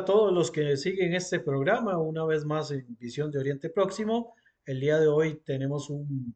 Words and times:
A 0.00 0.04
todos 0.06 0.32
los 0.32 0.50
que 0.50 0.78
siguen 0.78 1.12
este 1.12 1.40
programa, 1.40 1.98
una 1.98 2.24
vez 2.24 2.46
más 2.46 2.70
en 2.70 2.96
Visión 2.98 3.30
de 3.30 3.38
Oriente 3.38 3.68
Próximo. 3.68 4.32
El 4.64 4.80
día 4.80 4.98
de 4.98 5.08
hoy 5.08 5.42
tenemos 5.44 5.90
un 5.90 6.34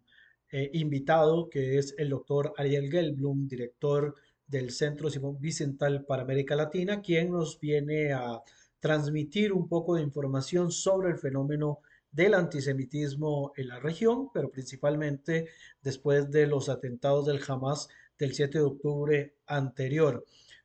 eh, 0.52 0.68
invitado 0.74 1.48
que 1.48 1.78
es 1.78 1.94
el 1.96 2.10
doctor 2.10 2.52
Ariel 2.58 2.90
Gelblum, 2.90 3.48
director 3.48 4.16
del 4.46 4.70
Centro 4.70 5.08
Simón 5.08 5.40
Vicental 5.40 6.04
para 6.04 6.24
América 6.24 6.54
Latina, 6.54 7.00
quien 7.00 7.30
nos 7.30 7.58
viene 7.58 8.12
a 8.12 8.42
transmitir 8.80 9.50
un 9.50 9.66
poco 9.66 9.94
de 9.94 10.02
información 10.02 10.70
sobre 10.70 11.08
el 11.08 11.16
fenómeno 11.16 11.78
del 12.12 12.34
antisemitismo 12.34 13.54
en 13.56 13.68
la 13.68 13.80
región, 13.80 14.28
pero 14.34 14.50
principalmente 14.50 15.48
después 15.80 16.30
de 16.30 16.46
los 16.46 16.68
atentados 16.68 17.24
del 17.24 17.40
Hamas 17.48 17.88
del 18.18 18.34
7 18.34 18.58
de 18.58 18.64
octubre 18.64 19.36
anterior. 19.46 20.22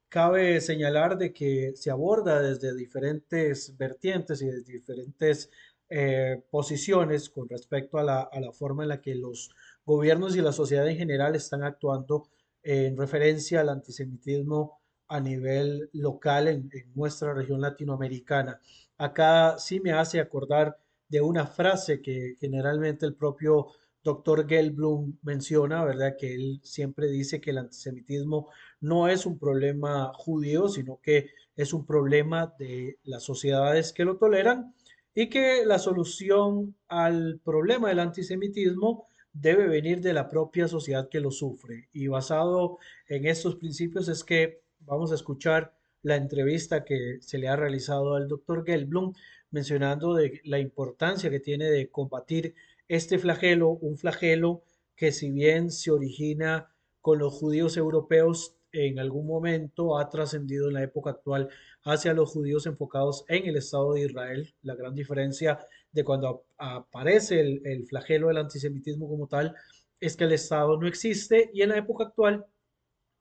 Cabe 0.09 0.59
señalar 0.59 1.17
de 1.17 1.31
que 1.31 1.73
se 1.75 1.91
aborda 1.91 2.41
desde 2.41 2.75
diferentes 2.75 3.77
vertientes 3.77 4.41
y 4.41 4.47
desde 4.47 4.73
diferentes 4.73 5.51
eh, 5.87 6.43
posiciones 6.49 7.29
con 7.29 7.47
respecto 7.47 7.97
a 7.99 8.03
la, 8.03 8.21
a 8.21 8.39
la 8.39 8.51
forma 8.51 8.83
en 8.83 8.89
la 8.89 9.01
que 9.01 9.15
los 9.15 9.51
gobiernos 9.85 10.35
y 10.35 10.41
la 10.41 10.51
sociedad 10.51 10.87
en 10.87 10.97
general 10.97 11.35
están 11.35 11.63
actuando 11.63 12.29
en 12.63 12.97
referencia 12.97 13.61
al 13.61 13.69
antisemitismo 13.69 14.81
a 15.07 15.19
nivel 15.19 15.89
local 15.93 16.47
en, 16.47 16.69
en, 16.73 16.93
nuestra 16.93 17.33
región 17.33 17.61
latinoamericana. 17.61 18.59
Acá 18.97 19.57
sí 19.57 19.79
me 19.79 19.91
hace 19.93 20.19
acordar 20.19 20.77
de 21.07 21.21
una 21.21 21.47
frase 21.47 22.01
que 22.01 22.35
generalmente 22.39 23.05
el 23.05 23.15
propio 23.15 23.67
doctor 24.03 24.47
Gelblum 24.47 25.17
menciona, 25.23 25.83
¿verdad? 25.83 26.15
Que 26.17 26.35
él 26.35 26.59
siempre 26.63 27.07
dice 27.07 27.41
que 27.41 27.51
el 27.51 27.57
antisemitismo 27.59 28.49
no 28.81 29.07
es 29.07 29.25
un 29.25 29.37
problema 29.37 30.11
judío, 30.13 30.69
sino 30.69 30.99
que 31.01 31.29
es 31.55 31.73
un 31.73 31.85
problema 31.85 32.53
de 32.57 32.97
las 33.03 33.23
sociedades 33.23 33.93
que 33.93 34.05
lo 34.05 34.17
toleran 34.17 34.73
y 35.13 35.29
que 35.29 35.65
la 35.65 35.79
solución 35.79 36.75
al 36.87 37.39
problema 37.43 37.89
del 37.89 37.99
antisemitismo 37.99 39.07
debe 39.33 39.67
venir 39.67 40.01
de 40.01 40.13
la 40.13 40.29
propia 40.29 40.67
sociedad 40.67 41.09
que 41.09 41.19
lo 41.19 41.31
sufre. 41.31 41.89
Y 41.93 42.07
basado 42.07 42.77
en 43.07 43.25
estos 43.25 43.55
principios 43.55 44.07
es 44.07 44.23
que 44.23 44.61
vamos 44.79 45.11
a 45.11 45.15
escuchar 45.15 45.73
la 46.01 46.15
entrevista 46.15 46.85
que 46.85 47.17
se 47.21 47.37
le 47.37 47.49
ha 47.49 47.55
realizado 47.55 48.15
al 48.15 48.27
doctor 48.27 48.63
Gelblum 48.65 49.13
mencionando 49.51 50.13
de 50.13 50.41
la 50.45 50.59
importancia 50.59 51.29
que 51.29 51.39
tiene 51.39 51.65
de 51.65 51.89
combatir 51.89 52.55
este 52.87 53.19
flagelo, 53.19 53.69
un 53.69 53.97
flagelo 53.97 54.63
que 54.95 55.11
si 55.11 55.31
bien 55.31 55.71
se 55.71 55.91
origina 55.91 56.73
con 57.01 57.19
los 57.19 57.33
judíos 57.33 57.77
europeos, 57.77 58.55
en 58.71 58.99
algún 58.99 59.27
momento 59.27 59.97
ha 59.97 60.09
trascendido 60.09 60.67
en 60.67 60.75
la 60.75 60.83
época 60.83 61.11
actual 61.11 61.49
hacia 61.83 62.13
los 62.13 62.31
judíos 62.31 62.65
enfocados 62.65 63.25
en 63.27 63.47
el 63.47 63.57
Estado 63.57 63.93
de 63.93 64.05
Israel. 64.05 64.53
La 64.61 64.75
gran 64.75 64.95
diferencia 64.95 65.59
de 65.91 66.03
cuando 66.03 66.45
aparece 66.57 67.39
el, 67.39 67.61
el 67.65 67.85
flagelo 67.87 68.27
del 68.27 68.37
antisemitismo 68.37 69.07
como 69.07 69.27
tal 69.27 69.55
es 69.99 70.15
que 70.15 70.25
el 70.25 70.33
Estado 70.33 70.79
no 70.79 70.87
existe 70.87 71.49
y 71.53 71.61
en 71.61 71.69
la 71.69 71.77
época 71.77 72.05
actual, 72.05 72.45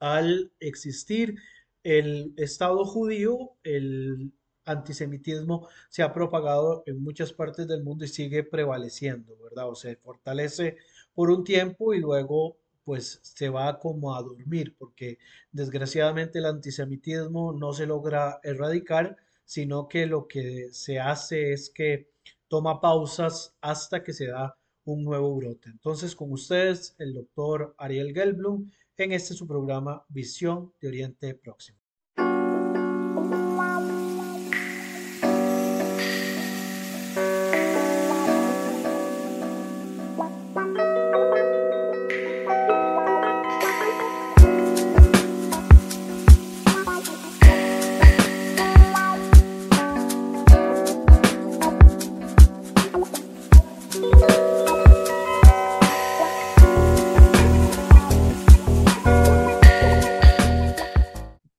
al 0.01 0.53
existir 0.61 1.37
el 1.83 2.35
Estado 2.37 2.85
judío, 2.85 3.53
el 3.63 4.33
antisemitismo 4.65 5.69
se 5.89 6.03
ha 6.03 6.13
propagado 6.13 6.83
en 6.87 7.03
muchas 7.03 7.33
partes 7.33 7.67
del 7.67 7.83
mundo 7.83 8.05
y 8.05 8.09
sigue 8.09 8.45
prevaleciendo, 8.45 9.37
¿verdad? 9.43 9.71
O 9.71 9.75
se 9.75 9.97
fortalece 9.97 10.77
por 11.15 11.31
un 11.31 11.43
tiempo 11.45 11.95
y 11.95 12.01
luego 12.01 12.59
pues 12.89 13.21
se 13.23 13.51
va 13.51 13.79
como 13.79 14.17
a 14.17 14.23
dormir, 14.23 14.75
porque 14.79 15.19
desgraciadamente 15.53 16.39
el 16.39 16.47
antisemitismo 16.47 17.53
no 17.53 17.75
se 17.75 17.85
logra 17.85 18.41
erradicar, 18.43 19.19
sino 19.45 19.89
que 19.89 20.07
lo 20.07 20.27
que 20.27 20.69
se 20.73 20.99
hace 20.99 21.53
es 21.53 21.69
que 21.69 22.09
toma 22.49 22.81
pausas 22.81 23.55
hasta 23.61 24.03
que 24.03 24.15
se 24.15 24.29
da 24.29 24.57
un 24.87 25.05
nuevo 25.05 25.37
brote. 25.37 25.69
Entonces, 25.69 26.17
con 26.17 26.33
ustedes, 26.33 26.95
el 26.99 27.13
doctor 27.13 27.75
Ariel 27.77 28.15
Gelblum, 28.15 28.71
en 28.97 29.13
este 29.13 29.35
su 29.35 29.47
programa 29.47 30.07
Visión 30.09 30.73
de 30.81 30.89
Oriente 30.89 31.35
Próximo. 31.35 31.78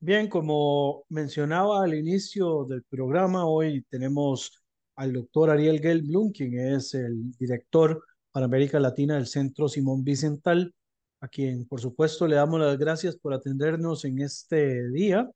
Bien, 0.10 0.28
como 0.28 1.06
mencionaba 1.10 1.84
al 1.84 1.94
inicio 1.94 2.66
del 2.66 2.82
programa, 2.82 3.46
hoy 3.46 3.84
tenemos 3.92 4.52
al 4.96 5.14
doctor 5.14 5.52
Ariel 5.52 5.80
Gelblum, 5.80 6.32
quien 6.32 6.58
es 6.58 6.96
el 6.96 7.32
director 7.38 8.04
para 8.32 8.48
América 8.48 8.80
Latina 8.80 9.14
del 9.14 9.28
Centro 9.28 9.70
Simón 9.70 10.04
Vicental, 10.04 10.74
a 11.22 11.28
quien 11.28 11.68
por 11.68 11.80
supuesto 11.80 12.28
le 12.28 12.38
damos 12.38 12.60
las 12.60 12.80
gracias 12.80 13.18
por 13.18 13.36
atendernos 13.36 14.04
en 14.04 14.22
este 14.22 14.90
día 14.90 15.30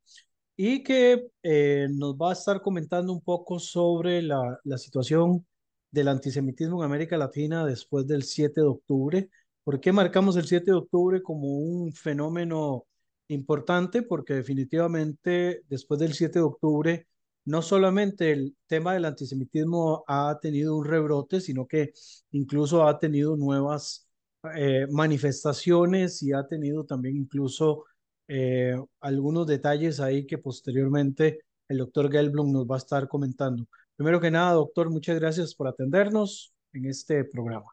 y 0.58 0.82
que 0.82 1.28
eh, 1.44 1.88
nos 1.92 2.16
va 2.16 2.32
a 2.32 2.34
estar 2.34 2.60
comentando 2.60 3.14
un 3.14 3.22
poco 3.22 3.60
sobre 3.60 4.24
la, 4.24 4.60
la 4.64 4.80
situación 4.80 5.46
del 5.92 6.08
antisemitismo 6.08 6.80
en 6.80 6.86
América 6.86 7.16
Latina 7.16 7.64
después 7.64 8.08
del 8.08 8.24
7 8.24 8.62
de 8.62 8.68
octubre. 8.68 9.30
¿Por 9.64 9.80
qué 9.80 9.92
marcamos 9.92 10.36
el 10.36 10.48
7 10.48 10.66
de 10.66 10.78
octubre 10.78 11.22
como 11.22 11.60
un 11.60 11.94
fenómeno 11.94 12.88
importante 13.28 14.04
porque 14.04 14.34
definitivamente 14.34 15.64
después 15.70 16.00
del 16.00 16.14
7 16.14 16.40
de 16.40 16.46
octubre, 16.46 17.08
no 17.46 17.62
solamente 17.62 18.32
el 18.32 18.56
tema 18.68 18.94
del 18.94 19.06
antisemitismo 19.06 20.04
ha 20.08 20.40
tenido 20.42 20.78
un 20.78 20.86
rebrote, 20.86 21.42
sino 21.42 21.68
que 21.68 21.94
incluso 22.32 22.88
ha 22.88 23.00
tenido 23.00 23.36
nuevas 23.36 24.08
eh, 24.56 24.88
manifestaciones 24.92 26.22
y 26.24 26.34
ha 26.34 26.48
tenido 26.48 26.86
también 26.86 27.18
incluso 27.18 27.86
eh, 28.28 28.76
algunos 29.02 29.48
detalles 29.48 30.00
ahí 30.00 30.26
que 30.26 30.38
posteriormente 30.38 31.42
el 31.68 31.78
doctor 31.78 32.12
Gelblum 32.12 32.52
nos 32.52 32.66
va 32.66 32.76
a 32.76 32.78
estar 32.78 33.08
comentando. 33.08 33.66
Primero 33.96 34.20
que 34.20 34.32
nada, 34.32 34.54
doctor, 34.54 34.90
muchas 34.90 35.20
gracias 35.20 35.54
por 35.56 35.68
atendernos 35.68 36.54
en 36.74 36.86
este 36.86 37.24
programa. 37.26 37.72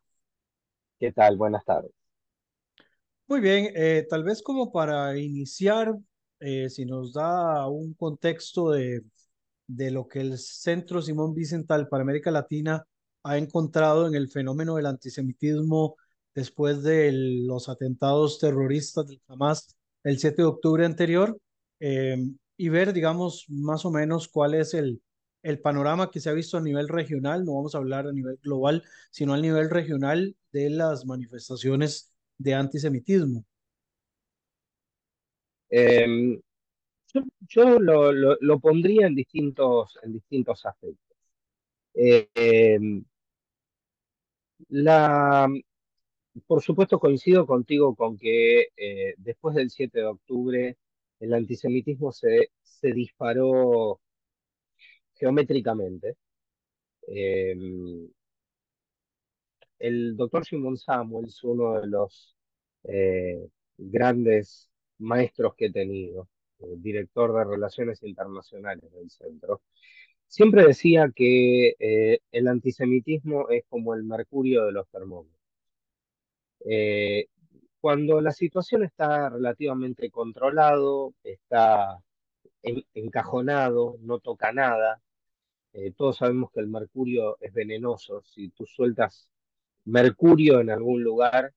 ¿Qué 0.98 1.12
tal? 1.12 1.36
Buenas 1.36 1.64
tardes. 1.64 1.99
Muy 3.30 3.40
bien, 3.40 3.70
eh, 3.76 4.06
tal 4.10 4.24
vez 4.24 4.42
como 4.42 4.72
para 4.72 5.16
iniciar, 5.16 5.94
eh, 6.40 6.68
si 6.68 6.84
nos 6.84 7.12
da 7.12 7.68
un 7.68 7.94
contexto 7.94 8.72
de, 8.72 9.04
de 9.68 9.90
lo 9.92 10.08
que 10.08 10.20
el 10.20 10.36
Centro 10.38 11.00
Simón 11.00 11.32
Vicental 11.34 11.86
para 11.88 12.02
América 12.02 12.32
Latina 12.32 12.84
ha 13.22 13.38
encontrado 13.38 14.08
en 14.08 14.16
el 14.16 14.28
fenómeno 14.30 14.74
del 14.76 14.86
antisemitismo 14.86 15.96
después 16.34 16.82
de 16.82 17.12
los 17.46 17.68
atentados 17.68 18.40
terroristas 18.40 19.06
del 19.06 19.22
Hamas 19.28 19.76
el 20.02 20.18
7 20.18 20.42
de 20.42 20.48
octubre 20.48 20.84
anterior 20.84 21.38
eh, 21.78 22.16
y 22.56 22.68
ver, 22.68 22.92
digamos, 22.92 23.46
más 23.48 23.84
o 23.84 23.92
menos 23.92 24.26
cuál 24.28 24.54
es 24.54 24.74
el, 24.74 25.00
el 25.44 25.60
panorama 25.60 26.10
que 26.10 26.18
se 26.20 26.30
ha 26.30 26.32
visto 26.32 26.58
a 26.58 26.62
nivel 26.62 26.88
regional, 26.88 27.44
no 27.44 27.54
vamos 27.54 27.76
a 27.76 27.78
hablar 27.78 28.08
a 28.08 28.12
nivel 28.12 28.38
global, 28.42 28.82
sino 29.12 29.34
a 29.34 29.38
nivel 29.38 29.70
regional 29.70 30.36
de 30.52 30.70
las 30.70 31.06
manifestaciones 31.06 32.09
de 32.40 32.54
antisemitismo? 32.54 33.44
Eh, 35.68 36.40
yo, 37.48 37.78
lo, 37.78 38.12
lo, 38.12 38.60
pondría 38.60 39.06
en 39.06 39.14
distintos, 39.14 39.98
en 40.02 40.12
distintos 40.12 40.64
aspectos. 40.64 41.16
Eh, 41.94 42.78
la, 44.68 45.48
por 46.46 46.62
supuesto 46.62 46.98
coincido 46.98 47.46
contigo 47.46 47.94
con 47.94 48.16
que 48.16 48.68
eh, 48.76 49.14
después 49.18 49.54
del 49.54 49.70
7 49.70 49.98
de 49.98 50.04
octubre 50.06 50.76
el 51.20 51.34
antisemitismo 51.34 52.12
se, 52.12 52.50
se 52.62 52.92
disparó 52.92 54.00
geométricamente. 55.14 56.16
Eh, 57.06 57.54
el 59.80 60.16
doctor 60.16 60.44
Simon 60.46 60.76
Samuels, 60.76 61.42
uno 61.44 61.80
de 61.80 61.86
los 61.88 62.36
eh, 62.84 63.48
grandes 63.78 64.70
maestros 64.98 65.54
que 65.56 65.66
he 65.66 65.72
tenido, 65.72 66.28
eh, 66.60 66.66
director 66.78 67.34
de 67.34 67.44
Relaciones 67.44 68.02
Internacionales 68.02 68.92
del 68.92 69.10
centro, 69.10 69.62
siempre 70.26 70.66
decía 70.66 71.10
que 71.14 71.76
eh, 71.78 72.20
el 72.32 72.48
antisemitismo 72.48 73.48
es 73.50 73.64
como 73.68 73.94
el 73.94 74.04
mercurio 74.04 74.66
de 74.66 74.72
los 74.72 74.88
termómetros. 74.88 75.40
Cuando 77.80 78.20
la 78.20 78.32
situación 78.32 78.84
está 78.84 79.30
relativamente 79.30 80.10
controlado, 80.10 81.14
está 81.24 81.98
encajonado, 82.62 83.96
no 84.00 84.18
toca 84.18 84.52
nada. 84.52 85.00
Todos 85.96 86.18
sabemos 86.18 86.50
que 86.52 86.60
el 86.60 86.68
mercurio 86.68 87.38
es 87.40 87.52
venenoso. 87.54 88.22
Si 88.22 88.50
tú 88.50 88.66
sueltas 88.66 89.30
mercurio 89.84 90.60
en 90.60 90.70
algún 90.70 91.02
lugar 91.02 91.52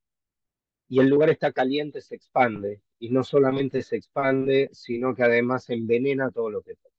y 0.88 1.00
el 1.00 1.08
lugar 1.08 1.30
está 1.30 1.52
caliente, 1.52 2.00
se 2.00 2.14
expande. 2.14 2.82
Y 2.98 3.10
no 3.10 3.24
solamente 3.24 3.82
se 3.82 3.96
expande, 3.96 4.70
sino 4.72 5.14
que 5.14 5.24
además 5.24 5.68
envenena 5.70 6.30
todo 6.30 6.50
lo 6.50 6.62
que 6.62 6.74
toca. 6.76 6.94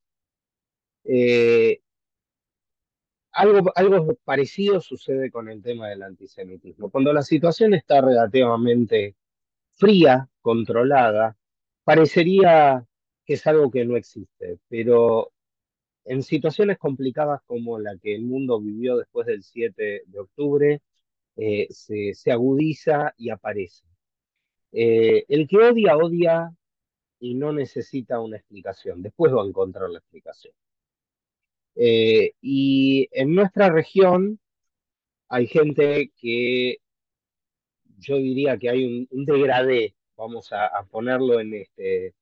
Eh, 1.05 1.81
algo, 3.31 3.71
algo 3.75 4.15
parecido 4.23 4.81
sucede 4.81 5.31
con 5.31 5.49
el 5.49 5.61
tema 5.61 5.89
del 5.89 6.03
antisemitismo. 6.03 6.89
Cuando 6.89 7.13
la 7.13 7.21
situación 7.21 7.73
está 7.73 8.01
relativamente 8.01 9.15
fría, 9.73 10.29
controlada, 10.41 11.37
parecería 11.83 12.85
que 13.25 13.33
es 13.33 13.47
algo 13.47 13.71
que 13.71 13.85
no 13.85 13.97
existe, 13.97 14.59
pero 14.69 15.31
en 16.05 16.23
situaciones 16.23 16.77
complicadas 16.77 17.41
como 17.45 17.79
la 17.79 17.97
que 17.97 18.15
el 18.15 18.23
mundo 18.23 18.59
vivió 18.61 18.97
después 18.97 19.27
del 19.27 19.43
7 19.43 20.03
de 20.05 20.19
octubre, 20.19 20.81
eh, 21.37 21.67
se, 21.69 22.31
agudiza 22.31 23.13
y 23.17 23.29
aparece. 23.29 23.85
Eh, 24.71 25.25
el 25.27 25.47
que 25.47 25.57
odia, 25.57 25.97
odia 25.97 26.55
y 27.19 27.35
no 27.35 27.53
necesita 27.53 28.19
una 28.19 28.37
explicación. 28.37 29.01
Después 29.01 29.33
va 29.33 29.43
a 29.43 29.47
encontrar 29.47 29.89
la 29.89 29.99
explicación. 29.99 30.53
Eh, 31.75 32.33
y 32.41 33.09
en 33.11 33.35
nuestra 33.35 33.69
región 33.69 34.39
hay 35.27 35.47
gente 35.47 36.11
que 36.17 36.77
yo 37.97 38.17
diría 38.17 38.57
que 38.57 38.69
hay 38.69 39.07
un, 39.11 39.25
degradé, 39.25 39.95
vamos 40.15 40.51
a, 40.53 40.69
ponerlo 40.89 41.39
en, 41.39 41.53
este, 41.53 42.13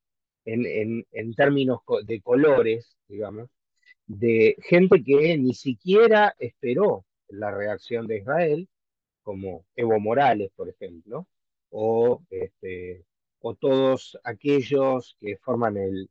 en, 0.45 1.05
en, 1.11 1.33
términos 1.35 1.79
de 2.05 2.21
colores, 2.21 2.97
digamos, 3.07 3.49
de 4.07 4.55
gente 4.61 5.03
que 5.03 5.37
ni 5.37 5.53
siquiera 5.53 6.35
esperó 6.39 7.05
la 7.27 7.51
reacción 7.51 8.07
de 8.07 8.17
Israel, 8.19 8.69
como 9.23 9.65
Evo 9.75 9.99
Morales, 9.99 10.51
por 10.55 10.69
ejemplo, 10.69 11.27
o, 11.69 12.23
este, 12.29 13.05
todos 13.59 14.17
aquellos 14.23 15.17
que 15.19 15.37
forman 15.37 15.77
el, 15.77 16.09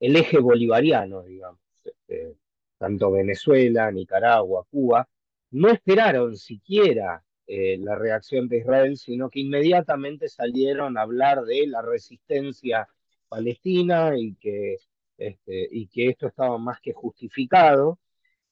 el 0.00 0.16
eje 0.16 0.38
bolivariano, 0.38 1.22
digamos, 1.22 1.60
este, 1.84 2.36
tanto 2.78 3.10
Venezuela, 3.10 3.90
Nicaragua, 3.90 4.64
Cuba, 4.70 5.08
no 5.50 5.68
esperaron 5.70 6.36
siquiera 6.36 7.24
eh, 7.46 7.78
la 7.78 7.96
reacción 7.96 8.48
de 8.48 8.58
Israel, 8.58 8.96
sino 8.96 9.30
que 9.30 9.40
inmediatamente 9.40 10.28
salieron 10.28 10.96
a 10.98 11.02
hablar 11.02 11.42
de 11.44 11.66
la 11.66 11.82
resistencia 11.82 12.88
palestina 13.28 14.16
y 14.16 14.34
que, 14.34 14.76
este, 15.16 15.68
y 15.70 15.88
que 15.88 16.10
esto 16.10 16.28
estaba 16.28 16.58
más 16.58 16.80
que 16.80 16.92
justificado, 16.92 17.98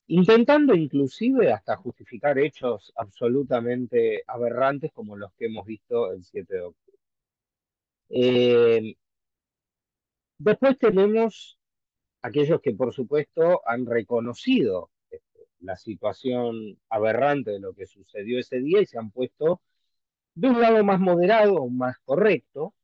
intentando 0.08 0.74
inclusive 0.74 1.52
hasta 1.52 1.76
justificar 1.76 2.38
hechos 2.38 2.92
absolutamente 2.96 4.22
aberrantes 4.26 4.92
como 4.92 5.16
los 5.16 5.32
que 5.34 5.46
hemos 5.46 5.66
visto 5.66 6.12
el 6.12 6.24
7 6.24 6.54
de 6.54 6.60
octubre. 6.60 6.98
Eh, 8.08 8.96
después 10.38 10.78
tenemos 10.78 11.58
aquellos 12.22 12.60
que 12.60 12.72
por 12.72 12.92
supuesto 12.92 13.62
han 13.66 13.86
reconocido 13.86 14.90
la 15.60 15.76
situación 15.76 16.78
aberrante 16.88 17.52
de 17.52 17.60
lo 17.60 17.74
que 17.74 17.86
sucedió 17.86 18.38
ese 18.38 18.60
día 18.60 18.80
y 18.82 18.86
se 18.86 18.98
han 18.98 19.10
puesto 19.10 19.60
de 20.34 20.48
un 20.48 20.60
lado 20.60 20.84
más 20.84 21.00
moderado, 21.00 21.66
más 21.68 21.98
correcto. 22.04 22.74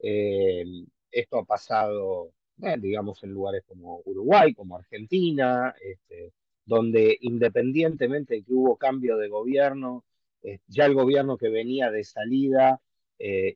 Eh, 0.00 0.64
esto 1.10 1.38
ha 1.38 1.44
pasado, 1.44 2.32
eh, 2.62 2.76
digamos, 2.78 3.22
en 3.24 3.32
lugares 3.32 3.64
como 3.66 4.02
Uruguay, 4.04 4.54
como 4.54 4.76
Argentina, 4.76 5.74
este, 5.80 6.32
donde 6.68 7.16
independientemente 7.22 8.34
de 8.34 8.42
que 8.42 8.52
hubo 8.52 8.76
cambio 8.76 9.16
de 9.16 9.28
gobierno, 9.28 10.04
eh, 10.42 10.58
ya 10.66 10.84
el 10.84 10.94
gobierno 10.94 11.38
que 11.38 11.48
venía 11.48 11.90
de 11.90 12.04
salida 12.04 12.80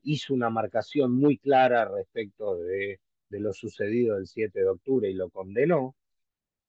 hizo 0.03 0.35
una 0.35 0.51
marcación 0.51 1.13
muy 1.13 1.39
clara 1.39 1.85
respecto 1.85 2.57
de, 2.57 2.99
lo 3.29 3.53
sucedido 3.53 4.17
el 4.17 4.27
7 4.27 4.59
de 4.59 4.69
octubre 4.69 5.09
y 5.09 5.15
lo 5.15 5.31
condenó. 5.31 5.95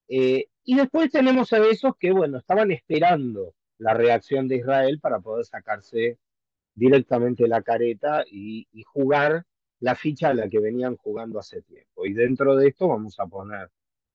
Eh, 0.08 0.48
y 0.64 0.76
después 0.76 1.12
tenemos 1.12 1.52
a 1.54 1.58
esos 1.58 1.96
que, 1.98 2.12
bueno, 2.12 2.38
estaban 2.38 2.72
esperando 2.72 3.56
la 3.78 3.94
reacción 3.94 4.48
de 4.48 4.58
Israel 4.58 5.00
para 5.00 5.20
poder 5.20 5.46
sacarse 5.46 6.20
directamente 6.76 7.48
la 7.48 7.62
careta 7.62 8.24
y, 8.30 8.68
jugar 8.86 9.46
la 9.80 9.96
ficha 9.96 10.30
a 10.30 10.34
la 10.34 10.48
que 10.50 10.60
venían 10.60 10.96
jugando 10.98 11.40
hace 11.40 11.62
tiempo. 11.62 12.06
Y 12.06 12.14
dentro 12.14 12.56
de 12.56 12.70
esto 12.70 12.88
vamos 12.88 13.20
a 13.20 13.28
poner 13.28 13.70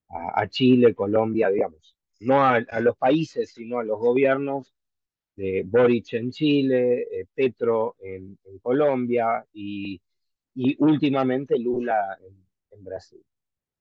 a, 0.08 0.48
Chile, 0.48 0.94
Colombia, 0.94 1.50
digamos, 1.50 1.96
no 2.20 2.44
a, 2.44 2.60
los 2.80 2.96
países, 2.96 3.50
sino 3.50 3.78
a 3.78 3.84
los 3.84 3.98
gobiernos 3.98 4.74
de 5.36 5.62
Boric 5.66 6.14
en 6.14 6.30
Chile, 6.30 7.06
eh, 7.10 7.26
Petro 7.34 7.96
en, 8.00 8.38
Colombia 8.62 9.44
y, 9.52 10.00
últimamente 10.78 11.58
Lula 11.58 12.18
en 12.70 12.84
Brasil. 12.84 13.22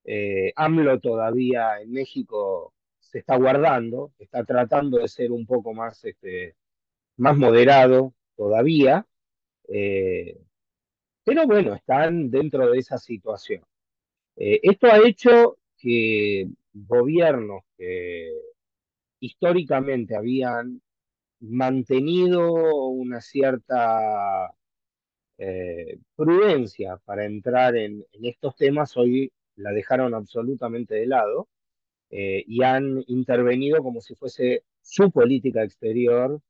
Eh, 0.09 0.53
AMLO 0.55 0.99
todavía 1.01 1.81
en 1.81 1.91
México 1.91 2.73
se 2.97 3.19
está 3.19 3.35
guardando, 3.35 4.13
está 4.17 4.45
tratando 4.45 4.99
de 4.99 5.07
ser 5.09 5.33
un 5.33 5.45
poco 5.45 5.73
más, 5.73 6.03
este, 6.05 6.55
más 7.17 7.35
moderado 7.37 8.13
todavía, 8.37 9.05
eh, 9.67 10.39
pero 11.25 11.45
bueno, 11.45 11.73
están 11.73 12.29
dentro 12.31 12.71
de 12.71 12.79
esa 12.79 12.97
situación. 12.97 13.63
Eh, 14.37 14.61
esto 14.63 14.87
ha 14.87 15.05
hecho 15.05 15.57
que 15.77 16.47
gobiernos 16.85 17.61
que 17.77 18.31
históricamente 19.19 20.15
habían 20.15 20.81
mantenido 21.39 22.51
una 22.87 23.21
cierta 23.21 24.53
prudencia 26.15 26.97
para 27.05 27.25
entrar 27.25 27.75
en, 27.75 28.03
en, 28.11 28.25
estos 28.25 28.55
temas, 28.55 28.97
hoy 28.97 29.31
la 29.55 29.71
dejaron 29.71 30.13
absolutamente 30.13 30.95
de 30.95 31.07
lado 31.07 31.47
eh, 32.09 32.43
y 32.47 32.63
han 32.63 33.03
intervenido 33.07 33.83
como 33.83 33.99
si 34.01 34.15
fuese 34.15 34.63
su 34.81 35.11
política 35.11 35.63
exterior 35.63 36.41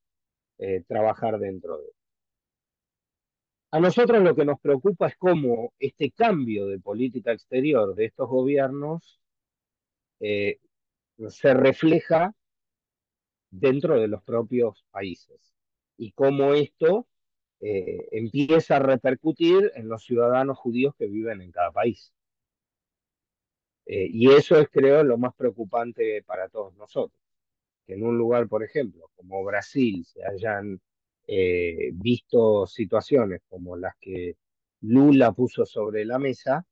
eh, 0.60 0.84
trabajar 0.88 1.40
dentro 1.40 1.78
de 1.78 1.86
él. 1.86 1.92
A 3.72 3.80
nosotros 3.80 4.24
lo 4.24 4.36
que 4.36 4.46
nos 4.46 4.60
preocupa 4.60 5.08
es 5.08 5.18
cómo 5.18 5.74
este 5.80 6.12
cambio 6.12 6.68
de 6.68 6.80
política 6.80 7.32
exterior 7.32 7.96
de 7.96 8.06
estos 8.06 8.30
gobiernos 8.30 9.20
eh, 10.20 10.60
se 11.30 11.54
refleja 11.54 12.34
dentro 13.50 14.00
de 14.00 14.08
los 14.08 14.24
propios 14.24 14.86
países 14.92 15.54
y 15.98 16.12
cómo 16.12 16.54
esto 16.54 17.08
empieza 17.60 18.76
a 18.76 18.80
repercutir 18.80 19.72
en 19.74 19.88
los 19.90 20.04
ciudadanos 20.04 20.60
judíos 20.60 20.94
que 20.96 21.08
viven 21.08 21.42
en 21.42 21.52
cada 21.52 21.72
país. 21.72 22.14
Eh, 23.88 24.10
y 24.12 24.30
eso 24.32 24.60
es, 24.60 24.68
creo, 24.70 25.04
lo 25.04 25.18
más 25.18 25.34
preocupante 25.36 26.22
para 26.24 26.50
todos 26.50 26.76
nosotros. 26.76 27.20
Que 27.86 27.94
en 27.94 28.04
un 28.04 28.18
lugar, 28.18 28.48
por 28.48 28.64
ejemplo, 28.64 29.10
como 29.16 29.44
Brasil, 29.46 30.06
se 30.06 30.26
hayan 30.26 30.82
eh, 31.28 31.92
visto 31.94 32.68
situaciones 32.68 33.42
como 33.48 33.78
las 33.78 33.96
que 34.00 34.36
Lula 34.82 35.32
puso 35.32 35.66
sobre 35.66 36.06
la 36.06 36.20
mesa, 36.20 36.66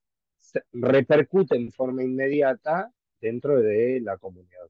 repercute 0.74 1.56
en 1.56 1.72
forma 1.72 2.04
inmediata 2.04 2.92
dentro 3.26 3.60
de 3.60 4.00
la 4.02 4.18
comunidad. 4.18 4.70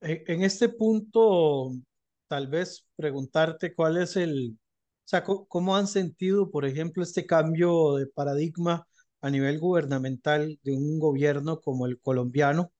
En 0.00 0.42
este 0.42 0.68
punto, 0.68 1.72
tal 2.26 2.48
vez 2.48 2.86
preguntarte 2.96 3.74
cuál 3.74 3.98
es 3.98 4.16
el, 4.16 4.56
o 4.58 5.08
sea, 5.08 5.22
cómo 5.24 5.76
han 5.76 5.86
sentido, 5.86 6.50
por 6.50 6.64
ejemplo, 6.64 7.02
este 7.02 7.26
cambio 7.26 7.96
de 7.96 8.06
paradigma 8.06 8.86
a 9.20 9.30
nivel 9.30 9.58
gubernamental 9.60 10.58
de 10.62 10.72
un 10.72 10.98
gobierno 10.98 11.60
como 11.60 11.86
el 11.86 12.00
colombiano, 12.00 12.72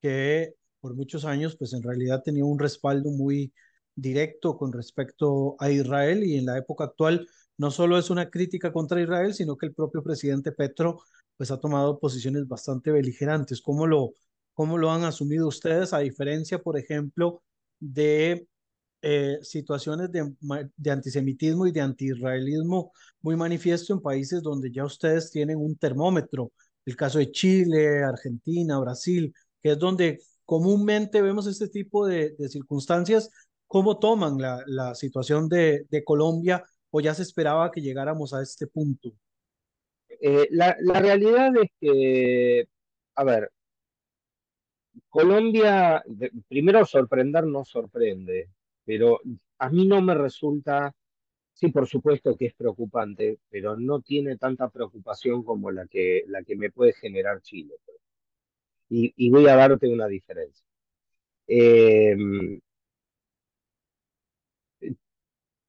que 0.00 0.54
por 0.80 0.94
muchos 0.94 1.24
años, 1.24 1.56
pues 1.56 1.72
en 1.74 1.82
realidad 1.82 2.22
tenía 2.24 2.44
un 2.44 2.58
respaldo 2.58 3.10
muy 3.10 3.52
directo 3.94 4.56
con 4.58 4.72
respecto 4.72 5.56
a 5.60 5.70
Israel 5.70 6.24
y 6.24 6.36
en 6.38 6.46
la 6.46 6.58
época 6.58 6.84
actual 6.84 7.26
no 7.58 7.70
solo 7.70 7.98
es 7.98 8.10
una 8.10 8.30
crítica 8.30 8.72
contra 8.72 9.00
Israel, 9.00 9.34
sino 9.34 9.56
que 9.56 9.66
el 9.66 9.74
propio 9.74 10.02
presidente 10.02 10.52
Petro 10.52 11.00
pues 11.36 11.50
ha 11.50 11.60
tomado 11.60 11.98
posiciones 11.98 12.46
bastante 12.48 12.90
beligerantes. 12.90 13.60
¿Cómo 13.60 13.86
lo, 13.86 14.14
cómo 14.54 14.78
lo 14.78 14.90
han 14.90 15.04
asumido 15.04 15.48
ustedes 15.48 15.92
a 15.92 15.98
diferencia, 15.98 16.58
por 16.60 16.78
ejemplo, 16.78 17.42
de 17.78 18.48
eh, 19.02 19.38
situaciones 19.42 20.10
de, 20.10 20.34
de, 20.76 20.90
antisemitismo 20.90 21.66
y 21.66 21.72
de 21.72 21.80
antiisraelismo 21.82 22.92
muy 23.20 23.36
manifiesto 23.36 23.92
en 23.92 24.00
países 24.00 24.42
donde 24.42 24.72
ya 24.72 24.84
ustedes 24.84 25.30
tienen 25.30 25.58
un 25.58 25.76
termómetro, 25.76 26.52
el 26.86 26.96
caso 26.96 27.18
de 27.18 27.30
Chile, 27.30 28.02
Argentina, 28.02 28.78
Brasil, 28.78 29.32
que 29.62 29.72
es 29.72 29.78
donde 29.78 30.20
comúnmente 30.44 31.22
vemos 31.22 31.46
este 31.46 31.68
tipo 31.68 32.06
de, 32.06 32.34
circunstancias, 32.48 33.30
¿cómo 33.66 33.98
toman 33.98 34.38
la, 34.38 34.94
situación 34.94 35.48
de 35.48 36.02
Colombia 36.04 36.64
o 36.90 37.00
ya 37.00 37.14
se 37.14 37.22
esperaba 37.22 37.70
que 37.70 37.82
llegáramos 37.82 38.32
a 38.32 38.42
este 38.42 38.66
punto? 38.66 39.12
Eh, 40.20 40.48
la, 40.50 40.76
realidad 41.00 41.52
es 41.56 41.70
que, 41.80 42.68
a 43.14 43.24
ver, 43.24 43.50
Colombia, 45.08 46.02
primero 46.48 46.84
sorprender 46.84 47.44
no 47.44 47.64
sorprende, 47.64 48.48
pero 48.84 49.20
a 49.58 49.70
mí 49.70 49.86
no 49.86 50.00
me 50.02 50.14
resulta, 50.14 50.94
sí, 51.52 51.68
por 51.68 51.86
supuesto 51.86 52.36
que 52.36 52.46
es 52.46 52.54
preocupante, 52.54 53.38
pero 53.50 53.76
no 53.76 54.00
tiene 54.00 54.36
tanta 54.36 54.68
preocupación 54.68 55.42
como 55.44 55.70
la 55.70 55.86
que, 55.86 56.24
la 56.28 56.42
que 56.42 56.56
me 56.56 56.70
puede 56.70 56.92
generar 56.94 57.42
Chile. 57.42 57.74
Y, 58.88 59.12
y 59.16 59.30
voy 59.30 59.46
a 59.48 59.56
darte 59.56 59.88
una 59.88 60.06
diferencia. 60.06 60.64
Eh, 61.48 62.16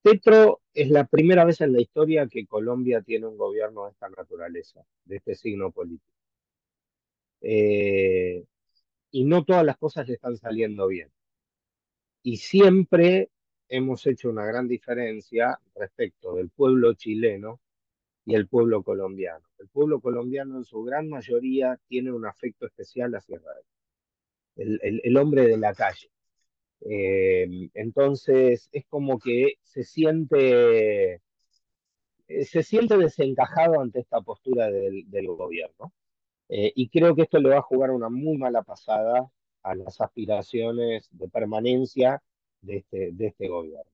Petro 0.02 0.62
es 0.78 0.92
la 0.92 1.06
primera 1.06 1.44
vez 1.44 1.60
en 1.62 1.74
la 1.74 1.82
historia 1.82 2.28
que 2.28 2.46
Colombia 2.46 3.02
tiene 3.02 3.26
un 3.26 3.36
gobierno 3.36 3.86
de 3.86 3.92
esta 3.94 4.10
naturaleza, 4.10 4.86
de 5.06 5.16
este 5.16 5.34
signo 5.34 5.72
político. 5.72 6.14
Eh, 7.42 8.46
y 9.10 9.24
no 9.24 9.44
todas 9.44 9.66
las 9.66 9.78
cosas 9.78 10.08
le 10.08 10.14
están 10.14 10.38
saliendo 10.38 10.88
bien. 10.88 11.10
Y 12.22 12.38
siempre 12.38 13.32
hemos 13.70 14.06
hecho 14.06 14.30
una 14.30 14.46
gran 14.46 14.68
diferencia 14.68 15.60
respecto 15.74 16.36
del 16.36 16.50
pueblo 16.50 16.94
chileno 16.94 17.60
y 18.24 18.36
el 18.36 18.48
pueblo 18.48 18.84
colombiano. 18.84 19.48
El 19.58 19.70
pueblo 19.70 20.00
colombiano 20.00 20.58
en 20.58 20.64
su 20.64 20.84
gran 20.84 21.10
mayoría 21.10 21.80
tiene 21.88 22.12
un 22.12 22.28
afecto 22.28 22.68
especial 22.68 23.16
hacia 23.16 23.38
Israel, 23.38 23.66
el, 25.04 25.18
hombre 25.18 25.48
de 25.48 25.58
la 25.58 25.74
calle. 25.74 26.12
Eh, 26.82 27.70
entonces 27.74 28.70
es 28.72 28.86
como 28.88 29.20
que 29.20 29.56
se 29.64 29.84
siente, 29.84 31.22
se 32.28 32.64
siente 32.64 32.98
desencajado 32.98 33.82
ante 33.82 34.00
esta 34.00 34.22
postura 34.22 34.70
del, 34.70 35.28
gobierno. 35.28 35.94
Eh, 36.50 36.72
y 36.76 36.90
creo 36.90 37.16
que 37.16 37.24
esto 37.24 37.40
le 37.40 37.50
va 37.50 37.58
a 37.60 37.62
jugar 37.62 37.92
una 37.92 38.10
muy 38.10 38.38
mala 38.38 38.64
pasada 38.64 39.30
a 39.64 39.76
las 39.76 40.00
aspiraciones 40.02 41.10
de 41.12 41.28
permanencia 41.30 42.22
de 42.62 42.78
este, 42.78 43.12
de 43.14 43.28
este 43.28 43.48
gobierno. 43.50 43.92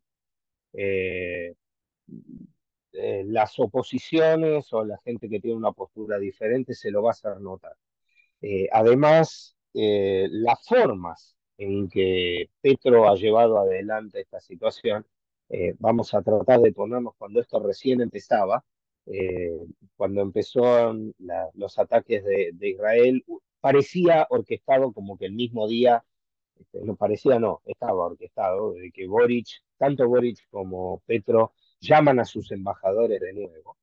Eh, 0.74 1.56
eh, 2.94 3.24
las 3.26 3.60
oposiciones 3.60 4.72
o 4.72 4.86
la 4.86 5.00
gente 5.00 5.28
que 5.28 5.40
tiene 5.40 5.58
una 5.58 5.72
postura 5.72 6.20
diferente 6.20 6.76
se 6.76 6.92
lo 6.92 7.02
va 7.02 7.10
a 7.10 7.14
hacer 7.14 7.42
notar. 7.42 7.76
Eh, 8.42 8.70
además, 8.72 9.58
eh, 9.74 10.28
las 10.32 10.66
formas 10.68 11.36
en 11.64 11.90
que 11.90 12.50
Petro 12.62 13.08
ha 13.10 13.16
llevado 13.16 13.58
adelante 13.60 14.22
esta 14.22 14.40
situación, 14.40 15.06
eh, 15.50 15.76
vamos 15.80 16.14
a 16.14 16.22
tratar 16.22 16.62
de 16.62 16.74
ponernos 16.74 17.16
cuando 17.18 17.40
esto 17.42 17.60
recién 17.60 18.02
empezaba, 18.02 18.64
eh, 19.06 19.58
cuando 19.96 20.22
empezó 20.22 20.94
la, 21.20 21.50
los 21.54 21.78
ataques 21.80 22.24
de, 22.24 22.52
de, 22.54 22.70
Israel, 22.70 23.24
parecía 23.60 24.28
orquestado 24.30 24.92
como 24.94 25.18
que 25.18 25.26
el 25.26 25.34
mismo 25.34 25.68
día, 25.68 26.04
este, 26.60 26.82
no 26.82 26.96
parecía, 26.96 27.40
no, 27.40 27.62
estaba 27.66 28.06
orquestado, 28.06 28.74
de 28.74 28.92
que 28.92 29.08
Boric, 29.08 29.48
tanto 29.78 30.08
Boric 30.08 30.48
como 30.50 31.02
Petro, 31.06 31.54
llaman 31.80 32.20
a 32.20 32.26
sus 32.26 32.52
embajadores 32.52 33.20
de 33.20 33.34
nuevo. 33.34 33.78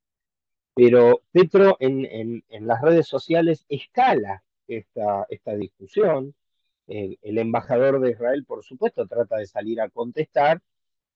Pero 0.75 1.23
Petro 1.33 1.77
en, 1.81 2.05
en, 2.07 2.45
en 2.49 2.67
las 2.67 2.81
redes 2.81 3.07
sociales 3.07 3.67
escala 3.69 4.43
esta, 4.67 5.27
esta 5.29 5.55
discusión. 5.55 6.35
El, 6.91 7.19
el, 7.23 7.39
embajador 7.39 8.01
de 8.01 8.11
Israel, 8.13 8.45
por 8.45 8.65
supuesto, 8.65 9.07
trata 9.07 9.37
de 9.37 9.47
salir 9.47 9.81
a 9.81 9.91
contestar 9.91 10.61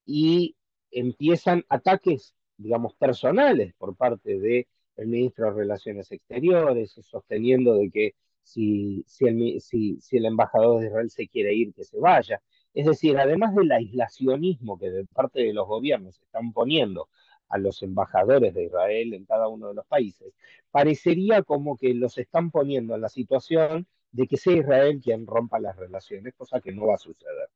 y 0.06 0.56
empiezan 0.90 1.64
ataques, 1.68 2.34
digamos, 2.56 2.94
personales 2.94 3.74
por 3.74 3.96
parte 3.96 4.38
del 4.38 4.66
de 4.96 5.06
ministro 5.06 5.46
de 5.46 5.52
Relaciones 5.52 6.12
Exteriores, 6.12 6.92
sosteniendo 7.02 7.74
de 7.74 7.90
que 7.90 8.14
si, 8.44 9.04
el, 9.20 9.60
si 9.60 10.16
el 10.16 10.26
embajador 10.26 10.80
de 10.80 10.86
Israel 10.88 11.10
se 11.10 11.26
quiere 11.28 11.54
ir, 11.54 11.74
que 11.74 11.84
se 11.84 11.98
vaya. 11.98 12.40
Es 12.74 12.86
decir, 12.86 13.18
además 13.18 13.54
del 13.54 13.72
aislacionismo 13.72 14.78
que 14.78 14.90
de 14.90 15.04
parte 15.06 15.42
de 15.42 15.52
los 15.52 15.66
gobiernos 15.66 16.20
están 16.20 16.52
poniendo 16.52 17.08
a 17.48 17.58
los 17.58 17.82
embajadores 17.82 18.54
de 18.54 18.64
Israel 18.64 19.14
en 19.14 19.24
cada 19.26 19.48
uno 19.48 19.68
de 19.68 19.74
los 19.74 19.86
países, 19.86 20.32
parecería 20.70 21.42
como 21.42 21.76
que 21.76 21.94
los 21.94 22.18
están 22.18 22.50
poniendo 22.50 22.94
en 22.94 23.00
la 23.00 23.08
situación 23.08 23.86
de 24.14 24.28
que 24.28 24.36
sea 24.36 24.54
Israel 24.54 25.00
quien 25.02 25.26
rompa 25.26 25.58
las 25.58 25.76
relaciones, 25.76 26.34
cosa 26.36 26.60
que 26.60 26.72
no 26.72 26.86
va 26.86 26.94
a 26.94 26.98
suceder. 26.98 27.48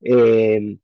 Eh, 0.00 0.78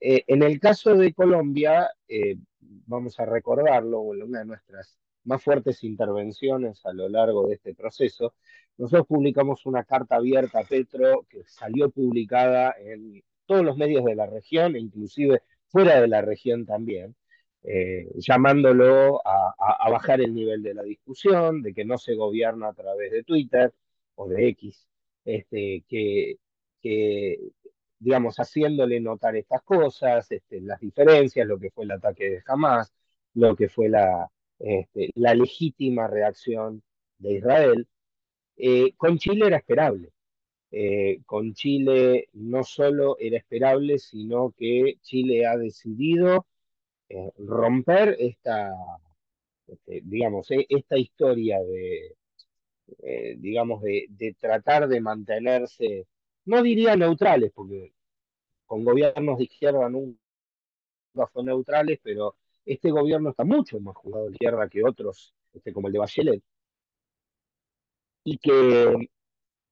eh, 0.00 0.24
en 0.26 0.42
el 0.42 0.58
caso 0.58 0.94
de 0.94 1.14
Colombia, 1.14 1.88
eh, 2.08 2.36
vamos 2.60 3.18
a 3.20 3.26
recordarlo, 3.26 4.00
una 4.00 4.40
de 4.40 4.44
nuestras 4.46 4.98
más 5.24 5.42
fuertes 5.42 5.84
intervenciones 5.84 6.84
a 6.84 6.92
lo 6.92 7.08
largo 7.08 7.46
de 7.46 7.54
este 7.54 7.74
proceso, 7.74 8.34
nosotros 8.76 9.06
publicamos 9.06 9.66
una 9.66 9.84
carta 9.84 10.16
abierta 10.16 10.60
a 10.60 10.64
Petro 10.64 11.26
que 11.28 11.44
salió 11.46 11.90
publicada 11.90 12.74
en 12.78 13.22
todos 13.46 13.64
los 13.64 13.76
medios 13.76 14.04
de 14.04 14.16
la 14.16 14.26
región, 14.26 14.74
e 14.74 14.80
inclusive 14.80 15.42
fuera 15.68 16.00
de 16.00 16.08
la 16.08 16.22
región 16.22 16.66
también, 16.66 17.14
eh, 17.62 18.10
llamándolo 18.16 19.26
a, 19.26 19.54
a, 19.58 19.86
a, 19.86 19.90
bajar 19.90 20.20
el 20.20 20.34
nivel 20.34 20.62
de 20.62 20.74
la 20.74 20.82
discusión, 20.82 21.62
de 21.62 21.72
que 21.72 21.84
no 21.84 21.98
se 21.98 22.14
gobierna 22.16 22.68
a 22.68 22.74
través 22.74 23.12
de 23.12 23.22
Twitter 23.22 23.72
o 24.16 24.28
de 24.28 24.48
X, 24.48 24.88
este, 25.24 25.84
que, 25.88 26.36
que 26.80 27.38
digamos, 27.98 28.36
haciéndole 28.36 29.00
notar 29.00 29.36
estas 29.36 29.62
cosas, 29.62 30.30
este, 30.30 30.60
las 30.60 30.80
diferencias, 30.80 31.46
lo 31.46 31.58
que 31.58 31.70
fue 31.70 31.84
el 31.84 31.92
ataque 31.92 32.30
de 32.30 32.42
Hamas, 32.46 32.92
lo 33.34 33.56
que 33.56 33.68
fue 33.68 33.88
la, 33.88 34.30
este, 34.58 35.10
la 35.14 35.34
legítima 35.34 36.06
reacción 36.06 36.82
de 37.18 37.34
Israel. 37.34 37.88
Eh, 38.56 38.92
con 38.96 39.18
Chile 39.18 39.46
era 39.46 39.58
esperable. 39.58 40.12
Eh, 40.70 41.22
con 41.26 41.54
Chile 41.54 42.28
no 42.34 42.64
solo 42.64 43.16
era 43.20 43.38
esperable, 43.38 43.98
sino 43.98 44.52
que 44.52 44.98
Chile 45.02 45.46
ha 45.46 45.56
decidido 45.56 46.46
eh, 47.08 47.30
romper 47.38 48.16
esta, 48.18 48.72
este, 49.66 50.02
digamos, 50.04 50.48
esta 50.50 50.98
historia 50.98 51.60
de, 51.62 52.16
digamos, 53.38 53.82
de, 53.82 54.36
tratar 54.40 54.88
de 54.88 55.00
mantenerse, 55.00 56.06
no 56.44 56.62
diría 56.62 56.96
neutrales, 56.96 57.52
porque 57.54 57.92
con 58.66 58.84
gobiernos 58.84 59.38
de 59.38 59.44
izquierda 59.44 59.88
nunca 59.88 60.18
son 61.32 61.46
neutrales, 61.46 61.98
pero 62.02 62.36
este 62.64 62.90
gobierno 62.90 63.30
está 63.30 63.44
mucho 63.44 63.80
más 63.80 63.96
jugado 63.96 64.26
de 64.26 64.32
izquierda 64.32 64.68
que 64.68 64.84
otros, 64.84 65.34
este, 65.52 65.72
como 65.72 65.88
el 65.88 65.94
de 65.94 65.98
Bachelet, 65.98 66.42
y 68.24 68.38
que, 68.38 69.10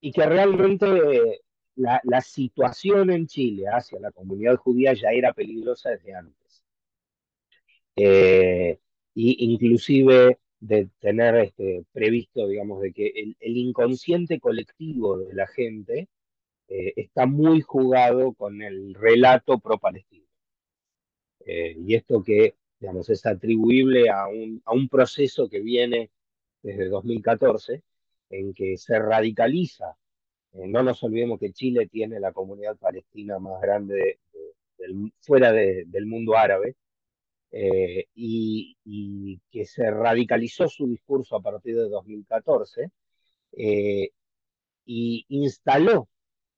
y 0.01 0.13
que 0.13 0.27
realmente 0.27 1.43
la, 1.77 2.01
la, 2.05 2.21
situación 2.21 3.11
en 3.11 3.27
Chile 3.27 3.65
hacia 3.69 3.99
la 4.01 4.13
comunidad 4.13 4.57
judía 4.57 4.93
ya 4.95 5.11
era 5.11 5.33
peligrosa 5.33 5.91
desde 5.91 6.15
antes. 6.15 6.63
Eh, 7.97 8.79
y 9.15 9.53
inclusive 9.53 10.39
de 10.63 10.89
tener 11.01 11.35
este, 11.37 11.85
previsto, 11.93 12.47
digamos, 12.47 12.81
de 12.81 12.93
que 12.93 13.09
el, 13.09 13.57
inconsciente 13.57 14.39
colectivo 14.39 15.19
de 15.19 15.35
la 15.35 15.49
gente 15.49 16.09
eh, 16.69 16.93
está 16.97 17.27
muy 17.27 17.63
jugado 17.63 18.33
con 18.35 18.63
el 18.63 18.95
relato 18.95 19.59
pro-palestino. 19.59 20.25
Eh, 21.45 21.77
y 21.85 21.97
esto 21.97 22.23
que, 22.23 22.55
digamos, 22.79 23.11
es 23.11 23.27
atribuible 23.27 24.09
a 24.09 24.29
un, 24.29 24.63
a 24.65 24.73
un 24.73 24.89
proceso 24.89 25.49
que 25.49 25.59
viene 25.61 26.11
desde 26.63 26.89
2014, 26.89 27.83
en 28.31 28.55
que 28.55 28.77
se 28.77 29.01
radicaliza. 29.01 29.97
Eh, 30.53 30.69
no 30.69 30.85
nos 30.85 31.03
olvidemos 31.03 31.41
que 31.41 31.53
Chile 31.53 31.89
tiene 31.89 32.21
la 32.21 32.33
comunidad 32.33 32.77
palestina 32.77 33.41
más 33.41 33.61
grande 33.61 34.21
fuera 35.21 35.51
de, 35.51 35.87
del 35.87 36.07
mundo 36.07 36.37
árabe, 36.37 36.77
eh, 37.53 38.07
y, 38.15 38.77
que 39.51 39.65
se 39.67 39.91
radicalizó 39.91 40.69
su 40.69 40.87
discurso 40.89 41.37
a 41.37 41.43
partir 41.43 41.77
de 41.77 41.89
2014 41.89 42.91
eh, 43.53 44.11
y 44.87 45.27
instaló 45.29 46.09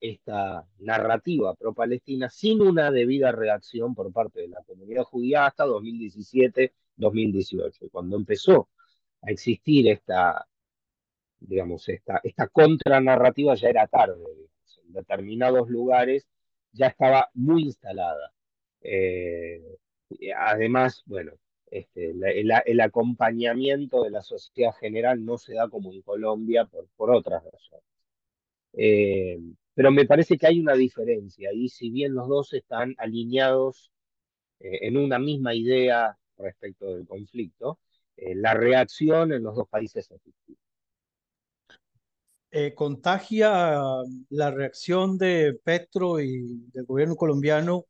esta 0.00 0.66
narrativa 0.78 1.54
pro-palestina 1.54 2.30
sin 2.30 2.60
una 2.60 2.90
debida 2.92 3.32
reacción 3.32 3.94
por 3.94 4.12
parte 4.12 4.40
de 4.42 4.48
la 4.48 4.62
comunidad 4.62 5.04
judía 5.04 5.46
hasta 5.46 5.64
2017-2018, 5.66 7.90
cuando 7.90 8.16
empezó 8.16 8.68
a 9.22 9.30
existir 9.30 9.88
esta, 9.88 10.46
digamos, 11.40 11.88
esta, 11.88 12.20
esta 12.22 12.48
contranarrativa 12.48 13.54
ya 13.56 13.68
era 13.68 13.86
tarde, 13.88 14.22
en 14.86 14.92
determinados 14.92 15.68
lugares 15.68 16.26
ya 16.72 16.86
estaba 16.88 17.30
muy 17.34 17.62
instalada. 17.64 18.32
Eh, 18.80 19.62
además, 20.36 21.02
bueno, 21.06 21.32
este, 21.70 22.10
el, 22.10 22.80
acompañamiento 22.80 24.02
de 24.04 24.10
la 24.10 24.22
sociedad 24.22 24.74
general 24.74 25.24
no 25.24 25.38
se 25.38 25.54
da 25.54 25.68
como 25.68 25.92
en 25.92 26.02
Colombia 26.02 26.66
por, 26.66 26.88
por 26.96 27.10
otras 27.10 27.42
razones. 27.44 27.84
Eh, 28.74 29.40
pero 29.74 29.90
me 29.90 30.04
parece 30.06 30.38
que 30.38 30.46
hay 30.46 30.60
una 30.60 30.74
diferencia 30.74 31.52
y 31.52 31.68
si 31.68 31.90
bien 31.90 32.14
los 32.14 32.28
dos 32.28 32.52
están 32.52 32.94
alineados 32.98 33.92
eh, 34.60 34.80
en 34.82 34.96
una 34.96 35.18
misma 35.18 35.54
idea 35.54 36.16
respecto 36.38 36.94
del 36.94 37.06
conflicto, 37.06 37.78
la 38.16 38.54
reacción 38.54 39.32
en 39.32 39.42
los 39.42 39.56
dos 39.56 39.68
países 39.68 40.08
es 40.10 40.20
eh, 42.56 42.72
contagia 42.72 43.82
la 44.30 44.50
reacción 44.52 45.18
de 45.18 45.58
Petro 45.64 46.20
y 46.20 46.68
del 46.72 46.84
gobierno 46.84 47.16
colombiano 47.16 47.86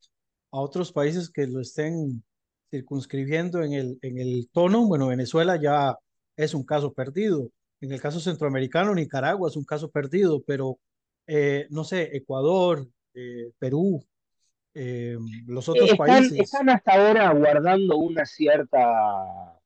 a 0.54 0.60
otros 0.60 0.92
países 0.92 1.28
que 1.28 1.48
lo 1.48 1.60
estén 1.60 2.22
circunscribiendo 2.70 3.64
en 3.64 3.72
el, 3.72 3.98
en 4.02 4.18
el 4.18 4.48
tono. 4.52 4.86
Bueno, 4.86 5.08
Venezuela 5.08 5.60
ya 5.60 5.98
es 6.36 6.54
un 6.54 6.64
caso 6.64 6.92
perdido. 6.92 7.50
En 7.80 7.90
el 7.90 8.00
caso 8.00 8.20
centroamericano, 8.20 8.94
Nicaragua 8.94 9.48
es 9.48 9.56
un 9.56 9.64
caso 9.64 9.90
perdido, 9.90 10.44
pero 10.46 10.78
eh, 11.26 11.66
no 11.70 11.82
sé, 11.82 12.16
Ecuador, 12.16 12.86
eh, 13.14 13.50
Perú, 13.58 14.04
los 15.46 15.68
otros 15.68 15.96
países. 15.96 16.38
Están 16.38 16.70
hasta 16.70 16.92
ahora 16.92 17.32
guardando 17.32 17.96
una 17.96 18.24
cierta... 18.24 19.58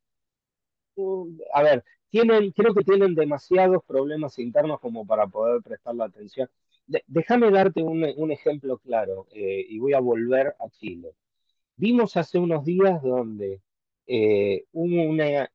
A 1.52 1.62
ver, 1.62 1.84
tienen, 2.08 2.50
creo 2.52 2.74
que 2.74 2.82
tienen 2.82 3.14
demasiados 3.14 3.82
problemas 3.86 4.38
internos 4.38 4.80
como 4.80 5.06
para 5.06 5.26
poder 5.26 5.62
prestar 5.62 5.94
la 5.94 6.06
atención. 6.06 6.48
Déjame 7.06 7.50
darte 7.50 7.82
un, 7.82 8.30
ejemplo 8.32 8.78
claro 8.78 9.26
eh, 9.32 9.64
y 9.68 9.78
voy 9.78 9.94
a 9.94 10.00
volver 10.00 10.48
a 10.58 10.68
Chile. 10.70 11.14
Vimos 11.76 12.16
hace 12.16 12.38
unos 12.38 12.64
días 12.64 13.02
donde 13.02 13.60
eh, 14.06 14.64
hubo 14.72 15.02
una, 15.02 15.50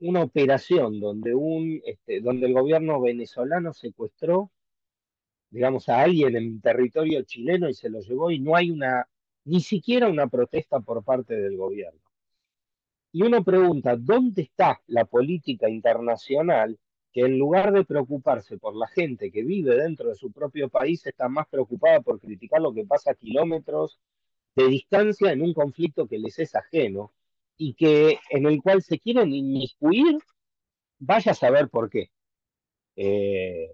una 0.00 0.22
operación 0.22 1.00
donde, 1.00 1.34
un, 1.34 1.80
este, 1.84 2.20
donde 2.20 2.46
el 2.46 2.54
gobierno 2.54 3.00
venezolano 3.00 3.72
secuestró, 3.72 4.50
digamos, 5.50 5.88
a 5.88 6.02
alguien 6.02 6.36
en 6.36 6.60
territorio 6.60 7.22
chileno 7.22 7.68
y 7.68 7.74
se 7.74 7.90
lo 7.90 8.00
llevó 8.00 8.30
y 8.30 8.38
no 8.40 8.56
hay 8.56 8.70
una, 8.70 9.08
ni 9.44 9.60
siquiera 9.60 10.08
una 10.08 10.26
protesta 10.28 10.80
por 10.80 11.04
parte 11.04 11.36
del 11.36 11.56
gobierno. 11.56 12.00
Y 13.12 13.22
uno 13.22 13.44
pregunta, 13.44 13.96
¿dónde 13.96 14.42
está 14.42 14.80
la 14.86 15.04
política 15.04 15.68
internacional 15.68 16.78
que 17.14 17.20
en 17.20 17.38
lugar 17.38 17.72
de 17.72 17.84
preocuparse 17.84 18.58
por 18.58 18.74
la 18.74 18.88
gente 18.88 19.30
que 19.30 19.44
vive 19.44 19.76
dentro 19.76 20.08
de 20.08 20.16
su 20.16 20.32
propio 20.32 20.68
país, 20.68 21.06
está 21.06 21.28
más 21.28 21.46
preocupada 21.48 22.00
por 22.00 22.20
criticar 22.20 22.60
lo 22.60 22.74
que 22.74 22.84
pasa 22.84 23.12
a 23.12 23.14
kilómetros 23.14 24.00
de 24.56 24.66
distancia 24.68 25.32
en 25.32 25.42
un 25.42 25.54
conflicto 25.54 26.08
que 26.08 26.18
les 26.18 26.38
es 26.40 26.56
ajeno 26.56 27.12
y 27.56 27.74
que 27.74 28.18
en 28.30 28.46
el 28.46 28.60
cual 28.60 28.82
se 28.82 28.98
quieren 28.98 29.32
inmiscuir, 29.32 30.18
vaya 30.98 31.32
a 31.32 31.34
saber 31.36 31.68
por 31.68 31.88
qué. 31.88 32.10
Eh, 32.96 33.70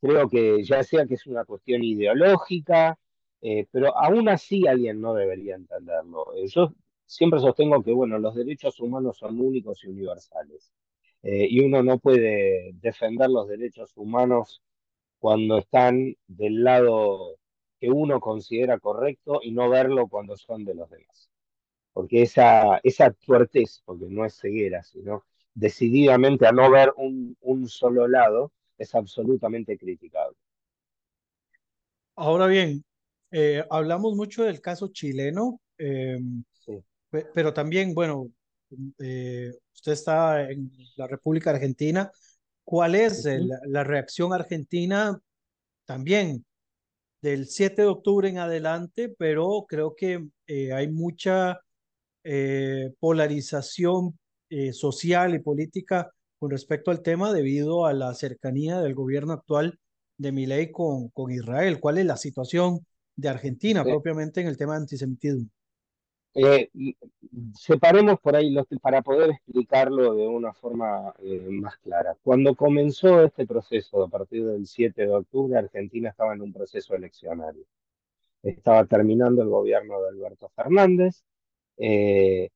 creo 0.00 0.28
que 0.28 0.62
ya 0.62 0.82
sea 0.82 1.06
que 1.06 1.14
es 1.14 1.26
una 1.26 1.46
cuestión 1.46 1.82
ideológica, 1.84 2.98
eh, 3.40 3.66
pero 3.70 3.96
aún 3.96 4.28
así 4.28 4.66
alguien 4.66 5.00
no 5.00 5.14
debería 5.14 5.54
entenderlo. 5.56 6.34
Eh, 6.36 6.48
yo 6.48 6.74
siempre 7.06 7.40
sostengo 7.40 7.82
que, 7.82 7.92
bueno, 7.92 8.18
los 8.18 8.34
derechos 8.34 8.78
humanos 8.80 9.16
son 9.18 9.40
únicos 9.40 9.82
y 9.84 9.88
universales. 9.88 10.70
Eh, 11.24 11.48
y 11.50 11.60
uno 11.60 11.82
no 11.82 11.98
puede 12.00 12.72
defender 12.74 13.30
los 13.30 13.48
derechos 13.48 13.92
humanos 13.96 14.62
cuando 15.18 15.58
están 15.58 16.16
del 16.28 16.64
lado 16.64 17.38
que 17.80 17.90
uno 17.90 18.20
considera 18.20 18.78
correcto 18.80 19.40
y 19.42 19.52
no 19.52 19.70
verlo 19.70 20.08
cuando 20.08 20.36
son 20.36 20.64
de 20.64 20.74
los 20.76 20.90
demás. 20.90 21.30
Porque 21.92 22.22
esa, 22.22 22.78
esa 22.84 23.12
tuertez, 23.12 23.82
porque 23.84 24.06
no 24.08 24.24
es 24.24 24.38
ceguera, 24.40 24.82
sino 24.84 25.24
decididamente 25.54 26.46
a 26.46 26.52
no 26.52 26.70
ver 26.70 26.92
un, 26.96 27.36
un 27.42 27.68
solo 27.68 28.08
lado, 28.08 28.52
es 28.78 28.94
absolutamente 28.94 29.78
criticable. 29.78 30.36
Ahora 32.16 32.46
bien, 32.46 32.84
eh, 33.30 33.64
hablamos 33.70 34.14
mucho 34.14 34.44
del 34.44 34.60
caso 34.60 34.88
chileno. 34.88 35.60
Eh, 35.78 36.18
pero 37.32 37.52
también, 37.52 37.94
bueno, 37.94 38.30
eh, 38.98 39.52
usted 39.74 39.92
está 39.92 40.50
en 40.50 40.70
la 40.96 41.06
República 41.06 41.50
Argentina. 41.50 42.10
¿Cuál 42.64 42.94
es 42.94 43.26
la 43.66 43.84
reacción 43.84 44.32
argentina 44.32 45.20
también 45.84 46.44
del 47.20 47.46
7 47.46 47.82
de 47.82 47.88
octubre 47.88 48.28
en 48.28 48.38
adelante? 48.38 49.14
Pero 49.18 49.66
creo 49.68 49.94
que 49.94 50.26
eh, 50.46 50.72
hay 50.72 50.90
mucha 50.90 51.60
eh, 52.22 52.92
polarización 52.98 54.18
social 54.72 55.34
y 55.34 55.40
política 55.40 56.12
con 56.38 56.48
respecto 56.48 56.92
al 56.92 57.02
tema 57.02 57.32
debido 57.32 57.86
a 57.86 57.92
la 57.92 58.14
cercanía 58.14 58.78
del 58.80 58.94
gobierno 58.94 59.32
actual 59.32 59.80
de 60.16 60.30
Milei 60.30 60.70
con, 60.70 61.08
con 61.08 61.32
Israel. 61.32 61.80
¿Cuál 61.80 61.98
es 61.98 62.06
la 62.06 62.16
situación 62.16 62.86
de 63.16 63.28
Argentina 63.28 63.82
propiamente 63.82 64.40
en 64.40 64.46
el 64.46 64.56
tema 64.56 64.74
de 64.74 64.82
antisemitismo? 64.82 65.48
Eh, 66.36 66.68
separemos 67.54 68.18
por 68.20 68.34
ahí 68.34 68.56
para 68.82 69.02
poder 69.02 69.30
explicarlo 69.30 70.14
de 70.14 70.26
una 70.26 70.52
forma 70.52 71.14
eh, 71.20 71.46
más 71.48 71.76
clara. 71.78 72.16
Cuando 72.22 72.56
comenzó 72.56 73.22
este 73.22 73.46
proceso 73.46 74.02
a 74.04 74.08
partir 74.08 74.44
del 74.44 74.66
7 74.66 75.02
de 75.02 75.14
octubre, 75.14 75.56
Argentina 75.56 76.10
estaba 76.10 76.34
en 76.34 76.42
un 76.42 76.52
proceso 76.52 76.94
eleccionario. 76.94 77.64
Estaba 78.42 78.84
terminando 78.86 79.42
el 79.42 79.48
gobierno 79.48 80.00
de 80.02 80.08
Alberto 80.08 80.50
Fernández 80.50 81.24
eh, 81.78 82.50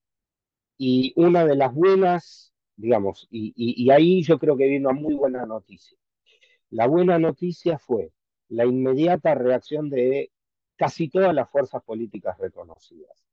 y 0.78 1.12
una 1.16 1.46
de 1.46 1.56
las 1.56 1.74
buenas, 1.74 2.54
digamos, 2.76 3.28
y 3.30 3.90
ahí 3.90 4.22
yo 4.22 4.38
creo 4.38 4.56
que 4.56 4.68
vino 4.68 4.90
una 4.90 5.00
muy 5.00 5.14
buena 5.14 5.46
noticia. 5.46 5.98
La 6.70 6.86
buena 6.86 7.18
noticia 7.18 7.78
fue 7.78 8.12
la 8.48 8.66
inmediata 8.66 9.34
reacción 9.34 9.90
de 9.90 10.32
casi 10.76 11.08
todas 11.08 11.34
las 11.34 11.50
fuerzas 11.50 11.82
políticas 11.84 12.38
reconocidas 12.38 13.27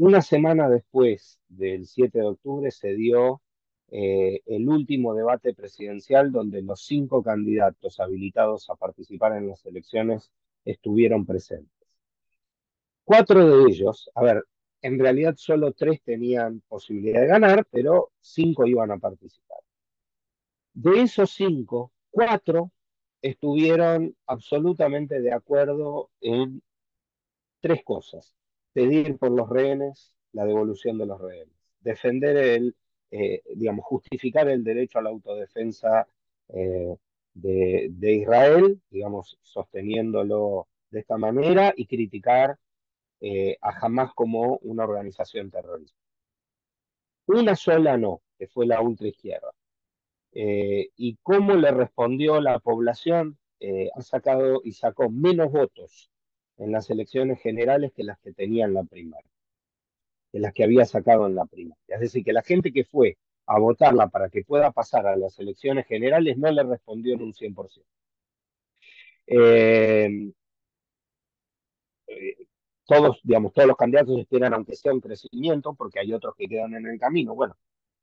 una 0.00 0.22
semana 0.22 0.66
después 0.70 1.42
del 1.46 1.86
7 1.86 2.20
de 2.20 2.24
octubre 2.24 2.70
se 2.70 2.94
dio 2.94 3.42
eh, 3.90 4.40
el 4.46 4.66
último 4.66 5.14
debate 5.14 5.52
presidencial 5.52 6.32
donde 6.32 6.62
los 6.62 6.86
cinco 6.86 7.22
candidatos 7.22 8.00
habilitados 8.00 8.70
a 8.70 8.76
participar 8.76 9.36
en 9.36 9.48
las 9.48 9.66
elecciones 9.66 10.32
estuvieron 10.64 11.26
presentes. 11.26 11.86
Cuatro 13.04 13.46
de 13.46 13.70
ellos, 13.70 14.10
a 14.14 14.22
ver, 14.22 14.42
en 14.80 14.98
realidad 14.98 15.34
solo 15.36 15.72
tres 15.72 16.00
tenían 16.02 16.62
posibilidad 16.66 17.20
de 17.20 17.26
ganar, 17.26 17.66
pero 17.70 18.10
cinco 18.20 18.66
iban 18.66 18.90
a 18.92 18.98
participar. 18.98 19.58
De 20.72 21.02
esos 21.02 21.30
cinco, 21.32 21.92
cuatro 22.10 22.72
estuvieron 23.20 24.16
absolutamente 24.26 25.20
de 25.20 25.34
acuerdo 25.34 26.08
en 26.22 26.62
tres 27.60 27.84
cosas 27.84 28.34
pedir 28.72 29.18
por 29.18 29.30
los 29.30 29.48
rehenes 29.48 30.14
la 30.32 30.44
devolución 30.44 30.98
de 30.98 31.06
los 31.06 31.20
rehenes, 31.20 31.54
defender 31.80 32.36
el, 32.36 32.76
eh, 33.10 33.42
digamos, 33.54 33.84
justificar 33.84 34.48
el 34.48 34.62
derecho 34.62 34.98
a 34.98 35.02
la 35.02 35.10
autodefensa 35.10 36.06
eh, 36.48 36.96
de, 37.34 38.12
Israel, 38.12 38.80
digamos, 38.90 39.38
sosteniéndolo 39.42 40.68
de 40.90 41.00
esta 41.00 41.16
manera 41.18 41.72
y 41.76 41.86
criticar 41.86 42.58
eh, 43.20 43.56
a 43.60 43.70
Hamas 43.80 44.12
como 44.14 44.58
una 44.62 44.84
organización 44.84 45.50
terrorista. 45.50 45.96
Una 47.26 47.54
sola 47.56 47.96
no, 47.96 48.22
que 48.38 48.48
fue 48.48 48.66
la 48.66 48.80
ultraizquierda. 48.80 49.52
y 50.32 51.16
cómo 51.22 51.54
le 51.54 51.70
respondió 51.72 52.40
la 52.40 52.58
población, 52.60 53.38
ha 53.94 54.02
sacado 54.02 54.60
y 54.64 54.72
sacó 54.72 55.10
menos 55.10 55.52
votos 55.52 56.09
en 56.60 56.72
las 56.72 56.90
elecciones 56.90 57.40
generales 57.40 57.92
que 57.94 58.04
las 58.04 58.18
que 58.20 58.32
tenía 58.32 58.66
en 58.66 58.74
la 58.74 58.84
primaria, 58.84 59.30
que 60.32 60.38
las 60.40 60.52
que 60.52 60.64
había 60.64 60.84
sacado 60.84 61.26
en 61.26 61.34
la 61.34 61.46
primaria. 61.46 61.82
Es 61.88 62.00
decir, 62.00 62.24
que 62.24 62.32
la 62.32 62.42
gente 62.42 62.72
que 62.72 62.84
fue 62.84 63.18
a 63.46 63.58
votarla 63.58 64.08
para 64.08 64.28
que 64.28 64.44
pueda 64.44 64.70
pasar 64.70 65.06
a 65.06 65.16
las 65.16 65.38
elecciones 65.38 65.86
generales 65.86 66.38
no 66.38 66.50
le 66.52 66.62
respondió 66.62 67.14
en 67.14 67.22
un 67.22 67.32
100%. 67.32 67.84
Eh, 69.26 70.32
eh, 72.06 72.36
todos, 72.86 73.20
digamos, 73.22 73.52
todos 73.52 73.68
los 73.68 73.76
candidatos 73.76 74.18
esperan 74.18 74.54
aunque 74.54 74.74
sea 74.76 74.92
un 74.92 75.00
crecimiento, 75.00 75.74
porque 75.74 76.00
hay 76.00 76.12
otros 76.12 76.34
que 76.36 76.48
quedan 76.48 76.74
en 76.74 76.86
el 76.86 76.98
camino. 76.98 77.34
Bueno, 77.34 77.56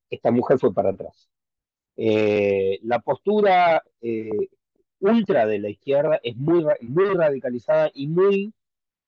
esta 0.10 0.32
mujer 0.32 0.60
fue 0.60 0.74
para 0.74 0.89
atrás. 0.91 1.30
Eh, 1.98 2.80
la 2.84 3.00
postura 3.00 3.84
ultra 4.99 5.45
de 5.45 5.60
la 5.60 5.69
izquierda 5.69 6.19
es 6.23 6.36
muy, 6.38 6.65
muy 6.81 7.13
radicalizada 7.13 7.91
y 7.93 8.07
muy 8.07 8.53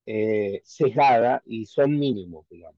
eh, 0.05 0.61
sesgada 0.63 1.41
y 1.45 1.65
son 1.65 1.97
mínimos, 1.97 2.47
digamos. 2.49 2.77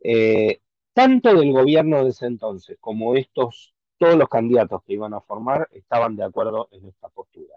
Eh, 0.00 0.60
tanto 0.92 1.34
del 1.34 1.52
gobierno 1.52 2.04
de 2.04 2.10
ese 2.10 2.26
entonces 2.26 2.76
como 2.80 3.16
estos, 3.16 3.74
todos 3.98 4.16
los 4.16 4.28
candidatos 4.28 4.82
que 4.84 4.94
iban 4.94 5.14
a 5.14 5.20
formar 5.20 5.68
estaban 5.72 6.16
de 6.16 6.24
acuerdo 6.24 6.68
en 6.72 6.86
esta 6.86 7.08
postura. 7.08 7.54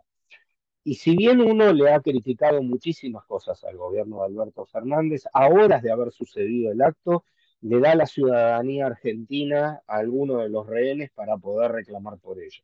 Y 0.83 0.95
si 0.95 1.15
bien 1.17 1.41
uno 1.41 1.73
le 1.73 1.91
ha 1.91 1.99
criticado 2.01 2.63
muchísimas 2.63 3.25
cosas 3.25 3.63
al 3.65 3.77
gobierno 3.77 4.19
de 4.19 4.25
Alberto 4.27 4.65
Fernández, 4.65 5.23
a 5.33 5.47
horas 5.47 5.83
de 5.83 5.91
haber 5.91 6.11
sucedido 6.11 6.71
el 6.71 6.81
acto, 6.81 7.25
le 7.61 7.79
da 7.79 7.95
la 7.95 8.05
ciudadanía 8.05 8.85
argentina 8.87 9.81
a 9.87 9.97
alguno 9.97 10.37
de 10.37 10.49
los 10.49 10.67
rehenes 10.67 11.11
para 11.11 11.37
poder 11.37 11.71
reclamar 11.73 12.17
por 12.19 12.39
ellos 12.41 12.63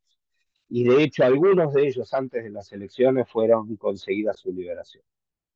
y 0.75 0.85
de 0.85 1.03
hecho 1.03 1.23
algunos 1.23 1.71
de 1.71 1.87
ellos 1.87 2.11
antes 2.15 2.43
de 2.43 2.49
las 2.49 2.71
elecciones 2.71 3.29
fueron 3.29 3.75
conseguidas 3.75 4.39
su 4.39 4.51
liberación. 4.51 5.03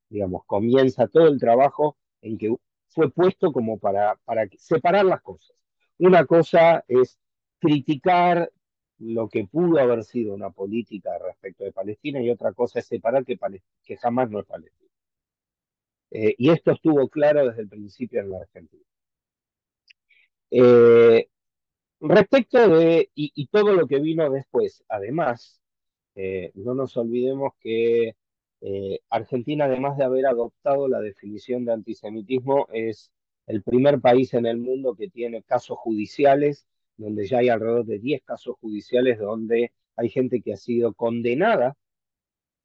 Digamos, 0.08 0.44
comienza 0.46 1.08
todo 1.08 1.26
el 1.26 1.40
trabajo 1.40 1.96
en 2.22 2.38
que 2.38 2.54
fue 2.90 3.10
puesto 3.10 3.50
como 3.50 3.80
para, 3.80 4.14
para 4.24 4.48
separar 4.56 5.04
las 5.04 5.20
cosas. 5.20 5.56
una 5.98 6.24
cosa 6.24 6.84
es 6.86 7.18
criticar 7.58 8.52
lo 8.98 9.28
que 9.28 9.44
pudo 9.44 9.80
haber 9.80 10.04
sido 10.04 10.34
una 10.34 10.50
política 10.50 11.18
respecto 11.18 11.64
de 11.64 11.72
Palestina 11.72 12.22
y 12.22 12.30
otra 12.30 12.52
cosa 12.52 12.78
es 12.78 12.86
separar 12.86 13.24
que, 13.24 13.36
jamás 13.96 14.30
no 14.30 14.38
es 14.38 14.46
Palestina. 14.46 14.90
Eh, 16.12 16.36
y 16.38 16.50
esto 16.50 16.70
estuvo 16.70 17.08
claro 17.08 17.44
desde 17.44 17.62
el 17.62 17.68
principio 17.68 18.20
en 18.20 18.30
la 18.30 18.38
Argentina. 18.38 18.84
Eh, 20.52 21.28
respecto 22.00 22.68
de, 22.68 23.10
y, 23.14 23.46
todo 23.48 23.72
lo 23.74 23.86
que 23.86 24.00
vino 24.00 24.28
después, 24.30 24.84
además, 24.88 25.60
eh, 26.14 26.52
no 26.54 26.74
nos 26.74 26.96
olvidemos 26.96 27.52
que 27.60 28.14
Argentina, 29.10 29.66
además 29.66 29.96
de 29.96 30.04
haber 30.04 30.26
adoptado 30.26 30.88
la 30.88 31.00
definición 31.00 31.64
de 31.64 31.72
antisemitismo, 31.72 32.66
es 32.72 33.12
el 33.46 33.62
primer 33.62 34.00
país 34.00 34.34
en 34.34 34.46
el 34.46 34.58
mundo 34.58 34.94
que 34.94 35.08
tiene 35.08 35.42
casos 35.42 35.78
judiciales, 35.78 36.66
donde 36.96 37.26
ya 37.26 37.38
hay 37.38 37.48
alrededor 37.48 37.86
de 37.86 37.98
10 37.98 38.22
casos 38.24 38.56
judiciales 38.60 39.18
donde 39.18 39.72
hay 39.96 40.10
gente 40.10 40.42
que 40.42 40.52
ha 40.52 40.56
sido 40.56 40.92
condenada 40.94 41.76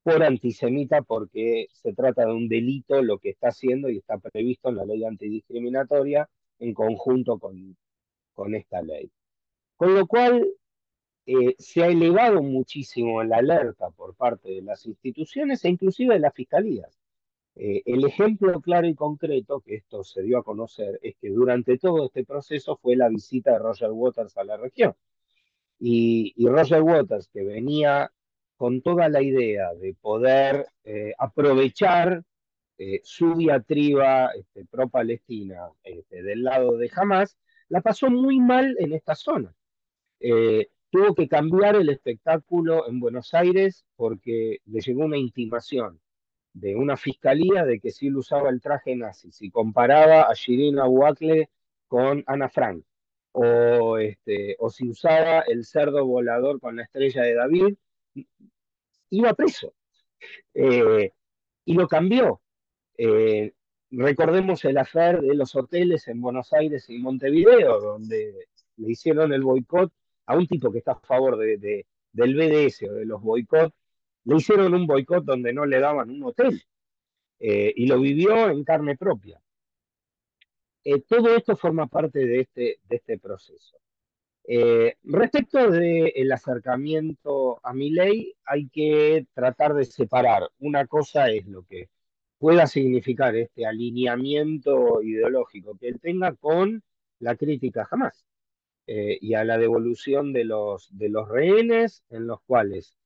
por 0.04 0.24
antisemita 0.24 1.02
porque 1.02 1.67
se 1.72 1.93
trata 1.93 2.26
de 2.26 2.34
un 2.34 2.50
delito 2.50 3.02
lo 3.02 3.19
que 3.19 3.30
está 3.30 3.50
haciendo 3.50 3.89
y 3.89 3.98
está 3.98 4.17
previsto 4.17 4.69
en 4.69 4.76
la 4.76 4.86
ley 4.86 5.06
antidiscriminatoria 5.06 6.30
en 6.60 6.74
conjunto 6.74 7.39
con, 7.39 7.78
con 8.34 8.54
esta 8.56 8.82
ley. 8.82 9.10
Con 9.75 9.95
lo 9.95 10.07
cual 10.07 10.47
eh, 11.25 11.55
se 11.57 11.83
ha 11.83 11.88
elevado 11.88 12.41
muchísimo 12.43 13.23
la 13.23 13.38
alerta 13.38 13.89
por 13.91 14.13
parte 14.15 14.49
de 14.49 14.62
las 14.62 14.86
instituciones 14.86 15.63
e 15.63 15.69
inclusive 15.69 16.15
de 16.15 16.19
las 16.19 16.33
fiscalías. 16.33 16.99
Eh, 17.55 17.83
el 17.86 18.03
ejemplo 18.05 18.59
claro 18.62 18.88
y 18.88 18.95
concreto 18.95 19.62
que 19.62 19.75
esto 19.75 20.03
se 20.03 20.23
dio 20.23 20.39
a 20.39 20.43
conocer 20.43 20.99
es 21.03 21.15
que 21.17 21.29
durante 21.29 21.77
todo 21.77 22.05
este 22.05 22.25
proceso 22.25 22.77
fue 22.77 22.95
la 22.95 23.09
visita 23.09 23.51
de 23.53 23.59
Roger 23.59 23.91
Waters 23.91 24.38
a 24.38 24.43
la 24.43 24.57
región. 24.57 24.95
Y, 25.79 26.33
Roger 26.47 26.81
Waters, 26.81 27.29
que 27.29 27.43
venía 27.43 28.12
con 28.57 28.81
toda 28.81 29.09
la 29.09 29.21
idea 29.21 29.73
de 29.75 29.93
poder 29.95 30.67
eh, 30.83 31.13
aprovechar 31.17 32.23
su 33.03 33.36
diatriba 33.36 34.31
este, 34.36 34.65
pro-palestina 34.65 35.69
este, 35.83 36.21
del 36.21 36.43
lado 36.43 36.75
de 36.77 36.91
Hamas, 36.93 37.38
la 37.69 37.81
pasó 37.81 38.09
muy 38.09 38.39
mal 38.41 38.75
en 38.77 38.93
esta 38.93 39.15
zona. 39.15 39.55
Tuvo 40.89 41.15
que 41.15 41.27
cambiar 41.27 41.75
el 41.75 41.89
espectáculo 41.89 42.88
en 42.88 42.99
Buenos 42.99 43.33
Aires 43.33 43.86
porque 43.95 44.59
le 44.65 44.79
llegó 44.79 45.05
una 45.05 45.17
intimación 45.17 45.99
de 46.53 46.75
una 46.75 46.95
fiscalía 46.97 47.65
de 47.65 47.79
que 47.79 47.91
si 47.91 48.07
él 48.07 48.17
usaba 48.17 48.49
el 48.49 48.62
traje 48.62 48.95
nazi, 48.95 49.31
si 49.31 49.49
comparaba 49.49 50.23
a 50.23 50.33
Shirin 50.33 50.79
Abu 50.79 51.03
con 51.88 52.23
Ana 52.27 52.47
Frank, 52.49 52.83
o, 53.33 53.97
este, 53.97 54.55
o 54.59 54.69
si 54.69 54.88
usaba 54.88 55.39
el 55.41 55.65
cerdo 55.65 56.05
volador 56.05 56.59
con 56.59 56.75
la 56.75 56.83
estrella 56.83 57.23
de 57.23 57.33
David, 57.33 57.75
iba 59.09 59.33
preso. 59.33 59.73
Eh, 60.53 61.12
y 61.65 61.73
lo 61.73 61.88
cambió. 61.88 62.41
Eh, 62.97 63.53
recordemos 63.89 64.63
el 64.65 64.77
afer 64.77 65.21
de 65.21 65.33
los 65.33 65.55
hoteles 65.55 66.07
en 66.07 66.21
Buenos 66.21 66.53
Aires 66.53 66.89
y 66.89 66.99
Montevideo, 66.99 67.79
donde 67.79 68.47
le 68.77 68.91
hicieron 68.91 69.33
el 69.33 69.41
boicot 69.41 69.91
a 70.25 70.36
un 70.38 70.47
tipo 70.47 70.71
que 70.71 70.79
está 70.79 70.93
a 70.93 70.99
favor 70.99 71.38
de, 71.38 71.86
del 72.12 72.36
BDS 72.36 72.83
o 72.83 72.93
de 72.93 73.05
los 73.05 73.21
boicots 73.21 73.73
le 74.25 74.38
hicieron 74.38 74.73
un 74.73 74.88
boicot 74.88 75.23
donde 75.23 75.53
no 75.53 75.65
le 75.65 75.79
daban 75.79 76.09
un 76.09 76.23
hotel 76.23 76.62
eh, 77.39 77.73
y 77.75 77.88
lo 77.88 77.99
vivió 77.99 78.49
en 78.49 78.63
carne 78.63 78.95
propia. 78.97 79.41
Eh, 80.83 81.01
todo 81.01 81.36
esto 81.36 81.55
forma 81.55 81.88
parte 81.88 82.25
de 82.25 82.41
este, 82.41 82.79
de 82.83 82.95
este 82.95 83.17
proceso. 83.19 83.77
Eh, 84.45 84.97
respecto 85.03 85.69
del 85.69 86.31
acercamiento 86.31 87.59
a 87.65 87.73
mi 87.73 87.89
ley, 87.91 88.36
hay 88.45 88.67
que 88.69 89.25
tratar 89.33 89.73
de 89.73 89.86
separar. 89.86 90.49
Una 90.59 90.86
cosa 90.88 91.29
es 91.29 91.45
lo 91.47 91.63
que 91.63 91.89
pueda 92.38 92.67
significar 92.67 93.36
este 93.36 93.65
alineamiento 93.65 95.01
ideológico 95.01 95.77
que 95.77 95.89
él 95.89 95.99
tenga 96.01 96.33
con 96.36 96.83
la 97.19 97.36
crítica 97.38 97.86
jamás 97.86 98.25
y 98.86 99.34
a 99.34 99.43
la 99.46 99.58
devolución 99.58 100.34
de 100.34 100.43
los, 100.43 100.89
de 100.91 101.10
los 101.10 101.30
rehenes 101.30 102.04
en 102.10 102.28
los 102.28 102.41
cuales 102.41 102.98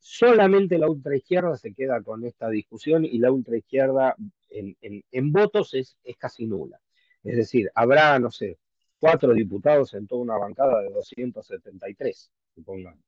solamente 0.00 0.78
la 0.78 0.88
ultraizquierda 0.88 1.56
se 1.56 1.74
queda 1.74 2.02
con 2.02 2.24
esta 2.24 2.48
discusión 2.48 3.04
y 3.04 3.18
la 3.18 3.30
ultraizquierda 3.30 4.16
en, 4.48 4.76
en, 4.80 5.32
votos 5.32 5.74
es, 5.74 5.96
es, 6.02 6.16
casi 6.16 6.46
nula. 6.46 6.80
Es 7.22 7.36
decir, 7.36 7.70
habrá, 7.74 8.18
no 8.18 8.30
sé, 8.30 8.58
cuatro 8.98 9.32
diputados 9.34 9.94
en 9.94 10.06
toda 10.06 10.22
una 10.22 10.38
bancada 10.38 10.80
de 10.80 10.90
273, 10.90 12.32
supongamos. 12.54 13.04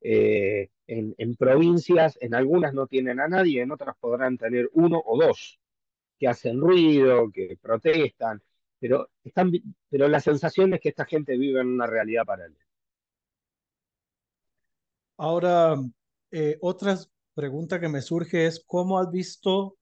Eh, 0.00 0.70
en, 0.86 1.14
en, 1.16 1.36
provincias, 1.36 2.18
en 2.20 2.34
algunas 2.34 2.74
no 2.74 2.86
tienen 2.86 3.20
a 3.20 3.28
nadie, 3.28 3.62
en 3.62 3.72
otras 3.72 3.96
podrán 3.98 4.36
tener 4.36 4.68
uno 4.74 5.02
o 5.04 5.20
dos 5.20 5.58
que 6.18 6.28
hacen 6.28 6.60
ruido, 6.60 7.30
que 7.32 7.56
protestan, 7.60 8.42
pero, 8.82 9.08
están, 9.22 9.52
pero 9.88 10.08
la 10.08 10.18
sensación 10.18 10.74
es 10.74 10.80
que 10.80 10.88
esta 10.88 11.04
gente 11.04 11.38
vive 11.38 11.60
en 11.60 11.68
una 11.68 11.86
realidad 11.86 12.24
paralela. 12.26 12.58
Ahora, 15.16 15.76
eh, 16.32 16.58
otra 16.60 16.98
pregunta 17.32 17.78
que 17.78 17.88
me 17.88 18.02
surge 18.02 18.46
es, 18.46 18.64
¿cómo 18.66 18.98
has 18.98 19.08
visto 19.08 19.76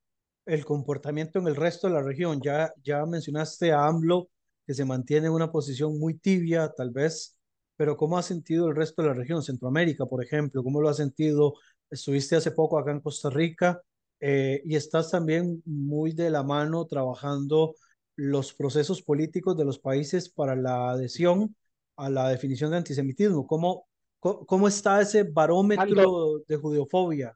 el 0.44 0.66
comportamiento 0.66 1.38
en 1.38 1.48
el 1.48 1.56
resto 1.56 1.86
de 1.88 1.94
la 1.94 2.02
región? 2.02 2.42
Ya, 2.42 2.74
ya 2.84 3.06
mencionaste 3.06 3.72
a 3.72 3.86
AMLO, 3.86 4.28
que 4.66 4.74
se 4.74 4.84
mantiene 4.84 5.28
en 5.28 5.32
una 5.32 5.50
posición 5.50 5.98
muy 5.98 6.18
tibia, 6.18 6.70
tal 6.76 6.90
vez, 6.90 7.38
pero 7.76 7.96
¿cómo 7.96 8.18
ha 8.18 8.22
sentido 8.22 8.68
el 8.68 8.76
resto 8.76 9.00
de 9.00 9.08
la 9.08 9.14
región? 9.14 9.42
Centroamérica, 9.42 10.04
por 10.04 10.22
ejemplo, 10.22 10.62
¿cómo 10.62 10.82
lo 10.82 10.90
ha 10.90 10.94
sentido? 10.94 11.54
Estuviste 11.90 12.36
hace 12.36 12.50
poco 12.50 12.78
acá 12.78 12.90
en 12.90 13.00
Costa 13.00 13.30
Rica 13.30 13.80
eh, 14.20 14.60
y 14.66 14.76
estás 14.76 15.10
también 15.10 15.62
muy 15.64 16.12
de 16.12 16.28
la 16.28 16.42
mano 16.42 16.84
trabajando 16.84 17.76
los 18.20 18.52
procesos 18.52 19.00
políticos 19.00 19.56
de 19.56 19.64
los 19.64 19.78
países 19.78 20.28
para 20.28 20.54
la 20.54 20.90
adhesión 20.90 21.56
a 21.96 22.10
la 22.10 22.28
definición 22.28 22.70
de 22.70 22.76
antisemitismo. 22.76 23.46
¿Cómo, 23.46 23.88
¿Cómo 24.18 24.68
está 24.68 25.00
ese 25.00 25.22
barómetro 25.22 26.40
de 26.46 26.56
judeofobia? 26.56 27.34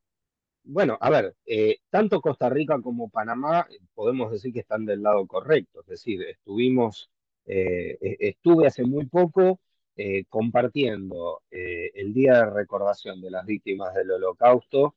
Bueno, 0.63 0.99
a 1.01 1.09
ver, 1.09 1.35
eh, 1.47 1.79
tanto 1.89 2.21
Costa 2.21 2.51
Rica 2.51 2.79
como 2.83 3.09
Panamá 3.09 3.67
eh, 3.71 3.79
podemos 3.95 4.31
decir 4.31 4.53
que 4.53 4.61
están 4.61 4.85
del 4.85 5.03
lado 5.03 5.27
correcto, 5.27 5.81
es 5.81 5.87
decir, 5.87 6.23
estuvimos, 6.23 7.11
eh, 7.47 7.97
e, 8.01 8.17
estuve 8.21 8.67
hace 8.67 8.85
muy 8.85 9.07
poco 9.07 9.61
compartiendo 10.29 11.43
el 11.51 12.13
Día 12.13 12.39
de 12.41 12.51
Recordación 12.51 13.21
de 13.21 13.31
las 13.31 13.47
Víctimas 13.47 13.95
del 13.95 14.11
Holocausto 14.11 14.97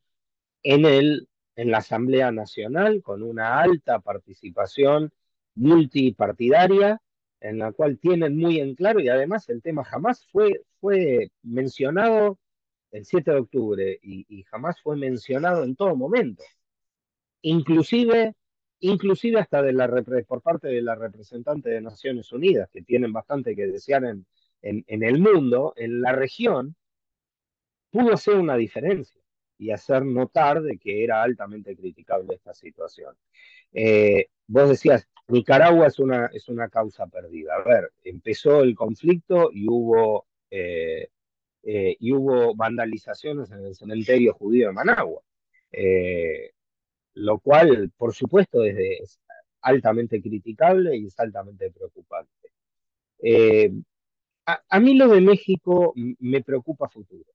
en, 0.64 0.86
el, 0.86 1.30
en 1.56 1.70
la 1.70 1.78
Asamblea 1.78 2.32
Nacional 2.32 3.04
con 3.04 3.22
una 3.22 3.60
alta 3.60 4.00
participación 4.00 5.12
multipartidaria 5.58 7.02
en 7.40 7.60
la 7.60 7.72
cual 7.72 8.00
tienen 8.00 8.38
muy 8.38 8.60
en 8.60 8.76
claro 8.76 9.00
y 9.00 9.10
además 9.10 9.50
el 9.50 9.62
tema 9.62 9.84
jamás 9.84 10.26
fue, 10.32 10.64
fue 10.80 11.32
mencionado 11.44 12.40
el 12.92 13.06
7 13.06 13.32
de 13.32 13.38
octubre 13.38 14.00
y, 14.02 14.44
jamás 14.44 14.82
fue 14.82 14.96
mencionado 14.96 15.64
en 15.64 15.76
todo 15.76 15.96
momento. 15.96 16.44
Inclusive, 17.42 18.34
inclusive 18.80 19.40
hasta 19.40 19.62
de 19.62 19.74
la, 19.74 19.88
por 20.28 20.42
parte 20.42 20.68
de 20.68 20.82
la 20.82 20.96
representante 20.96 21.70
de 21.70 21.82
Naciones 21.82 22.32
Unidas, 22.32 22.70
que 22.72 22.82
tienen 22.82 23.14
bastante 23.14 23.56
que 23.56 23.68
desear 23.68 24.06
en, 24.06 24.26
en, 24.62 25.04
el 25.04 25.20
mundo, 25.20 25.74
en 25.76 26.02
la 26.02 26.14
región, 26.14 26.76
pudo 27.92 28.14
hacer 28.14 28.36
una 28.36 28.56
diferencia 28.56 29.22
y 29.58 29.72
hacer 29.72 30.06
notar 30.06 30.62
de 30.62 30.78
que 30.78 31.04
era 31.04 31.24
altamente 31.24 31.76
criticable 31.76 32.36
esta 32.36 32.54
situación. 32.54 33.16
Eh, 33.74 34.28
vos 34.48 34.70
decías, 34.70 35.08
Nicaragua 35.30 35.88
es 35.88 36.00
una, 36.00 36.28
es 36.28 36.48
una 36.48 36.70
causa 36.70 37.06
perdida. 37.08 37.56
A 37.56 37.64
ver, 37.64 37.92
empezó 38.04 38.62
el 38.62 38.76
conflicto 38.76 39.50
y 39.52 39.68
hubo, 39.68 40.26
eh, 40.50 41.10
eh, 41.64 41.98
y 42.00 42.14
hubo 42.14 42.56
vandalizaciones 42.56 43.52
en 43.52 43.66
el 43.66 43.76
cementerio 43.76 44.34
judío 44.34 44.68
de 44.68 44.74
Managua, 44.74 45.22
eh, 45.72 46.52
lo 47.16 47.40
cual, 47.40 47.92
por 47.98 48.14
supuesto, 48.14 48.64
es, 48.64 49.20
altamente 49.62 50.22
criticable 50.22 50.96
y 50.96 51.08
es 51.08 51.20
altamente 51.20 51.72
preocupante. 51.72 52.32
A, 54.46 54.80
mí 54.80 54.96
lo 54.96 55.10
de 55.10 55.20
México 55.20 55.94
me 56.20 56.42
preocupa 56.42 56.88
futuro. 56.88 57.26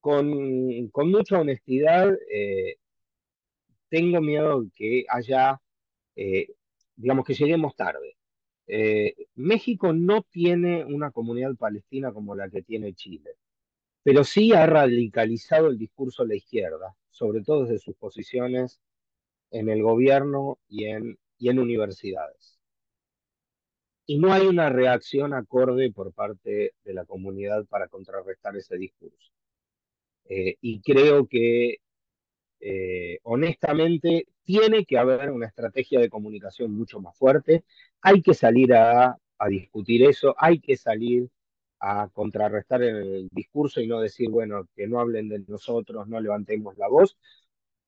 Con, 0.00 0.88
con, 0.88 1.10
mucha 1.10 1.40
honestidad, 1.40 2.16
tengo 3.96 4.20
miedo 4.20 4.66
que 4.74 5.06
haya, 5.08 5.58
eh, 6.16 6.48
digamos, 6.96 7.24
que 7.24 7.34
lleguemos 7.34 7.74
tarde. 7.76 8.16
Eh, 8.66 9.14
México 9.36 9.92
no 9.94 10.22
tiene 10.22 10.84
una 10.84 11.10
comunidad 11.12 11.56
palestina 11.56 12.12
como 12.12 12.34
la 12.34 12.50
que 12.50 12.62
tiene 12.62 12.94
Chile, 12.94 13.30
pero 14.02 14.24
sí 14.24 14.52
ha 14.52 14.66
radicalizado 14.66 15.68
el 15.68 15.78
discurso 15.78 16.24
de 16.24 16.28
la 16.30 16.34
izquierda, 16.36 16.94
sobre 17.10 17.42
todo 17.42 17.64
desde 17.64 17.78
sus 17.78 17.96
posiciones 17.96 18.80
en 19.50 19.70
el 19.70 19.82
gobierno 19.82 20.58
y 20.68 20.86
en 20.86 21.18
y 21.38 21.48
en 21.48 21.58
universidades. 21.58 22.58
Y 24.06 24.18
no 24.18 24.32
hay 24.32 24.46
una 24.46 24.68
reacción 24.68 25.34
acorde 25.34 25.90
por 25.92 26.12
parte 26.12 26.74
de 26.84 26.94
la 26.94 27.04
comunidad 27.04 27.66
para 27.66 27.88
contrarrestar 27.88 28.56
ese 28.56 28.76
discurso. 28.76 29.32
Eh, 30.28 30.56
y 30.60 30.80
creo 30.80 31.26
que, 31.26 31.78
eh, 32.60 33.18
honestamente, 33.24 34.26
tiene 34.44 34.84
que 34.84 34.98
haber 34.98 35.30
una 35.30 35.46
estrategia 35.46 36.00
de 36.00 36.10
comunicación 36.10 36.72
mucho 36.72 37.00
más 37.00 37.16
fuerte. 37.16 37.64
Hay 38.00 38.22
que 38.22 38.34
salir 38.34 38.74
a, 38.74 39.18
discutir 39.48 40.02
eso, 40.04 40.34
hay 40.38 40.60
que 40.60 40.76
salir 40.76 41.28
a 41.80 42.08
contrarrestar 42.12 42.82
el 42.82 43.28
discurso 43.32 43.80
y 43.80 43.86
no 43.86 44.00
decir, 44.00 44.30
bueno, 44.30 44.66
que 44.74 44.86
no 44.86 45.00
hablen 45.00 45.28
de 45.28 45.40
nosotros, 45.46 46.08
no 46.08 46.20
levantemos 46.20 46.76
la 46.78 46.88
voz, 46.88 47.18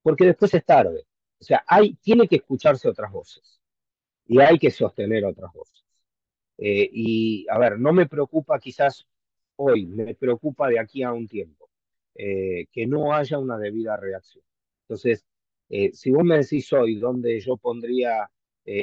porque 0.03 0.27
después 0.27 0.53
es 0.55 0.65
tarde. 0.65 1.07
O 1.41 1.45
sea, 1.45 1.65
hay, 1.67 1.95
tiene 1.97 2.29
que 2.29 2.37
escucharse 2.37 2.89
otras 2.89 3.13
voces 3.13 3.61
y 4.27 4.41
hay 4.41 4.59
que 4.59 4.71
sostener 4.71 5.25
otras 5.25 5.53
voces. 5.53 5.85
Eh, 6.59 6.89
y, 6.93 7.47
a 7.51 7.59
ver, 7.59 7.79
no 7.79 7.93
me 7.93 8.07
preocupa 8.07 8.59
quizás 8.61 9.07
hoy, 9.57 9.87
me 9.87 10.15
preocupa 10.15 10.69
de 10.69 10.81
aquí 10.81 11.03
a 11.03 11.13
un 11.13 11.29
tiempo, 11.29 11.71
eh, 12.15 12.67
que 12.73 12.87
no 12.87 13.15
haya 13.15 13.39
una 13.39 13.59
debida 13.59 13.97
reacción. 13.97 14.45
Entonces, 14.88 15.24
eh, 15.68 15.90
si 15.92 16.11
vos 16.11 16.24
me 16.24 16.38
decís 16.38 16.72
hoy 16.72 16.96
dónde 16.96 17.38
yo 17.40 17.57
pondría, 17.57 18.31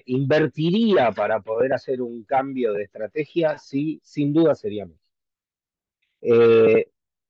invertiría 0.07 1.11
para 1.11 1.41
poder 1.41 1.73
hacer 1.73 2.01
un 2.01 2.23
cambio 2.23 2.73
de 2.73 2.83
estrategia, 2.83 3.57
sí, 3.59 3.99
sin 4.03 4.33
duda 4.33 4.55
sería 4.55 4.87
México. 4.87 5.13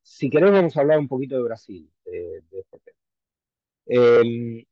si 0.02 0.30
querés, 0.30 0.52
vamos 0.52 0.78
a 0.78 0.82
hablar 0.82 1.00
un 1.00 1.08
poquito 1.10 1.36
de 1.36 1.44
Brasil, 1.44 1.92
de, 2.06 2.44
de 2.50 2.60
este 2.60 2.80
tema. 2.80 2.98
Em, 3.88 4.66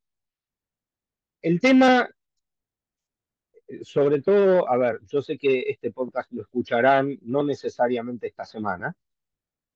el 1.41 1.59
tema, 1.59 2.09
sobre 3.81 4.21
todo, 4.21 4.69
a 4.69 4.77
ver, 4.77 4.99
yo 5.07 5.21
sé 5.21 5.37
que 5.37 5.65
este 5.67 5.91
podcast 5.91 6.31
lo 6.31 6.41
escucharán 6.41 7.17
no 7.21 7.43
necesariamente 7.43 8.27
esta 8.27 8.45
semana, 8.45 8.95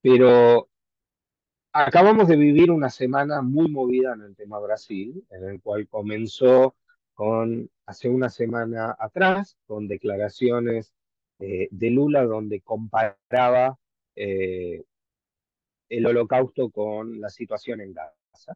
pero 0.01 0.69
acabamos 1.85 2.27
de 2.27 2.35
vivir 2.35 2.71
una 2.71 2.89
semana 2.89 3.41
muy 3.41 3.69
movida 3.69 4.13
en 4.13 4.21
el 4.21 4.35
tema 4.35 4.59
Brasil, 4.59 5.23
en 5.29 5.43
el 5.43 5.61
cual 5.61 5.87
comenzó 5.87 6.75
con 7.13 7.69
hace 7.85 8.09
una 8.09 8.29
semana 8.29 8.95
atrás, 8.99 9.57
con 9.65 9.87
declaraciones 9.87 10.93
eh, 11.39 11.67
de 11.71 11.89
Lula 11.91 12.23
donde 12.23 12.61
comparaba 12.61 13.77
eh, 14.15 14.83
el 15.89 16.05
holocausto 16.05 16.69
con 16.69 17.21
la 17.21 17.29
situación 17.29 17.81
en 17.81 17.93
Gaza. 17.93 18.55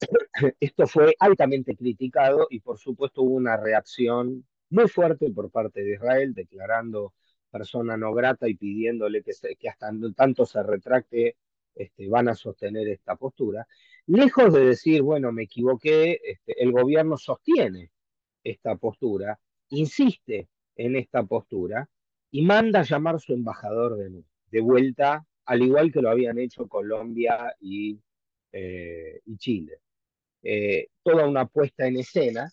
Esto 0.60 0.86
fue 0.86 1.14
altamente 1.18 1.74
criticado 1.76 2.46
y 2.50 2.60
por 2.60 2.78
supuesto 2.78 3.22
hubo 3.22 3.34
una 3.34 3.56
reacción 3.56 4.46
muy 4.70 4.88
fuerte 4.88 5.30
por 5.30 5.50
parte 5.50 5.82
de 5.82 5.94
Israel 5.94 6.34
declarando 6.34 7.14
persona 7.52 7.96
no 7.96 8.12
grata 8.14 8.48
y 8.48 8.54
pidiéndole 8.54 9.22
que, 9.22 9.68
hasta 9.68 9.92
tanto 10.16 10.46
se 10.46 10.62
retracte 10.62 11.36
este, 11.74 12.08
van 12.08 12.28
a 12.28 12.34
sostener 12.34 12.88
esta 12.88 13.16
postura. 13.16 13.66
Lejos 14.06 14.52
de 14.52 14.66
decir, 14.66 15.02
bueno, 15.02 15.30
me 15.30 15.44
equivoqué, 15.44 16.20
este, 16.24 16.60
el 16.62 16.72
gobierno 16.72 17.16
sostiene 17.16 17.90
esta 18.42 18.76
postura, 18.76 19.38
insiste 19.68 20.48
en 20.76 20.96
esta 20.96 21.22
postura 21.22 21.88
y 22.30 22.42
manda 22.42 22.80
a 22.80 22.84
llamar 22.84 23.20
su 23.20 23.34
embajador 23.34 23.96
de, 23.96 24.60
vuelta, 24.60 25.24
al 25.44 25.62
igual 25.62 25.92
que 25.92 26.02
lo 26.02 26.10
habían 26.10 26.38
hecho 26.38 26.66
Colombia 26.66 27.54
y, 27.60 28.00
eh, 28.52 29.20
Chile. 29.38 29.78
Eh, 30.42 30.88
toda 31.02 31.26
una 31.26 31.46
puesta 31.46 31.86
en 31.86 31.98
escena. 31.98 32.50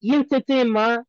Y 0.00 0.14
este 0.14 0.42
tema 0.42 1.07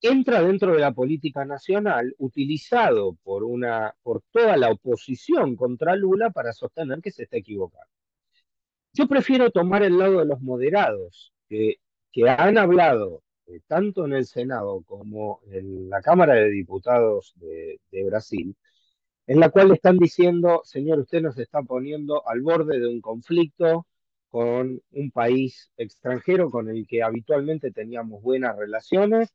entra 0.00 0.42
dentro 0.42 0.72
de 0.72 0.80
la 0.80 0.92
política 0.92 1.44
nacional, 1.44 2.14
utilizado 2.18 3.14
por, 3.22 3.44
una, 3.44 3.94
por 4.02 4.22
toda 4.30 4.56
la 4.56 4.70
oposición 4.70 5.56
contra 5.56 5.96
Lula 5.96 6.30
para 6.30 6.52
sostener 6.52 7.00
que 7.00 7.10
se 7.10 7.24
está 7.24 7.38
equivocando. 7.38 7.90
Yo 8.92 9.06
prefiero 9.06 9.50
tomar 9.50 9.82
el 9.82 9.98
lado 9.98 10.20
de 10.20 10.26
los 10.26 10.40
moderados, 10.40 11.32
que, 11.48 11.76
que 12.12 12.28
han 12.28 12.58
hablado 12.58 13.22
eh, 13.46 13.60
tanto 13.66 14.04
en 14.06 14.12
el 14.12 14.26
Senado 14.26 14.82
como 14.86 15.40
en 15.50 15.88
la 15.90 16.00
Cámara 16.02 16.34
de 16.34 16.50
Diputados 16.50 17.32
de, 17.36 17.80
de 17.90 18.04
Brasil, 18.04 18.56
en 19.26 19.40
la 19.40 19.50
cual 19.50 19.72
están 19.72 19.98
diciendo, 19.98 20.62
señor, 20.64 21.00
usted 21.00 21.22
nos 21.22 21.38
está 21.38 21.62
poniendo 21.62 22.26
al 22.26 22.40
borde 22.40 22.78
de 22.80 22.88
un 22.88 23.00
conflicto, 23.00 23.86
con 24.30 24.82
un 24.92 25.10
país 25.10 25.70
extranjero 25.76 26.50
con 26.50 26.68
el 26.68 26.86
que 26.86 27.02
habitualmente 27.02 27.70
teníamos 27.70 28.22
buenas 28.22 28.56
relaciones 28.56 29.34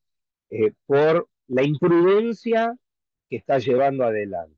eh, 0.54 0.72
por 0.86 1.28
la 1.48 1.64
imprudencia 1.64 2.78
que 3.28 3.38
está 3.38 3.58
llevando 3.58 4.04
adelante. 4.04 4.56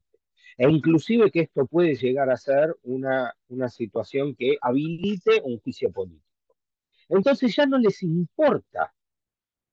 E 0.58 0.70
inclusive 0.70 1.32
que 1.32 1.42
esto 1.42 1.66
puede 1.68 1.96
llegar 1.96 2.30
a 2.30 2.38
ser 2.38 2.76
una, 2.84 3.34
una 3.48 3.70
situación 3.70 4.36
que 4.36 4.58
habilite 4.62 5.42
un 5.44 5.60
juicio 5.62 5.92
político. 5.94 6.26
Entonces 7.08 7.56
ya 7.56 7.66
no 7.66 7.78
les 7.78 8.04
importa 8.04 8.94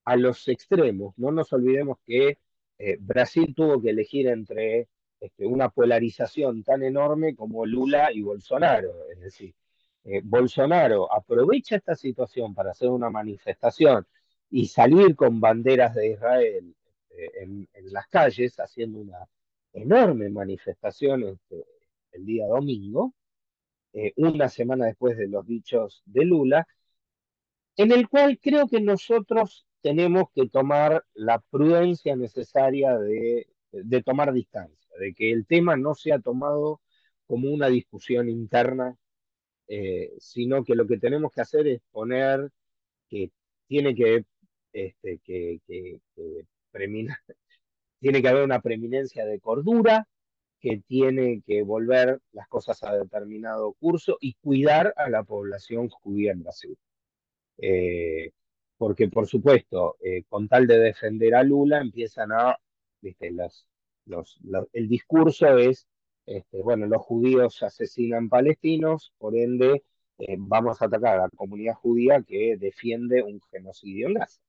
a 0.04 0.16
los 0.16 0.46
extremos, 0.46 1.12
no 1.16 1.32
nos 1.32 1.52
olvidemos 1.52 1.98
que 2.06 2.38
eh, 2.78 2.98
Brasil 3.00 3.52
tuvo 3.56 3.82
que 3.82 3.90
elegir 3.90 4.28
entre 4.28 4.88
este, 5.20 5.44
una 5.46 5.70
polarización 5.70 6.62
tan 6.62 6.84
enorme 6.84 7.34
como 7.34 7.66
Lula 7.66 8.12
y 8.12 8.22
Bolsonaro, 8.22 8.92
es 9.12 9.20
decir, 9.20 9.54
eh, 10.04 10.20
Bolsonaro 10.22 11.12
aprovecha 11.12 11.76
esta 11.76 11.96
situación 11.96 12.54
para 12.54 12.70
hacer 12.72 12.90
una 12.90 13.10
manifestación 13.10 14.06
y 14.52 14.66
salir 14.68 15.16
con 15.16 15.40
banderas 15.40 15.94
de 15.94 16.12
Israel 16.12 16.76
eh, 17.10 17.30
en, 17.42 17.68
las 17.92 18.06
calles, 18.08 18.58
haciendo 18.60 19.00
una 19.00 19.26
enorme 19.72 20.28
manifestación 20.30 21.24
este, 21.24 21.64
el 22.12 22.24
día 22.26 22.46
domingo, 22.46 23.14
eh, 23.94 24.12
una 24.16 24.48
semana 24.48 24.86
después 24.86 25.16
de 25.16 25.28
los 25.28 25.46
dichos 25.46 26.02
de 26.06 26.24
Lula, 26.24 26.66
en 27.76 27.92
el 27.92 28.08
cual 28.08 28.38
creo 28.40 28.68
que 28.68 28.80
nosotros 28.80 29.66
tenemos 29.80 30.26
que 30.34 30.48
tomar 30.48 31.04
la 31.14 31.40
prudencia 31.40 32.14
necesaria 32.14 32.96
de, 32.98 33.48
de 33.72 34.02
tomar 34.02 34.32
distancia, 34.32 34.90
de 35.00 35.14
que 35.14 35.32
el 35.32 35.46
tema 35.46 35.76
no 35.76 35.94
sea 35.94 36.20
tomado 36.20 36.80
como 37.26 37.50
una 37.50 37.68
discusión 37.68 38.28
interna 38.28 38.96
eh, 39.68 40.12
sino 40.18 40.64
que 40.64 40.74
lo 40.74 40.86
que 40.86 40.98
tenemos 40.98 41.32
que 41.32 41.40
hacer 41.40 41.66
es 41.66 41.80
poner 41.92 42.50
que 43.08 43.30
tiene 43.68 43.94
que, 43.94 44.24
este, 44.72 45.18
que, 45.24 45.60
tiene 48.00 48.22
que 48.22 48.28
haber 48.28 48.44
una 48.44 48.60
preeminencia 48.60 49.24
de 49.24 49.40
cordura, 49.40 50.08
que 50.60 50.82
tiene 50.86 51.42
que 51.46 51.62
volver 51.62 52.20
las 52.32 52.48
cosas 52.48 52.82
a 52.82 52.94
determinado 52.94 53.72
curso 53.74 54.16
y 54.20 54.34
cuidar 54.34 54.94
a 54.96 55.10
la 55.10 55.24
población 55.24 55.88
judía 55.88 56.32
en 56.32 56.42
Brasil. 56.42 56.76
Eh, 57.58 58.30
porque, 58.76 59.08
por 59.08 59.26
supuesto, 59.26 59.96
eh, 60.00 60.24
con 60.28 60.48
tal 60.48 60.66
de 60.66 60.78
defender 60.78 61.34
a 61.34 61.42
Lula, 61.42 61.80
empiezan 61.80 62.32
a, 62.32 62.58
viste, 63.00 63.30
las, 63.30 63.66
los, 64.06 64.40
el 64.72 64.88
discurso 64.88 65.58
es 65.58 65.86
este, 66.26 66.62
bueno, 66.62 66.86
los 66.86 67.02
judíos 67.02 67.62
asesinan 67.62 68.28
palestinos, 68.28 69.12
por 69.18 69.36
ende 69.36 69.82
eh, 70.18 70.36
vamos 70.38 70.80
a 70.80 70.86
atacar 70.86 71.18
a 71.18 71.22
la 71.22 71.28
comunidad 71.30 71.74
judía 71.74 72.22
que 72.22 72.56
defiende 72.56 73.22
un 73.22 73.40
genocidio 73.50 74.08
en 74.08 74.14
Gaza. 74.14 74.40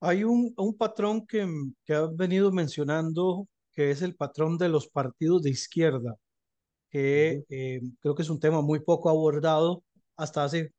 Hay 0.00 0.24
un, 0.24 0.54
un 0.56 0.76
patrón 0.76 1.26
que, 1.26 1.46
que 1.84 1.94
has 1.94 2.16
venido 2.16 2.52
mencionando, 2.52 3.48
que 3.72 3.90
es 3.90 4.02
el 4.02 4.14
patrón 4.14 4.58
de 4.58 4.68
los 4.68 4.88
partidos 4.88 5.42
de 5.42 5.50
izquierda, 5.50 6.16
que 6.90 7.44
eh, 7.48 7.80
creo 8.00 8.14
que 8.14 8.22
es 8.22 8.30
un 8.30 8.40
tema 8.40 8.62
muy 8.62 8.80
poco 8.80 9.10
abordado 9.10 9.82
hasta 10.16 10.44
hace 10.44 10.72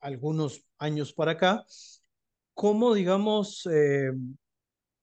algunos 0.00 0.64
años 0.78 1.12
para 1.12 1.32
acá. 1.32 1.64
¿Cómo, 2.54 2.94
digamos, 2.94 3.66
eh, 3.72 4.12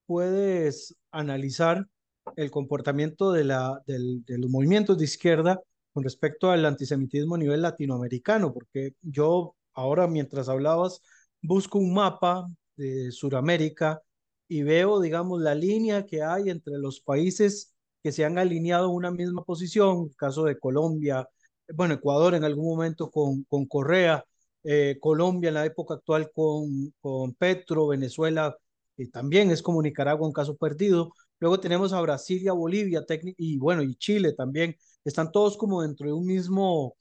puedes 0.05 0.95
analizar 1.11 1.87
el 2.35 2.51
comportamiento 2.51 3.31
de, 3.31 3.45
la, 3.45 3.81
de 3.87 4.37
los 4.37 4.49
movimientos 4.49 4.97
de 4.97 5.05
izquierda 5.05 5.59
con 5.93 6.03
respecto 6.03 6.51
al 6.51 6.65
antisemitismo 6.65 7.35
a 7.35 7.37
nivel 7.37 7.61
latinoamericano, 7.61 8.53
porque 8.53 8.95
yo 9.01 9.55
ahora 9.73 10.07
mientras 10.07 10.49
hablabas 10.49 11.01
busco 11.41 11.79
un 11.79 11.93
mapa 11.93 12.47
de 12.75 13.11
Sudamérica 13.11 14.01
y 14.47 14.63
veo, 14.63 14.99
digamos, 15.01 15.41
la 15.41 15.55
línea 15.55 16.05
que 16.05 16.23
hay 16.23 16.49
entre 16.49 16.77
los 16.77 16.99
países 17.01 17.73
que 18.03 18.11
se 18.11 18.25
han 18.25 18.37
alineado 18.37 18.89
una 18.89 19.11
misma 19.11 19.43
posición, 19.43 20.09
caso 20.17 20.43
de 20.45 20.59
Colombia, 20.59 21.27
bueno, 21.75 21.93
Ecuador 21.95 22.35
en 22.35 22.43
algún 22.43 22.65
momento 22.75 23.09
con, 23.11 23.43
con 23.45 23.65
Correa, 23.65 24.25
eh, 24.63 24.97
Colombia 24.99 25.49
en 25.49 25.53
la 25.55 25.65
época 25.65 25.95
actual 25.95 26.31
con, 26.33 26.93
con 26.99 27.33
Petro, 27.35 27.87
Venezuela, 27.87 28.55
y 28.97 29.07
también 29.09 29.51
es 29.51 29.61
como 29.61 29.81
Nicaragua 29.81 30.27
un 30.27 30.33
caso 30.33 30.55
perdido, 30.57 31.13
Luego 31.41 31.59
tenemos 31.59 31.91
a 31.91 31.99
Brasil 32.01 32.41
y 32.43 32.47
a 32.47 32.53
Bolivia, 32.53 33.03
y 33.37 33.57
bueno, 33.57 33.81
y 33.81 33.95
Chile 33.95 34.33
también. 34.33 34.75
Están 35.03 35.31
todos 35.31 35.57
como 35.57 35.81
dentro 35.81 36.05
de 36.07 36.13
un 36.13 36.25
mismo, 36.25 36.95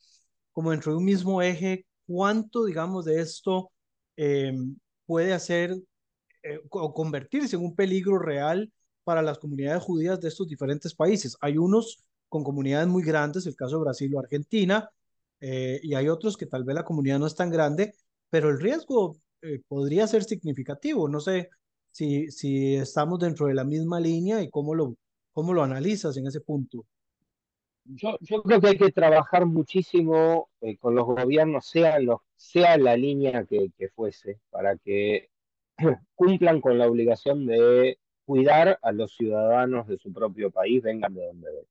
como 0.53 0.71
dentro 0.73 0.93
de 0.93 0.99
un 0.99 1.05
mismo 1.05 1.43
eje 1.43 1.87
cuánto, 2.07 2.65
digamos, 2.65 3.05
de 3.05 3.21
esto 3.21 3.71
eh, 4.17 4.53
puede 5.11 5.33
hacer 5.33 5.77
eh, 6.45 6.61
o 6.71 6.95
convertirse 6.95 7.57
en 7.57 7.65
un 7.65 7.75
peligro 7.75 8.17
real 8.17 8.73
para 9.03 9.23
las 9.23 9.41
comunidades 9.41 9.83
judías 9.83 10.21
de 10.21 10.29
estos 10.29 10.47
diferentes 10.47 10.95
países. 10.95 11.37
Hay 11.41 11.59
unos 11.59 12.05
con 12.29 12.45
comunidades 12.45 12.87
muy 12.87 13.03
grandes, 13.03 13.45
el 13.47 13.57
caso 13.57 13.79
de 13.79 13.83
Brasil 13.83 14.15
o 14.15 14.21
Argentina, 14.21 14.89
eh, 15.41 15.81
y 15.83 15.95
hay 15.95 16.09
otros 16.09 16.37
que 16.37 16.47
tal 16.47 16.63
vez 16.63 16.77
la 16.77 16.85
comunidad 16.85 17.19
no 17.19 17.27
es 17.27 17.35
tan 17.35 17.51
grande, 17.51 17.93
pero 18.31 18.51
el 18.51 18.61
riesgo 18.61 19.17
eh, 19.43 19.61
podría 19.67 20.07
ser 20.07 20.23
significativo. 20.23 21.09
No 21.09 21.19
sé 21.19 21.49
si, 21.91 22.31
si 22.31 22.77
estamos 22.77 23.19
dentro 23.19 23.47
de 23.49 23.55
la 23.55 23.65
misma 23.65 23.99
línea 23.99 24.41
y 24.43 24.49
cómo 24.49 24.77
lo, 24.77 24.95
cómo 25.33 25.53
lo 25.53 25.65
analizas 25.65 26.17
en 26.19 26.29
ese 26.29 26.41
punto. 26.41 26.87
Yo, 27.85 28.17
yo 28.21 28.43
creo 28.43 28.61
que 28.61 28.69
hay 28.69 28.79
que 28.79 28.93
trabajar 28.93 29.47
muchísimo 29.47 30.49
eh, 30.61 30.77
con 30.77 30.95
los 30.95 31.07
gobiernos, 31.07 31.67
sea, 31.67 31.99
los, 31.99 32.21
sea 32.37 32.77
la 32.79 32.97
línea 32.97 33.45
que, 33.45 33.71
que 33.77 33.89
fuese, 33.89 34.39
para 34.51 34.77
que 34.77 35.31
cumplan 36.15 36.61
con 36.61 36.79
la 36.79 36.87
obligación 36.89 37.47
de 37.47 37.99
cuidar 38.25 38.79
a 38.83 38.93
los 38.93 39.17
ciudadanos 39.17 39.89
de 39.89 39.99
su 39.99 40.13
propio 40.13 40.51
país, 40.51 40.83
vengan 40.83 41.15
de 41.15 41.27
donde 41.27 41.49
vengan. 41.49 41.67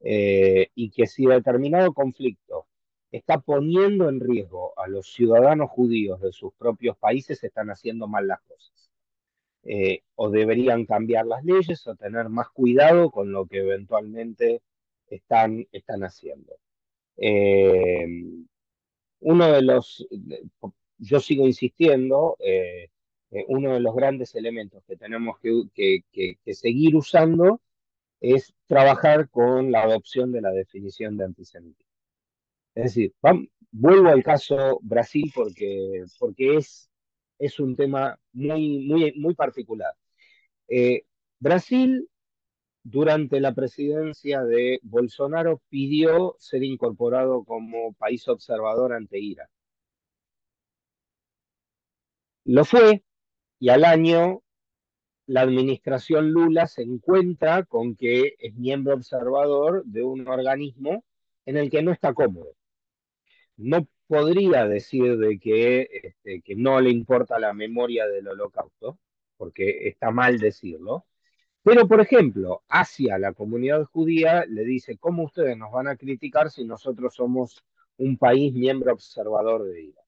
Eh, 0.00 0.68
y 0.74 0.90
que 0.90 1.06
si 1.06 1.26
determinado 1.26 1.92
conflicto 1.94 2.66
está 3.10 3.38
poniendo 3.38 4.08
en 4.08 4.20
riesgo 4.20 4.78
a 4.78 4.86
los 4.88 5.12
ciudadanos 5.12 5.70
judíos 5.70 6.20
de 6.20 6.32
sus 6.32 6.52
propios 6.54 6.96
países, 6.98 7.42
están 7.44 7.70
haciendo 7.70 8.06
mal 8.06 8.26
las 8.26 8.40
cosas. 8.42 8.90
Eh, 9.64 10.02
o 10.14 10.30
deberían 10.30 10.84
cambiar 10.84 11.26
las 11.26 11.44
leyes 11.44 11.86
o 11.86 11.94
tener 11.96 12.28
más 12.28 12.48
cuidado 12.50 13.10
con 13.10 13.32
lo 13.32 13.46
que 13.46 13.58
eventualmente 13.58 14.62
están, 15.08 15.66
están 15.72 16.02
haciendo. 16.02 16.56
Eh, 17.16 18.06
uno 19.20 19.52
de 19.52 19.62
los, 19.62 20.06
yo 20.98 21.20
sigo 21.20 21.46
insistiendo, 21.46 22.36
eh, 22.40 22.88
eh, 23.30 23.44
uno 23.48 23.74
de 23.74 23.80
los 23.80 23.94
grandes 23.94 24.34
elementos 24.34 24.82
que 24.86 24.96
tenemos 24.96 25.38
que, 25.40 26.02
que, 26.12 26.38
que, 26.44 26.54
seguir 26.54 26.96
usando 26.96 27.60
es 28.20 28.54
trabajar 28.66 29.28
con 29.30 29.72
la 29.72 29.82
adopción 29.82 30.32
de 30.32 30.40
la 30.40 30.50
definición 30.50 31.16
de 31.16 31.24
antisemitismo. 31.24 31.92
Es 32.74 32.84
decir, 32.84 33.14
vuelvo 33.70 34.08
al 34.08 34.22
caso 34.24 34.80
Brasil 34.82 35.30
porque, 35.34 36.04
porque 36.18 36.56
es, 36.56 36.90
es 37.38 37.60
un 37.60 37.76
tema 37.76 38.18
muy, 38.32 38.86
muy, 38.86 39.12
muy 39.16 39.34
particular. 39.34 39.94
Brasil, 41.38 42.08
durante 42.84 43.40
la 43.40 43.54
presidencia 43.54 44.42
de 44.44 44.78
Bolsonaro, 44.82 45.60
pidió 45.68 46.36
ser 46.38 46.62
incorporado 46.62 47.44
como 47.44 47.94
país 47.94 48.28
observador 48.28 48.92
ante 48.92 49.18
IRA. 49.18 49.50
Lo 52.44 52.64
fue 52.64 53.02
y 53.58 53.70
al 53.70 53.84
año 53.84 54.42
la 55.26 55.40
administración 55.42 56.30
Lula 56.32 56.66
se 56.66 56.82
encuentra 56.82 57.64
con 57.64 57.96
que 57.96 58.34
es 58.38 58.54
miembro 58.54 58.94
observador 58.94 59.84
de 59.86 60.02
un 60.02 60.28
organismo 60.28 61.04
en 61.46 61.56
el 61.56 61.70
que 61.70 61.82
no 61.82 61.92
está 61.92 62.12
cómodo. 62.14 62.54
No 63.56 63.86
podría 64.06 64.66
decir 64.66 65.16
de 65.18 65.38
que, 65.38 65.88
este, 66.02 66.42
que 66.42 66.56
no 66.56 66.80
le 66.80 66.90
importa 66.90 67.38
la 67.38 67.54
memoria 67.54 68.06
del 68.06 68.28
holocausto, 68.28 68.98
porque 69.36 69.88
está 69.88 70.10
mal 70.10 70.38
decirlo, 70.38 71.06
pero, 71.64 71.88
por 71.88 72.02
ejemplo, 72.02 72.62
hacia 72.68 73.18
la 73.18 73.32
comunidad 73.32 73.84
judía 73.86 74.44
le 74.46 74.64
dice, 74.64 74.98
¿cómo 74.98 75.24
ustedes 75.24 75.56
nos 75.56 75.72
van 75.72 75.88
a 75.88 75.96
criticar 75.96 76.50
si 76.50 76.62
nosotros 76.62 77.14
somos 77.14 77.64
un 77.96 78.18
país 78.18 78.52
miembro 78.52 78.92
observador 78.92 79.64
de 79.64 79.84
IRA? 79.84 80.02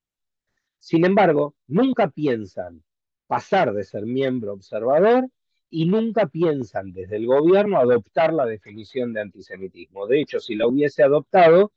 Sin 0.79 1.07
embargo, 1.07 1.55
nunca 1.67 2.11
piensan 2.11 2.85
pasar 3.27 3.73
de 3.73 3.85
ser 3.85 4.05
miembro 4.05 4.53
observador 4.53 5.31
y 5.71 5.87
nunca 5.87 6.27
piensan 6.27 6.93
desde 6.93 7.17
el 7.17 7.27
gobierno 7.27 7.79
adoptar 7.79 8.35
la 8.35 8.45
definición 8.45 9.15
de 9.15 9.23
antisemitismo. 9.23 10.07
De 10.07 10.21
hecho, 10.21 10.41
si 10.41 10.57
la 10.57 10.67
hubiese 10.67 11.03
adoptado, 11.03 11.73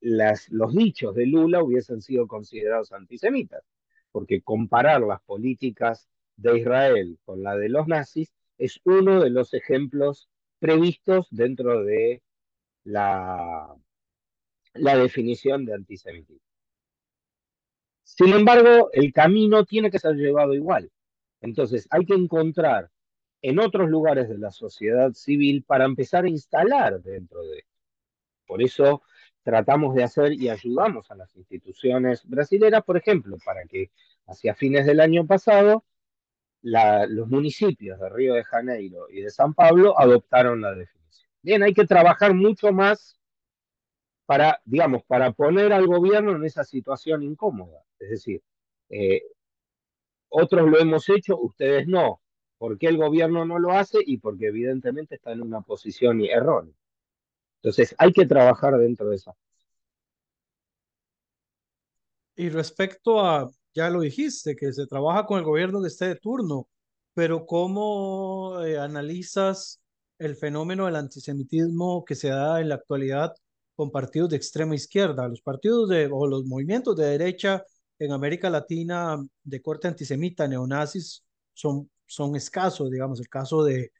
los 0.00 0.74
dichos 0.74 1.14
de 1.14 1.26
Lula 1.26 1.62
hubiesen 1.62 2.02
sido 2.02 2.26
considerados 2.26 2.90
antisemitas, 2.92 3.62
porque 4.10 4.42
comparar 4.42 5.00
las 5.02 5.22
políticas 5.22 6.08
de 6.36 6.58
Israel 6.58 7.18
con 7.24 7.44
la 7.44 7.56
de 7.56 7.68
los 7.68 7.86
nazis 7.86 8.32
es 8.60 8.78
uno 8.84 9.20
de 9.20 9.30
los 9.30 9.54
ejemplos 9.54 10.28
previstos 10.58 11.26
dentro 11.30 11.82
de 11.82 12.22
la, 12.84 13.74
la 14.74 14.96
definición 14.98 15.64
de 15.64 15.74
antisemitismo. 15.74 16.46
Sin 18.04 18.34
embargo, 18.34 18.90
el 18.92 19.14
camino 19.14 19.64
tiene 19.64 19.90
que 19.90 19.98
ser 19.98 20.14
llevado 20.14 20.52
igual. 20.52 20.90
Entonces, 21.40 21.88
hay 21.90 22.04
que 22.04 22.12
encontrar 22.12 22.90
en 23.40 23.58
otros 23.58 23.88
lugares 23.88 24.28
de 24.28 24.36
la 24.36 24.50
sociedad 24.50 25.12
civil 25.14 25.64
para 25.64 25.86
empezar 25.86 26.24
a 26.24 26.28
instalar 26.28 27.00
dentro 27.00 27.42
de 27.46 27.60
esto. 27.60 27.70
Por 28.46 28.62
eso 28.62 29.02
tratamos 29.42 29.94
de 29.94 30.04
hacer 30.04 30.34
y 30.34 30.50
ayudamos 30.50 31.10
a 31.10 31.14
las 31.14 31.34
instituciones 31.34 32.28
brasileras, 32.28 32.84
por 32.84 32.98
ejemplo, 32.98 33.38
para 33.42 33.64
que 33.64 33.90
hacia 34.26 34.54
fines 34.54 34.84
del 34.84 35.00
año 35.00 35.26
pasado 35.26 35.84
los 36.62 37.28
municipios 37.28 37.98
de 37.98 38.08
Río 38.08 38.34
de 38.34 38.44
Janeiro 38.44 39.08
y 39.10 39.22
de 39.22 39.30
San 39.30 39.54
Pablo 39.54 39.98
adoptaron 39.98 40.60
la 40.60 40.74
definición. 40.74 41.30
Bien, 41.42 41.62
hay 41.62 41.72
que 41.72 41.86
trabajar 41.86 42.34
mucho 42.34 42.72
más 42.72 43.18
para, 44.26 44.60
digamos, 44.64 45.02
para 45.04 45.32
poner 45.32 45.72
al 45.72 45.86
gobierno 45.86 46.36
en 46.36 46.44
esa 46.44 46.64
situación 46.64 47.22
incómoda. 47.22 47.82
Es 47.98 48.10
decir, 48.10 48.42
eh, 48.90 49.22
otros 50.28 50.70
lo 50.70 50.78
hemos 50.78 51.08
hecho, 51.08 51.38
ustedes 51.38 51.86
no. 51.86 52.20
¿Por 52.58 52.78
qué 52.78 52.88
el 52.88 52.98
gobierno 52.98 53.44
no 53.44 53.58
lo 53.58 53.72
hace? 53.72 53.98
Y 54.04 54.18
porque 54.18 54.48
evidentemente 54.48 55.16
está 55.16 55.32
en 55.32 55.42
una 55.42 55.62
posición 55.62 56.20
errónea. 56.22 56.74
Entonces, 57.62 57.94
hay 57.98 58.12
que 58.12 58.26
trabajar 58.26 58.76
dentro 58.78 59.08
de 59.08 59.16
esa. 59.16 59.34
Y 62.36 62.48
respecto 62.48 63.20
a, 63.20 63.50
ya 63.74 63.90
lo 63.90 64.00
dijiste, 64.00 64.56
que 64.56 64.72
se 64.72 64.86
trabaja 64.86 65.26
con 65.26 65.38
el 65.38 65.44
gobierno 65.44 65.80
que 65.80 65.88
esté 65.88 66.08
de 66.08 66.16
turno, 66.16 66.68
pero 67.14 67.46
¿cómo 67.46 68.62
eh, 68.64 68.78
analizas 68.78 69.80
el 70.18 70.36
fenómeno 70.36 70.86
del 70.86 70.96
antisemitismo 70.96 72.04
que 72.04 72.14
se 72.14 72.28
da 72.28 72.60
en 72.60 72.68
la 72.68 72.76
actualidad 72.76 73.34
con 73.74 73.90
partidos 73.90 74.30
de 74.30 74.36
extrema 74.36 74.74
izquierda? 74.74 75.28
Los 75.28 75.42
partidos 75.42 75.88
de, 75.88 76.08
o 76.12 76.26
los 76.26 76.44
movimientos 76.46 76.96
de 76.96 77.06
derecha 77.06 77.64
en 77.98 78.12
América 78.12 78.50
Latina 78.50 79.18
de 79.44 79.62
corte 79.62 79.88
antisemita, 79.88 80.48
neonazis, 80.48 81.24
son, 81.54 81.90
son 82.06 82.36
escasos, 82.36 82.90
digamos, 82.90 83.20
el 83.20 83.28
caso 83.28 83.64
de, 83.64 83.92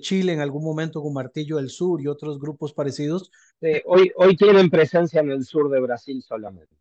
Chile 0.00 0.34
en 0.34 0.40
algún 0.40 0.62
momento 0.62 1.00
con 1.00 1.14
Martillo 1.14 1.56
del 1.56 1.70
Sur 1.70 2.02
y 2.02 2.08
otros 2.08 2.38
grupos 2.38 2.74
parecidos. 2.74 3.30
Hoy, 3.86 4.12
hoy 4.16 4.36
tienen 4.36 4.68
presencia 4.68 5.22
en 5.22 5.30
el 5.30 5.46
sur 5.46 5.70
de 5.70 5.80
Brasil 5.80 6.22
solamente. 6.22 6.76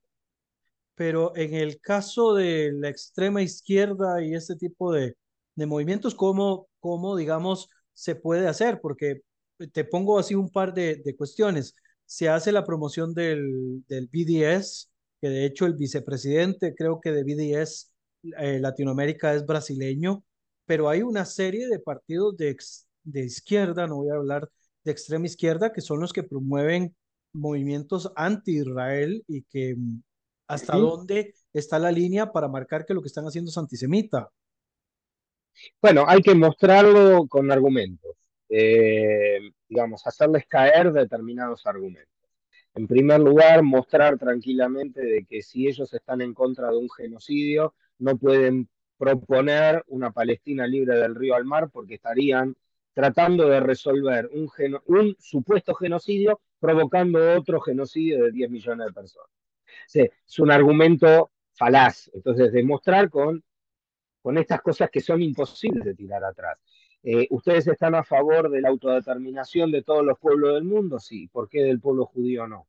Pero 0.98 1.36
en 1.38 1.54
el 1.54 1.80
caso 1.82 2.34
de 2.36 2.74
la 2.74 2.90
extrema 2.90 3.44
izquierda 3.44 4.24
y 4.24 4.34
este 4.36 4.56
tipo 4.58 4.92
de, 4.94 5.16
de 5.56 5.66
movimientos, 5.68 6.16
¿cómo, 6.16 6.70
¿cómo, 6.80 7.16
digamos, 7.16 7.70
se 7.94 8.16
puede 8.16 8.48
hacer? 8.48 8.82
Porque 8.82 9.22
te 9.74 9.86
pongo 9.86 10.20
así 10.20 10.36
un 10.36 10.50
par 10.50 10.74
de, 10.74 10.98
de 10.98 11.16
cuestiones. 11.16 11.76
Se 12.06 12.30
hace 12.30 12.52
la 12.52 12.66
promoción 12.66 13.14
del, 13.14 13.84
del 13.88 14.08
BDS, 14.08 14.90
que 15.22 15.30
de 15.30 15.46
hecho 15.46 15.66
el 15.68 15.76
vicepresidente, 15.76 16.74
creo 16.76 17.00
que 17.02 17.12
de 17.12 17.24
BDS 17.24 17.92
eh, 18.40 18.60
Latinoamérica 18.60 19.34
es 19.36 19.46
brasileño, 19.46 20.24
pero 20.66 20.90
hay 20.90 21.02
una 21.04 21.26
serie 21.26 21.68
de 21.68 21.80
partidos 21.80 22.38
de, 22.38 22.50
ex, 22.50 22.88
de 23.04 23.24
izquierda, 23.26 23.88
no 23.88 23.98
voy 23.98 24.10
a 24.10 24.16
hablar 24.16 24.50
de 24.84 24.92
extrema 24.92 25.26
izquierda, 25.28 25.74
que 25.74 25.82
son 25.82 26.00
los 26.00 26.14
que 26.14 26.24
promueven 26.24 26.96
movimientos 27.34 28.12
anti-Israel 28.16 29.24
y 29.28 29.44
que 29.44 29.76
hasta 30.48 30.74
¿Sí? 30.74 30.80
dónde 30.80 31.34
está 31.54 31.80
la 31.80 31.92
línea 31.92 32.32
para 32.32 32.48
marcar 32.48 32.86
que 32.86 32.94
lo 32.94 33.02
que 33.02 33.08
están 33.08 33.26
haciendo 33.26 33.50
es 33.50 33.58
antisemita. 33.58 34.30
Bueno, 35.82 36.06
hay 36.08 36.22
que 36.22 36.36
mostrarlo 36.36 37.28
con 37.28 37.52
argumentos, 37.52 38.16
eh, 38.50 39.40
digamos, 39.68 40.06
hacerles 40.06 40.46
caer 40.48 40.92
determinados 40.92 41.66
argumentos. 41.66 42.14
En 42.76 42.86
primer 42.86 43.20
lugar, 43.20 43.64
mostrar 43.64 44.20
tranquilamente 44.20 45.02
de 45.02 45.26
que 45.26 45.42
si 45.42 45.68
ellos 45.68 45.92
están 45.94 46.22
en 46.22 46.34
contra 46.34 46.70
de 46.70 46.78
un 46.78 46.90
genocidio, 46.90 47.74
no 47.98 48.18
pueden 48.18 48.70
proponer 48.98 49.84
una 49.88 50.12
Palestina 50.12 50.68
libre 50.68 50.96
del 50.96 51.16
río 51.16 51.36
al 51.36 51.46
mar 51.46 51.70
porque 51.72 51.96
estarían 51.96 52.56
tratando 52.94 53.48
de 53.48 53.60
resolver 53.60 54.30
un, 54.34 54.50
geno, 54.50 54.82
un 54.86 55.16
supuesto 55.20 55.76
genocidio 55.76 56.40
provocando 56.60 57.20
otro 57.36 57.62
genocidio 57.62 58.24
de 58.24 58.32
10 58.32 58.50
millones 58.50 58.88
de 58.88 58.94
personas. 58.94 59.37
Es 59.94 60.40
un 60.40 60.52
argumento 60.52 61.32
falaz. 61.54 62.10
Entonces, 62.14 62.52
demostrar 62.52 63.10
con, 63.10 63.44
con 64.22 64.38
estas 64.38 64.62
cosas 64.62 64.90
que 64.90 65.02
son 65.02 65.22
imposibles 65.22 65.84
de 65.84 65.96
tirar 65.96 66.24
atrás. 66.24 66.58
Eh, 67.04 67.28
¿Ustedes 67.30 67.68
están 67.68 67.96
a 67.96 68.04
favor 68.04 68.50
de 68.50 68.62
la 68.62 68.70
autodeterminación 68.70 69.72
de 69.72 69.84
todos 69.84 70.04
los 70.04 70.20
pueblos 70.20 70.54
del 70.56 70.64
mundo? 70.64 71.00
Sí. 71.00 71.28
¿Por 71.28 71.50
qué 71.50 71.64
del 71.64 71.80
pueblo 71.80 72.06
judío 72.06 72.48
no? 72.48 72.68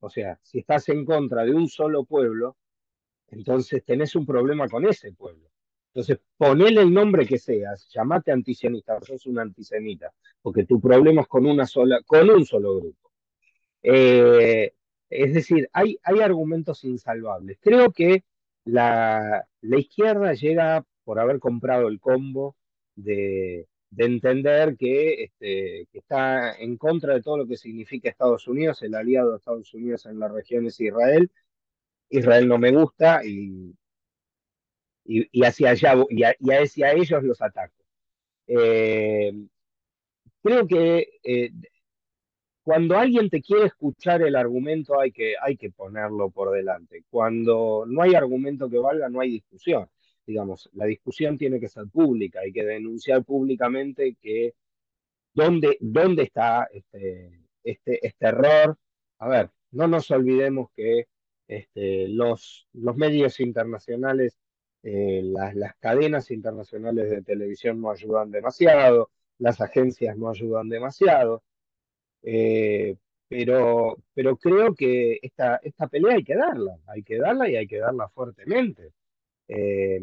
O 0.00 0.10
sea, 0.10 0.38
si 0.42 0.58
estás 0.58 0.88
en 0.88 1.04
contra 1.04 1.44
de 1.44 1.54
un 1.54 1.68
solo 1.68 2.04
pueblo, 2.04 2.56
entonces 3.28 3.84
tenés 3.84 4.16
un 4.16 4.26
problema 4.26 4.68
con 4.68 4.84
ese 4.84 5.12
pueblo. 5.12 5.48
Entonces, 5.94 6.18
ponele 6.36 6.80
el 6.80 6.92
nombre 6.92 7.26
que 7.26 7.38
seas, 7.38 7.88
llamate 7.94 8.32
antisionista, 8.32 8.98
sos 9.00 9.26
un 9.26 9.38
antisemita, 9.38 10.12
porque 10.40 10.64
tu 10.64 10.80
problema 10.80 11.22
es 11.22 11.28
con 11.28 11.46
una 11.46 11.66
sola, 11.66 12.00
con 12.04 12.28
un 12.30 12.44
solo 12.44 12.76
grupo. 12.76 13.12
Eh, 13.82 14.74
es 15.12 15.34
decir, 15.34 15.68
hay, 15.72 15.98
hay 16.02 16.20
argumentos 16.20 16.84
insalvables. 16.84 17.58
Creo 17.60 17.92
que 17.92 18.24
la, 18.64 19.46
la 19.60 19.78
izquierda 19.78 20.34
llega 20.34 20.84
por 21.04 21.18
haber 21.20 21.38
comprado 21.40 21.88
el 21.88 22.00
combo 22.00 22.56
de, 22.94 23.68
de 23.90 24.04
entender 24.06 24.76
que, 24.76 25.24
este, 25.24 25.86
que, 25.92 25.98
está 25.98 26.54
en 26.56 26.76
contra 26.78 27.14
de 27.14 27.22
todo 27.22 27.38
lo 27.38 27.46
que 27.46 27.56
significa 27.56 28.08
Estados 28.08 28.48
Unidos, 28.48 28.82
el 28.82 28.94
aliado 28.94 29.32
de 29.32 29.36
Estados 29.38 29.74
Unidos 29.74 30.06
en 30.06 30.18
la 30.18 30.28
región 30.28 30.66
es 30.66 30.80
Israel. 30.80 31.30
Israel 32.08 32.48
no 32.48 32.58
me 32.58 32.72
gusta 32.72 33.24
y, 33.24 33.74
y, 35.04 35.44
hacia 35.44 35.70
allá 35.70 35.92
a, 35.92 36.62
hacia 36.62 36.92
ellos 36.92 37.22
los 37.22 37.42
ataco. 37.42 37.74
Eh, 38.46 39.32
creo 40.42 40.66
que 40.66 41.08
eh, 41.22 41.52
cuando 42.62 42.96
alguien 42.96 43.28
te 43.28 43.42
quiere 43.42 43.66
escuchar 43.66 44.22
el 44.22 44.36
argumento 44.36 45.00
hay 45.00 45.12
que, 45.12 45.34
hay 45.40 45.56
que 45.56 45.70
ponerlo 45.70 46.30
por 46.30 46.52
delante. 46.52 47.04
Cuando 47.10 47.84
no 47.86 48.02
hay 48.02 48.14
argumento 48.14 48.70
que 48.70 48.78
valga, 48.78 49.08
no 49.08 49.20
hay 49.20 49.30
discusión. 49.32 49.88
Digamos, 50.26 50.70
la 50.74 50.86
discusión 50.86 51.36
tiene 51.36 51.58
que 51.58 51.68
ser 51.68 51.86
pública, 51.88 52.40
hay 52.40 52.52
que 52.52 52.64
denunciar 52.64 53.24
públicamente 53.24 54.16
que 54.20 54.54
dónde, 55.34 55.76
dónde 55.80 56.22
está 56.24 56.68
este, 56.72 57.40
este, 57.64 58.06
este 58.06 58.26
error. 58.26 58.78
A 59.18 59.28
ver, 59.28 59.50
no 59.72 59.88
nos 59.88 60.10
olvidemos 60.10 60.70
que 60.76 61.06
este, 61.48 62.08
los, 62.08 62.68
los 62.72 62.96
medios 62.96 63.40
internacionales, 63.40 64.38
eh, 64.84 65.22
las, 65.24 65.54
las 65.56 65.74
cadenas 65.76 66.30
internacionales 66.30 67.10
de 67.10 67.22
televisión 67.22 67.80
no 67.80 67.90
ayudan 67.90 68.30
demasiado, 68.30 69.10
las 69.38 69.60
agencias 69.60 70.16
no 70.16 70.30
ayudan 70.30 70.68
demasiado. 70.68 71.42
Eh, 72.22 72.96
pero, 73.28 73.96
pero 74.14 74.36
creo 74.36 74.74
que 74.74 75.18
esta, 75.22 75.56
esta 75.62 75.88
pelea 75.88 76.16
hay 76.16 76.24
que 76.24 76.36
darla, 76.36 76.78
hay 76.86 77.02
que 77.02 77.18
darla 77.18 77.48
y 77.48 77.56
hay 77.56 77.66
que 77.66 77.78
darla 77.78 78.08
fuertemente. 78.10 78.92
Eh, 79.48 80.00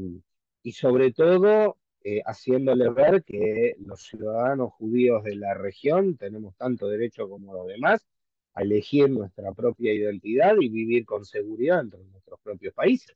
y 0.64 0.72
sobre 0.74 1.14
todo 1.14 1.78
eh, 2.04 2.22
haciéndole 2.26 2.90
ver 2.90 3.24
que 3.24 3.76
los 3.80 4.02
ciudadanos 4.04 4.74
judíos 4.74 5.24
de 5.24 5.36
la 5.36 5.54
región 5.54 6.18
tenemos 6.18 6.56
tanto 6.56 6.88
derecho 6.88 7.30
como 7.30 7.54
los 7.54 7.68
demás 7.68 8.08
a 8.54 8.62
elegir 8.64 9.10
nuestra 9.10 9.52
propia 9.54 9.94
identidad 9.94 10.56
y 10.60 10.70
vivir 10.70 11.06
con 11.06 11.26
seguridad 11.26 11.80
dentro 11.80 12.00
de 12.00 12.10
nuestros 12.10 12.40
propios 12.42 12.74
países. 12.74 13.16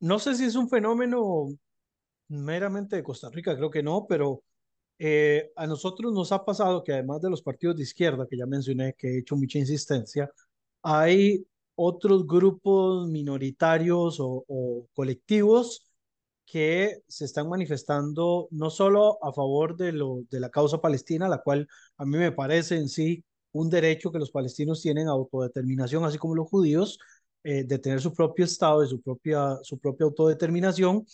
No 0.00 0.18
sé 0.18 0.34
si 0.34 0.44
es 0.44 0.56
un 0.56 0.68
fenómeno 0.68 1.48
meramente 2.28 2.96
de 2.96 3.02
Costa 3.02 3.30
Rica, 3.30 3.56
creo 3.56 3.70
que 3.70 3.82
no, 3.82 4.06
pero 4.08 4.42
eh, 5.04 5.50
a 5.56 5.66
nosotros 5.66 6.12
nos 6.12 6.30
ha 6.30 6.44
pasado 6.44 6.84
que 6.84 6.92
además 6.92 7.20
de 7.20 7.28
los 7.28 7.42
partidos 7.42 7.76
de 7.76 7.82
izquierda, 7.82 8.28
que 8.30 8.36
ya 8.36 8.46
mencioné, 8.46 8.94
que 8.96 9.08
he 9.08 9.18
hecho 9.18 9.34
mucha 9.34 9.58
insistencia, 9.58 10.30
hay 10.80 11.44
otros 11.74 12.24
grupos 12.24 13.08
minoritarios 13.08 14.20
o, 14.20 14.44
o 14.46 14.86
colectivos 14.94 15.84
que 16.46 17.02
se 17.08 17.24
están 17.24 17.48
manifestando 17.48 18.46
no 18.52 18.70
solo 18.70 19.18
a 19.24 19.32
favor 19.32 19.76
de, 19.76 19.90
lo, 19.90 20.22
de 20.30 20.38
la 20.38 20.50
causa 20.50 20.80
palestina, 20.80 21.28
la 21.28 21.38
cual 21.38 21.66
a 21.96 22.04
mí 22.04 22.16
me 22.18 22.30
parece 22.30 22.76
en 22.76 22.88
sí 22.88 23.24
un 23.50 23.70
derecho 23.70 24.12
que 24.12 24.20
los 24.20 24.30
palestinos 24.30 24.82
tienen 24.82 25.08
a 25.08 25.12
autodeterminación, 25.12 26.04
así 26.04 26.16
como 26.16 26.36
los 26.36 26.48
judíos, 26.48 27.00
eh, 27.42 27.64
de 27.64 27.78
tener 27.80 28.00
su 28.00 28.14
propio 28.14 28.44
Estado 28.44 28.84
y 28.84 28.88
su 28.88 29.00
propia, 29.02 29.58
su 29.62 29.80
propia 29.80 30.04
autodeterminación, 30.06 31.04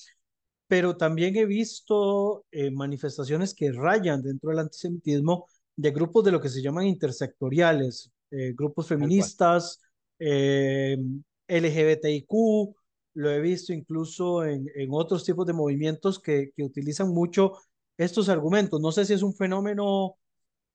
pero 0.69 0.97
también 0.97 1.35
he 1.37 1.47
visto 1.47 2.45
eh, 2.53 2.71
manifestaciones 2.71 3.55
que 3.55 3.73
rayan 3.73 4.23
dentro 4.23 4.51
del 4.51 4.61
antisemitismo 4.61 5.47
de 5.75 5.91
grupos 5.91 6.25
de 6.25 6.33
lo 6.33 6.41
que 6.41 6.51
se 6.51 6.61
llaman 6.61 6.87
intersectoriales, 6.87 8.13
eh, 8.31 8.53
grupos 8.55 8.89
feministas, 8.89 9.81
eh, 10.19 10.99
LGBTIQ, 11.49 12.29
lo 13.15 13.31
he 13.31 13.41
visto 13.41 13.73
incluso 13.73 14.45
en, 14.45 14.67
en 14.75 14.91
otros 14.93 15.25
tipos 15.25 15.47
de 15.47 15.55
movimientos 15.55 16.21
que, 16.21 16.51
que, 16.55 16.63
utilizan 16.63 17.09
mucho 17.09 17.53
estos 17.97 18.29
argumentos. 18.29 18.81
No 18.81 18.93
sé 18.93 19.05
si 19.07 19.15
es 19.15 19.23
un 19.23 19.35
fenómeno 19.35 20.17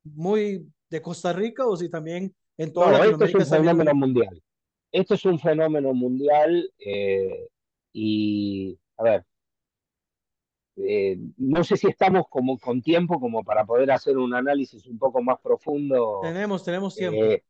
muy 0.03 0.67
de 0.89 1.01
Costa 1.01 1.31
Rica 1.33 1.65
o 1.67 1.77
si 1.77 1.89
también 1.89 2.33
en 2.57 2.73
toda 2.73 2.87
no, 2.87 2.97
Latinoamérica. 2.97 3.25
Esto 3.31 3.43
es 3.43 3.49
un 3.49 3.57
fenómeno 3.57 3.93
mundial. 3.93 4.43
Esto 4.91 5.13
es 5.15 5.25
un 5.25 5.39
fenómeno 5.39 5.93
mundial 5.93 6.71
eh, 6.79 7.47
y, 7.93 8.77
a 8.97 9.03
ver, 9.03 9.25
eh, 10.75 11.17
no 11.37 11.63
sé 11.63 11.77
si 11.77 11.87
estamos 11.87 12.25
como 12.29 12.57
con 12.57 12.81
tiempo 12.81 13.19
como 13.19 13.43
para 13.43 13.65
poder 13.65 13.91
hacer 13.91 14.17
un 14.17 14.33
análisis 14.33 14.85
un 14.87 14.97
poco 14.97 15.21
más 15.21 15.39
profundo. 15.41 16.19
Tenemos, 16.21 16.63
tenemos 16.63 16.95
tiempo. 16.95 17.23
Eh, 17.23 17.43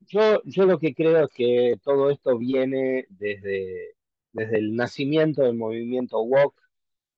yo, 0.00 0.42
yo 0.44 0.64
lo 0.64 0.78
que 0.78 0.94
creo 0.94 1.24
es 1.24 1.32
que 1.32 1.76
todo 1.82 2.10
esto 2.10 2.38
viene 2.38 3.06
desde, 3.10 3.96
desde 4.32 4.58
el 4.58 4.74
nacimiento 4.74 5.42
del 5.42 5.56
movimiento 5.56 6.22
WOC 6.22 6.54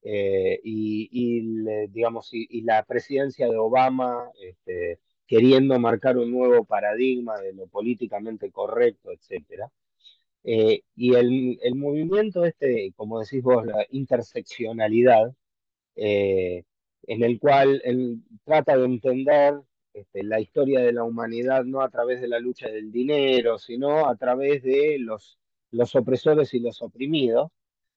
eh, 0.04 0.60
y, 0.64 1.08
y, 1.12 1.88
digamos, 1.88 2.34
y, 2.34 2.46
y, 2.50 2.62
la 2.62 2.82
presidencia 2.82 3.48
de 3.48 3.56
Obama 3.56 4.28
este, 4.40 4.98
queriendo 5.26 5.78
marcar 5.78 6.18
un 6.18 6.30
nuevo 6.30 6.64
paradigma 6.64 7.38
de 7.38 7.52
lo 7.52 7.66
políticamente 7.68 8.50
correcto, 8.50 9.10
etc. 9.12 9.62
Eh, 10.44 10.82
y 10.96 11.14
el, 11.14 11.58
el, 11.62 11.74
movimiento 11.76 12.44
este, 12.44 12.92
como 12.96 13.20
decís 13.20 13.42
vos, 13.42 13.64
la 13.64 13.86
interseccionalidad, 13.90 15.32
eh, 15.96 16.64
en 17.06 17.22
el 17.22 17.38
cual 17.38 17.80
él 17.84 18.22
trata 18.44 18.76
de 18.76 18.84
entender 18.84 19.54
este, 19.92 20.22
la 20.22 20.40
historia 20.40 20.80
de 20.80 20.92
la 20.92 21.04
humanidad 21.04 21.64
no 21.64 21.82
a 21.82 21.90
través 21.90 22.20
de 22.20 22.28
la 22.28 22.38
lucha 22.38 22.68
del 22.68 22.90
dinero, 22.90 23.58
sino 23.58 24.08
a 24.08 24.16
través 24.16 24.62
de 24.62 24.98
los, 24.98 25.38
los 25.70 25.94
opresores 25.94 26.54
y 26.54 26.60
los 26.60 26.80
oprimidos. 26.82 27.50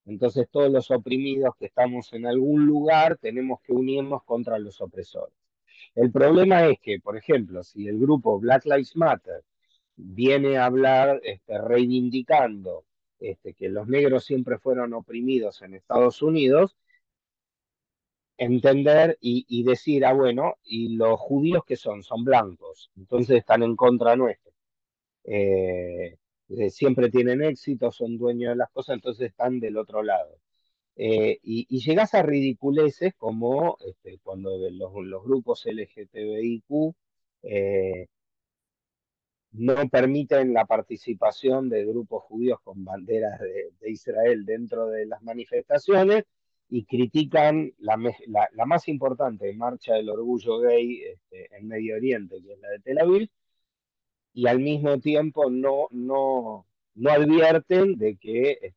Entonces 0.05 0.47
todos 0.51 0.71
los 0.71 0.91
oprimidos 0.91 1.55
que 1.57 1.65
estamos 1.65 2.11
en 2.13 2.25
algún 2.25 2.65
lugar 2.65 3.17
tenemos 3.17 3.59
que 3.61 3.73
unirnos 3.73 4.23
contra 4.23 4.59
los 4.59 4.81
opresores. 4.81 5.35
El 5.95 6.11
problema 6.11 6.67
es 6.67 6.79
que, 6.81 6.99
por 6.99 7.17
ejemplo, 7.17 7.63
si 7.63 7.87
el 7.87 7.97
grupo 7.99 8.39
Black 8.39 8.65
Lives 8.65 8.95
Matter 8.95 9.43
viene 9.95 10.57
a 10.57 10.65
hablar 10.65 11.21
este, 11.23 11.57
reivindicando 11.57 12.83
este, 13.19 13.53
que 13.53 13.69
los 13.69 13.87
negros 13.87 14.25
siempre 14.25 14.57
fueron 14.59 14.93
oprimidos 14.93 15.61
en 15.61 15.73
Estados 15.73 16.21
Unidos, 16.21 16.75
entender 18.37 19.17
y, 19.21 19.63
decir, 19.63 20.05
ah, 20.05 20.13
bueno, 20.13 20.55
y 20.63 20.95
los 20.95 21.19
judíos 21.19 21.63
que 21.65 21.75
son, 21.75 22.03
son 22.03 22.23
blancos, 22.23 22.91
entonces 22.97 23.37
están 23.37 23.63
en 23.63 23.75
contra 23.75 24.15
nuestro. 24.15 24.51
Eh, 25.23 26.17
siempre 26.69 27.09
tienen 27.09 27.43
éxito, 27.43 27.91
son 27.91 28.17
dueños 28.17 28.51
de 28.51 28.57
las 28.57 28.69
cosas, 28.71 28.95
entonces 28.95 29.29
están 29.29 29.59
del 29.59 29.77
otro 29.77 30.03
lado. 30.03 30.39
Eh, 30.97 31.39
y, 31.43 31.79
llegas 31.79 32.13
a 32.13 32.23
ridiculeces 32.23 33.13
como 33.15 33.77
este, 33.85 34.19
cuando 34.23 34.51
los, 34.69 35.23
grupos 35.23 35.65
LGTBIQ 35.65 36.95
eh, 37.43 38.07
no 39.51 39.89
permiten 39.89 40.53
la 40.53 40.65
participación 40.65 41.69
de 41.69 41.85
grupos 41.85 42.23
judíos 42.23 42.59
con 42.63 42.83
banderas 42.85 43.39
de, 43.39 43.71
de 43.79 43.91
Israel 43.91 44.45
dentro 44.45 44.87
de 44.87 45.05
las 45.05 45.21
manifestaciones, 45.23 46.25
y 46.69 46.85
critican 46.85 47.73
la, 47.77 47.97
la, 48.27 48.65
más 48.65 48.87
importante 48.87 49.53
marcha 49.53 49.93
del 49.93 50.09
orgullo 50.09 50.59
gay 50.59 51.03
este, 51.03 51.55
en 51.55 51.67
Medio 51.67 51.95
Oriente, 51.95 52.41
que 52.41 52.53
es 52.53 52.59
la 52.59 52.69
de 52.69 52.79
Tel 52.79 52.99
Aviv, 52.99 53.29
y 54.33 54.47
al 54.47 54.59
mismo 54.59 54.99
tiempo 54.99 55.49
no, 55.49 55.87
no, 55.91 56.67
no 56.95 57.09
advierten 57.09 57.97
de 57.97 58.17
que, 58.17 58.73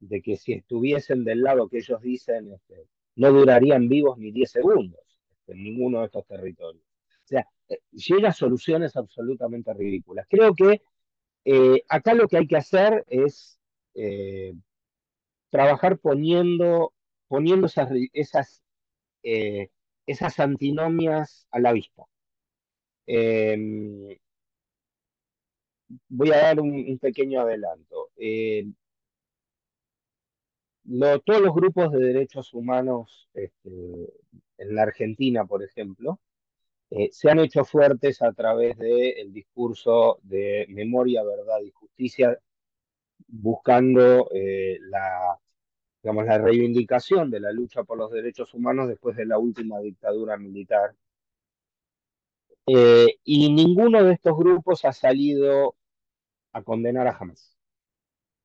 de 0.00 0.22
que 0.22 0.36
si 0.36 0.52
estuviesen 0.52 1.24
del 1.24 1.42
lado 1.42 1.68
que 1.68 1.78
ellos 1.78 2.00
dicen, 2.02 2.52
este, 2.52 2.86
no 3.16 3.32
durarían 3.32 3.88
vivos 3.88 4.18
ni 4.18 4.30
10 4.30 4.50
segundos 4.50 5.00
este, 5.30 5.52
en 5.52 5.64
ninguno 5.64 6.00
de 6.00 6.06
estos 6.06 6.26
territorios. 6.26 6.84
O 6.84 7.26
sea, 7.26 7.46
eh, 7.68 7.78
llega 7.92 8.28
a 8.28 8.32
soluciones 8.32 8.96
absolutamente 8.96 9.72
ridículas. 9.74 10.26
Creo 10.28 10.54
que 10.54 10.82
eh, 11.44 11.82
acá 11.88 12.14
lo 12.14 12.28
que 12.28 12.36
hay 12.38 12.46
que 12.46 12.56
hacer 12.56 13.04
es 13.08 13.58
eh, 13.94 14.54
trabajar 15.52 15.98
poniendo, 15.98 16.94
poniendo 17.28 17.66
esas, 17.66 17.90
esas, 18.14 18.62
eh, 19.22 19.68
esas 20.06 20.40
antinomias 20.40 21.46
a 21.50 21.60
la 21.60 21.72
vista. 21.72 22.04
Eh, 23.06 24.18
voy 26.08 26.30
a 26.30 26.38
dar 26.38 26.60
un, 26.60 26.98
pequeño 26.98 27.42
adelanto. 27.42 28.08
Lo, 30.84 31.20
todos 31.20 31.40
los 31.42 31.54
grupos 31.54 31.92
de 31.92 31.98
derechos 32.00 32.54
humanos 32.54 33.28
este, 33.34 33.70
en 34.58 34.74
la 34.74 34.82
Argentina, 34.82 35.44
por 35.44 35.62
ejemplo, 35.62 36.18
eh, 36.90 37.10
se 37.12 37.30
han 37.30 37.40
hecho 37.40 37.64
fuertes 37.64 38.22
a 38.22 38.32
través 38.32 38.78
del 38.78 39.32
discurso 39.32 40.18
de 40.22 40.66
memoria, 40.70 41.22
verdad 41.22 41.60
y 41.62 41.70
justicia, 41.70 42.38
buscando 43.28 44.28
eh, 44.32 44.78
la, 44.82 45.38
digamos, 46.02 46.26
la 46.26 46.38
reivindicación 46.38 47.30
de 47.30 47.40
la 47.40 47.52
lucha 47.52 47.84
por 47.84 47.98
los 47.98 48.10
derechos 48.10 48.54
humanos 48.54 48.88
después 48.88 49.16
de 49.16 49.26
la 49.26 49.38
última 49.38 49.80
dictadura 49.80 50.36
militar. 50.36 50.94
Eh, 52.66 53.18
y 53.24 53.52
ninguno 53.52 54.02
de 54.04 54.14
estos 54.14 54.36
grupos 54.36 54.84
ha 54.84 54.92
salido 54.92 55.76
a 56.52 56.62
condenar 56.62 57.06
a 57.08 57.16
Hamas. 57.16 57.56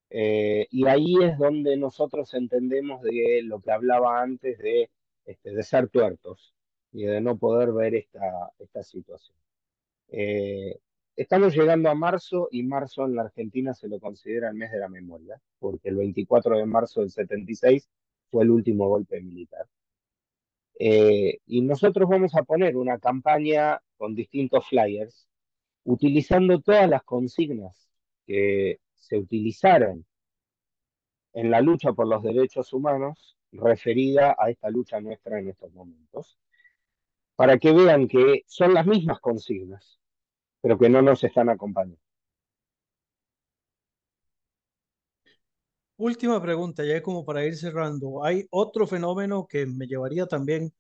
Eh, 0.10 0.68
y 0.72 0.88
ahí 0.88 1.16
es 1.24 1.38
donde 1.38 1.76
nosotros 1.78 2.34
entendemos 2.34 3.02
de 3.02 3.42
lo 3.44 3.60
que 3.62 3.72
hablaba 3.72 4.22
antes 4.22 4.58
de, 4.60 4.90
este, 5.26 5.52
de 5.52 5.64
ser 5.64 5.90
tuertos 5.90 6.54
y 6.92 7.06
de 7.06 7.22
no 7.22 7.38
poder 7.38 7.74
ver 7.74 7.96
esta, 7.96 8.52
esta 8.60 8.84
situación. 8.84 9.38
Eh, 10.10 10.80
estamos 11.18 11.56
llegando 11.56 11.90
a 11.90 11.96
marzo 11.96 12.48
y 12.52 12.64
marzo 12.64 13.06
en 13.06 13.16
la 13.16 13.24
Argentina 13.24 13.74
se 13.74 13.88
lo 13.90 14.00
considera 14.00 14.50
el 14.50 14.56
mes 14.56 14.72
de 14.72 14.80
la 14.80 14.88
memoria, 14.88 15.42
porque 15.60 15.90
el 15.90 15.96
24 15.96 16.58
de 16.58 16.66
marzo 16.66 17.02
del 17.02 17.10
76 17.10 17.90
fue 18.30 18.44
el 18.44 18.52
último 18.52 18.88
golpe 18.88 19.20
militar. 19.20 19.68
Eh, 20.80 21.40
y 21.48 21.62
nosotros 21.62 22.08
vamos 22.08 22.36
a 22.36 22.44
poner 22.44 22.78
una 22.78 23.00
campaña 23.00 23.82
con 23.98 24.14
distintos 24.14 24.68
flyers, 24.68 25.28
utilizando 25.84 26.62
todas 26.62 26.88
las 26.88 27.04
consignas 27.04 27.90
que 28.28 28.80
se 28.94 29.18
utilizaron 29.18 30.06
en 31.34 31.50
la 31.50 31.62
lucha 31.62 31.94
por 31.94 32.08
los 32.08 32.22
derechos 32.22 32.74
humanos 32.74 33.38
referida 33.52 34.36
a 34.38 34.52
esta 34.52 34.70
lucha 34.70 35.02
nuestra 35.02 35.40
en 35.40 35.50
estos 35.50 35.74
momentos, 35.74 36.38
para 37.36 37.58
que 37.58 37.72
vean 37.72 38.08
que 38.08 38.44
son 38.46 38.74
las 38.76 38.86
mismas 38.86 39.20
consignas, 39.20 40.00
pero 40.62 40.78
que 40.78 40.90
no 40.90 41.02
nos 41.02 41.24
están 41.24 41.50
acompañando. 41.50 42.00
Última 45.98 46.42
pregunta, 46.42 46.84
ya 46.86 47.02
como 47.02 47.26
para 47.26 47.44
ir 47.46 47.56
cerrando. 47.58 48.24
Hay 48.24 48.46
otro 48.52 48.86
fenómeno 48.86 49.48
que 49.48 49.66
me 49.66 49.88
llevaría 49.88 50.28
también 50.28 50.72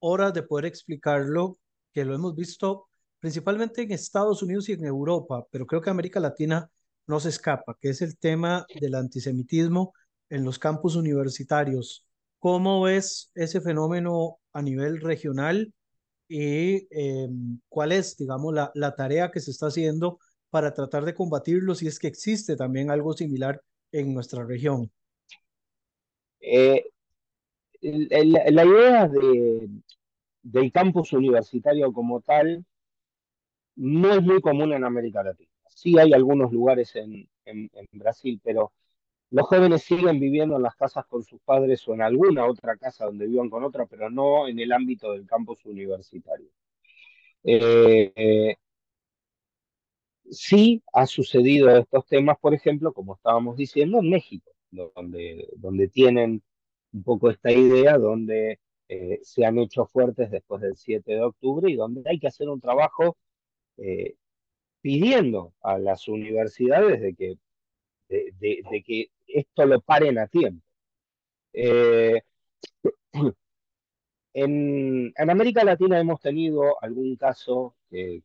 horas 0.00 0.34
de 0.34 0.42
poder 0.42 0.66
explicarlo, 0.66 1.58
que 1.92 2.04
lo 2.04 2.14
hemos 2.14 2.34
visto 2.34 2.88
principalmente 3.20 3.82
en 3.82 3.92
Estados 3.92 4.42
Unidos 4.42 4.68
y 4.68 4.72
en 4.72 4.84
Europa, 4.84 5.46
pero 5.50 5.66
creo 5.66 5.80
que 5.80 5.90
América 5.90 6.20
Latina 6.20 6.68
no 7.06 7.20
se 7.20 7.28
escapa, 7.30 7.76
que 7.80 7.90
es 7.90 8.02
el 8.02 8.18
tema 8.18 8.66
del 8.80 8.96
antisemitismo 8.96 9.94
en 10.28 10.44
los 10.44 10.58
campus 10.58 10.96
universitarios. 10.96 12.04
¿Cómo 12.38 12.82
ves 12.82 13.30
ese 13.34 13.60
fenómeno 13.60 14.38
a 14.52 14.60
nivel 14.60 15.00
regional 15.00 15.72
y 16.36 16.88
eh, 16.90 17.28
cuál 17.68 17.92
es, 17.92 18.16
digamos, 18.16 18.52
la, 18.52 18.72
la 18.74 18.96
tarea 18.96 19.30
que 19.30 19.38
se 19.38 19.52
está 19.52 19.68
haciendo 19.68 20.18
para 20.50 20.74
tratar 20.74 21.04
de 21.04 21.14
combatirlo 21.14 21.76
si 21.76 21.86
es 21.86 22.00
que 22.00 22.08
existe 22.08 22.56
también 22.56 22.90
algo 22.90 23.12
similar 23.12 23.62
en 23.92 24.12
nuestra 24.12 24.44
región? 24.44 24.90
Eh, 26.40 26.86
la 27.82 28.64
idea 28.64 29.06
de, 29.06 29.68
del 30.42 30.72
campus 30.72 31.12
universitario 31.12 31.92
como 31.92 32.20
tal 32.20 32.64
no 33.76 34.12
es 34.12 34.20
muy 34.20 34.40
común 34.40 34.72
en 34.72 34.82
América 34.82 35.22
Latina. 35.22 35.52
Sí 35.68 35.96
hay 36.00 36.12
algunos 36.14 36.52
lugares 36.52 36.96
en, 36.96 37.28
en, 37.44 37.70
en, 37.72 37.86
Brasil, 37.92 38.40
pero 38.42 38.72
los 39.34 39.48
jóvenes 39.48 39.82
siguen 39.82 40.20
viviendo 40.20 40.54
en 40.54 40.62
las 40.62 40.76
casas 40.76 41.06
con 41.06 41.24
sus 41.24 41.40
padres 41.40 41.86
o 41.88 41.94
en 41.94 42.02
alguna 42.02 42.46
otra 42.46 42.76
casa 42.76 43.06
donde 43.06 43.26
vivan 43.26 43.50
con 43.50 43.64
otra, 43.64 43.84
pero 43.84 44.08
no 44.08 44.46
en 44.46 44.60
el 44.60 44.70
ámbito 44.70 45.10
del 45.10 45.26
campus 45.26 45.64
universitario. 45.64 46.46
Eh, 47.42 48.12
eh, 48.14 48.56
sí 50.30 50.84
ha 50.92 51.06
sucedido 51.06 51.68
estos 51.76 52.06
temas, 52.06 52.38
por 52.38 52.54
ejemplo, 52.54 52.92
como 52.92 53.16
estábamos 53.16 53.56
diciendo, 53.56 53.98
en 53.98 54.10
México, 54.10 54.52
donde, 54.70 55.48
donde 55.56 55.88
tienen 55.88 56.40
un 56.92 57.02
poco 57.02 57.28
esta 57.28 57.50
idea, 57.50 57.98
donde 57.98 58.60
eh, 58.88 59.18
se 59.24 59.44
han 59.44 59.58
hecho 59.58 59.84
fuertes 59.86 60.30
después 60.30 60.62
del 60.62 60.76
7 60.76 61.10
de 61.10 61.22
octubre 61.22 61.68
y 61.68 61.74
donde 61.74 62.08
hay 62.08 62.20
que 62.20 62.28
hacer 62.28 62.48
un 62.48 62.60
trabajo 62.60 63.16
pidiendo 64.80 65.54
a 65.60 65.78
las 65.80 66.06
universidades 66.06 67.00
de 67.00 67.14
que, 67.16 67.36
de, 68.08 68.82
que 68.86 69.10
esto 69.26 69.66
lo 69.66 69.80
paren 69.80 70.18
a 70.18 70.26
tiempo. 70.26 70.64
Eh, 71.52 72.20
en, 74.34 75.12
América 75.16 75.64
Latina 75.64 75.98
hemos 76.00 76.20
tenido 76.20 76.82
algún 76.82 77.16
caso 77.16 77.76
que, 77.90 78.22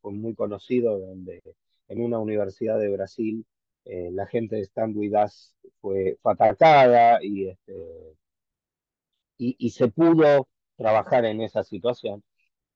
fue 0.00 0.12
muy 0.12 0.34
conocido, 0.34 0.98
donde 0.98 1.42
en 1.88 2.02
una 2.02 2.18
universidad 2.18 2.78
de 2.78 2.90
Brasil 2.90 3.44
eh, 3.84 4.10
la 4.12 4.26
gente 4.26 4.56
de 4.56 4.62
Stand 4.62 4.96
With 4.96 5.12
fue, 5.80 6.18
fue 6.22 6.32
atacada 6.32 7.22
y, 7.22 7.48
este, 7.48 8.16
y, 9.38 9.70
se 9.70 9.88
pudo 9.88 10.48
trabajar 10.76 11.24
en 11.24 11.40
esa 11.40 11.64
situación. 11.64 12.22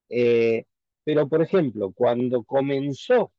Eh, 0.08 0.64
pero, 1.04 1.28
por 1.28 1.42
ejemplo, 1.42 1.92
cuando 1.92 2.44
comenzó 2.44 3.32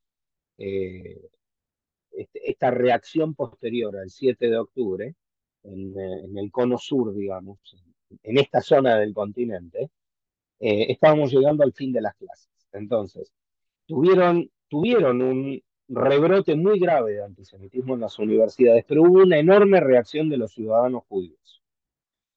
este, 2.17 2.49
esta 2.49 2.71
reacción 2.71 3.35
posterior 3.35 3.97
al 3.97 4.09
7 4.09 4.49
de 4.49 4.57
octubre, 4.57 5.15
en, 5.63 5.99
en, 5.99 6.37
el 6.37 6.51
cono 6.51 6.77
sur, 6.77 7.13
digamos, 7.13 7.59
en 8.23 8.37
esta 8.37 8.61
zona 8.61 8.97
del 8.97 9.13
continente, 9.13 9.89
eh, 10.59 10.87
estábamos 10.89 11.31
llegando 11.31 11.63
al 11.63 11.73
fin 11.73 11.91
de 11.91 12.01
las 12.01 12.15
clases. 12.15 12.49
Entonces, 12.71 13.31
tuvieron, 13.85 14.49
tuvieron 14.67 15.21
un 15.21 15.61
rebrote 15.87 16.55
muy 16.55 16.79
grave 16.79 17.13
de 17.13 17.23
antisemitismo 17.23 17.95
en 17.95 18.01
las 18.01 18.17
universidades, 18.19 18.85
pero 18.87 19.03
hubo 19.03 19.23
una 19.23 19.37
enorme 19.37 19.79
reacción 19.79 20.29
de 20.29 20.37
los 20.37 20.53
ciudadanos 20.53 21.03
judíos, 21.07 21.61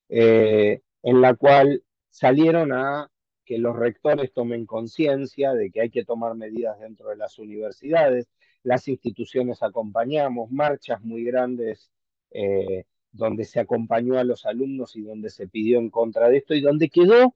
eh, 0.08 0.82
en 1.02 1.20
la 1.20 1.34
cual 1.34 1.82
salieron 2.10 2.72
a 2.72 3.10
que 3.44 3.58
los 3.58 3.76
rectores 3.76 4.32
tomen 4.32 4.66
conciencia 4.66 5.54
de 5.54 5.70
que 5.70 5.80
hay 5.80 5.90
que 5.90 6.04
tomar 6.04 6.34
medidas 6.34 6.78
dentro 6.80 7.08
de 7.08 7.16
las 7.16 7.38
universidades, 7.38 8.28
las 8.68 8.86
instituciones 8.86 9.62
acompañamos, 9.62 10.50
marchas 10.50 11.02
muy 11.02 11.24
grandes 11.24 11.90
eh, 12.30 12.84
donde 13.12 13.44
se 13.44 13.60
acompañó 13.60 14.18
a 14.18 14.24
los 14.24 14.44
alumnos 14.44 14.94
y 14.94 15.00
donde 15.00 15.30
se 15.30 15.48
pidió 15.48 15.78
en 15.78 15.88
contra 15.88 16.28
de 16.28 16.36
esto 16.36 16.54
y 16.54 16.60
donde 16.60 16.90
quedó 16.90 17.34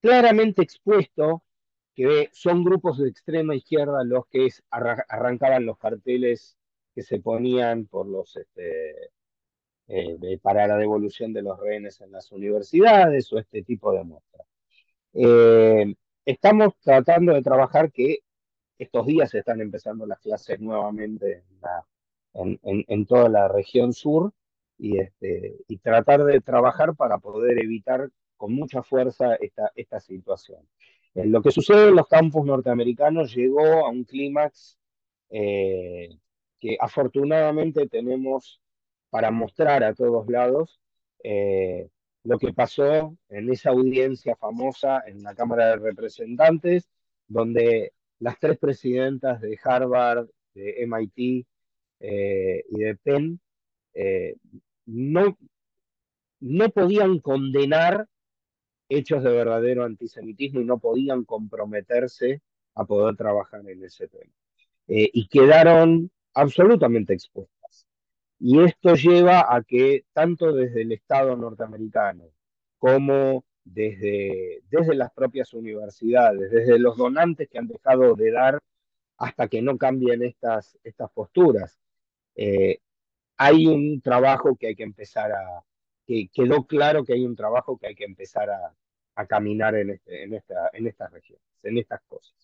claramente 0.00 0.62
expuesto 0.62 1.42
que 1.94 2.30
son 2.32 2.64
grupos 2.64 2.96
de 2.98 3.10
extrema 3.10 3.54
izquierda 3.54 4.02
los 4.02 4.26
que 4.28 4.48
arrancaban 4.70 5.66
los 5.66 5.76
carteles 5.76 6.56
que 6.94 7.02
se 7.02 7.20
ponían 7.20 7.84
por 7.86 8.06
los 8.08 8.34
este, 8.36 9.10
eh, 9.88 10.38
para 10.40 10.66
la 10.66 10.78
devolución 10.78 11.34
de 11.34 11.42
los 11.42 11.60
rehenes 11.60 12.00
en 12.00 12.12
las 12.12 12.32
universidades 12.32 13.30
o 13.30 13.38
este 13.38 13.62
tipo 13.62 13.92
de 13.92 14.04
muestras. 14.04 14.46
Eh, 15.12 15.94
estamos 16.24 16.72
tratando 16.80 17.34
de 17.34 17.42
trabajar 17.42 17.92
que 17.92 18.20
estos 18.78 19.06
días 19.06 19.34
están 19.34 19.60
empezando 19.60 20.06
las 20.06 20.18
clases 20.20 20.60
nuevamente 20.60 21.44
en, 22.34 23.06
toda 23.06 23.28
la 23.28 23.48
región 23.48 23.92
sur 23.92 24.32
y, 24.78 24.98
este, 24.98 25.56
y 25.68 25.76
tratar 25.78 26.24
de 26.24 26.40
trabajar 26.40 26.94
para 26.94 27.18
poder 27.18 27.62
evitar 27.62 28.08
con 28.36 28.54
mucha 28.54 28.82
fuerza 28.82 29.36
esta, 29.36 29.70
esta 29.76 30.00
situación. 30.00 30.66
Eh, 31.14 31.26
lo 31.26 31.42
que 31.42 31.50
sucede 31.50 31.88
en 31.88 31.96
los 31.96 32.08
campus 32.08 32.44
norteamericanos 32.44 33.34
llegó 33.34 33.86
a 33.86 33.90
un 33.90 34.04
clímax 34.04 34.78
eh, 35.30 36.08
que 36.58 36.76
afortunadamente 36.80 37.86
tenemos 37.88 38.60
para 39.10 39.30
mostrar 39.30 39.84
a 39.84 39.94
todos 39.94 40.28
lados 40.28 40.80
eh, 41.22 41.88
lo 42.24 42.38
que 42.38 42.52
pasó 42.52 43.16
en 43.28 43.50
esa 43.50 43.70
audiencia 43.70 44.36
famosa 44.36 45.02
en 45.06 45.22
la 45.22 45.34
Cámara 45.34 45.68
de 45.68 45.76
Representantes, 45.76 46.88
donde 47.28 47.92
las 48.22 48.38
tres 48.38 48.56
presidentas 48.56 49.40
de 49.40 49.58
Harvard, 49.64 50.28
de 50.54 50.82
MIT 50.84 51.44
eh, 51.98 52.64
y 52.70 52.78
de 52.78 52.96
Penn 52.96 53.40
eh, 53.94 54.36
no, 54.86 55.36
no 56.40 56.70
podían 56.70 57.18
condenar 57.18 58.06
hechos 58.88 59.24
de 59.24 59.30
verdadero 59.30 59.84
antisemitismo 59.84 60.60
y 60.60 60.64
no 60.64 60.78
podían 60.78 61.24
comprometerse 61.24 62.42
a 62.76 62.84
poder 62.84 63.16
trabajar 63.16 63.68
en 63.68 63.84
ese 63.84 64.06
tema. 64.06 64.32
Eh, 64.86 65.10
y 65.12 65.26
quedaron 65.26 66.10
absolutamente 66.34 67.14
expuestas. 67.14 67.88
Y 68.38 68.60
esto 68.62 68.94
lleva 68.94 69.52
a 69.52 69.62
que 69.62 70.04
tanto 70.12 70.52
desde 70.52 70.82
el 70.82 70.92
Estado 70.92 71.36
norteamericano 71.36 72.24
como 72.78 73.44
desde, 73.64 74.62
desde 74.70 74.94
las 74.94 75.12
propias 75.12 75.52
universidades, 75.54 76.50
desde 76.50 76.78
los 76.78 76.96
donantes 76.96 77.48
que 77.48 77.58
han 77.58 77.68
dejado 77.68 78.14
de 78.14 78.30
dar 78.30 78.58
hasta 79.18 79.48
que 79.48 79.62
no 79.62 79.78
cambien 79.78 80.22
estas, 80.22 80.78
estas 80.82 81.10
posturas, 81.12 81.78
eh, 82.34 82.80
hay 83.36 83.66
un 83.66 84.00
trabajo 84.00 84.56
que 84.56 84.68
hay 84.68 84.74
que 84.74 84.82
empezar 84.82 85.32
a, 85.32 85.64
que 86.06 86.28
quedó 86.32 86.66
claro 86.66 87.04
que 87.04 87.14
hay 87.14 87.24
un 87.24 87.36
trabajo 87.36 87.78
que 87.78 87.88
hay 87.88 87.94
que 87.94 88.04
empezar 88.04 88.50
a, 88.50 88.74
a 89.14 89.26
caminar 89.26 89.74
en, 89.76 89.90
este, 89.90 90.24
en, 90.24 90.34
esta, 90.34 90.70
en 90.72 90.86
estas 90.86 91.12
regiones, 91.12 91.44
en 91.62 91.78
estas 91.78 92.00
cosas. 92.08 92.34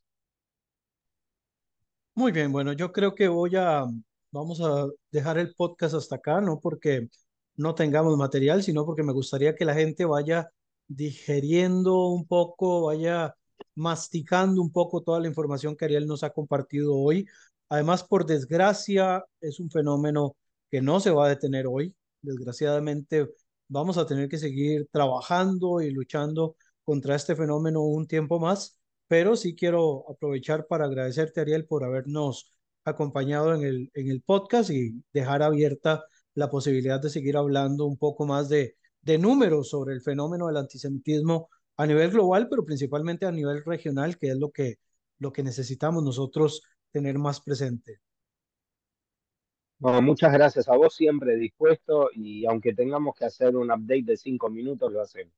Muy 2.15 2.33
bien, 2.33 2.51
bueno, 2.51 2.73
yo 2.73 2.93
creo 2.93 3.15
que 3.15 3.29
voy 3.29 3.55
a, 3.57 3.85
vamos 4.33 4.61
a 4.61 4.87
dejar 5.11 5.39
el 5.39 5.55
podcast 5.55 5.95
hasta 5.95 6.17
acá, 6.17 6.41
no 6.41 6.59
porque 6.61 7.09
no 7.57 7.75
tengamos 7.75 8.17
material, 8.17 8.63
sino 8.63 8.85
porque 8.85 9.03
me 9.03 9.13
gustaría 9.13 9.55
que 9.55 9.65
la 9.65 9.75
gente 9.75 10.05
vaya 10.05 10.51
digeriendo 10.89 12.07
un 12.09 12.27
poco, 12.27 12.87
vaya 12.87 13.35
masticando 13.75 14.61
un 14.63 14.73
poco 14.73 15.03
toda 15.03 15.21
la 15.21 15.29
información 15.29 15.77
que 15.77 15.85
Ariel 15.87 16.07
nos 16.07 16.25
ha 16.25 16.31
compartido 16.31 16.97
hoy. 16.97 17.27
Además, 17.69 18.05
por 18.05 18.27
desgracia, 18.27 19.25
es 19.41 19.61
un 19.61 19.71
fenómeno 19.71 20.37
que 20.71 20.81
no 20.83 21.01
se 21.01 21.11
va 21.11 21.27
a 21.27 21.29
detener 21.29 21.67
hoy. 21.67 21.95
Desgraciadamente, 22.23 23.29
vamos 23.69 23.99
a 23.99 24.07
tener 24.07 24.29
que 24.29 24.39
seguir 24.39 24.89
trabajando 24.91 25.81
y 25.81 25.91
luchando 25.91 26.57
contra 26.85 27.15
este 27.15 27.37
fenómeno 27.37 27.83
un 27.83 28.07
tiempo 28.07 28.39
más, 28.41 28.79
pero 29.07 29.37
sí 29.37 29.55
quiero 29.55 30.11
aprovechar 30.11 30.67
para 30.67 30.87
agradecerte, 30.87 31.41
Ariel, 31.41 31.67
por 31.67 31.85
habernos 31.85 32.51
acompañado 32.85 33.55
en 33.55 33.63
el, 33.65 33.91
en 33.95 34.11
el 34.11 34.23
podcast 34.23 34.71
y 34.71 35.03
dejar 35.13 35.43
abierta 35.43 36.05
la 36.35 36.51
posibilidad 36.51 37.01
de 37.01 37.11
seguir 37.11 37.37
hablando 37.37 37.87
un 37.87 37.99
poco 37.99 38.27
más 38.27 38.49
de, 38.49 38.77
de 39.01 39.19
números 39.19 39.69
sobre 39.71 39.95
el 39.95 40.01
fenómeno 40.01 40.47
del 40.47 40.57
antisemitismo 40.57 41.49
a 41.77 41.87
nivel 41.87 42.11
global, 42.11 42.49
pero 42.49 42.65
principalmente 42.65 43.27
a 43.27 43.33
nivel 43.33 43.65
regional, 43.65 44.19
que 44.19 44.31
es 44.31 44.37
lo 44.37 44.51
que, 44.51 44.79
lo 45.19 45.33
que 45.33 45.43
necesitamos 45.43 46.03
nosotros 46.03 46.63
tener 46.91 47.19
más 47.19 47.41
presente. 47.41 48.01
Bueno, 49.79 50.03
muchas 50.03 50.33
gracias 50.33 50.69
a 50.69 50.77
vos, 50.77 50.95
siempre 50.95 51.37
dispuesto 51.37 52.11
y 52.13 52.45
aunque 52.47 52.75
tengamos 52.75 53.15
que 53.17 53.27
hacer 53.27 53.57
un 53.57 53.71
update 53.71 54.03
de 54.03 54.17
cinco 54.17 54.51
minutos, 54.51 54.93
lo 54.93 55.01
hacemos. 55.01 55.33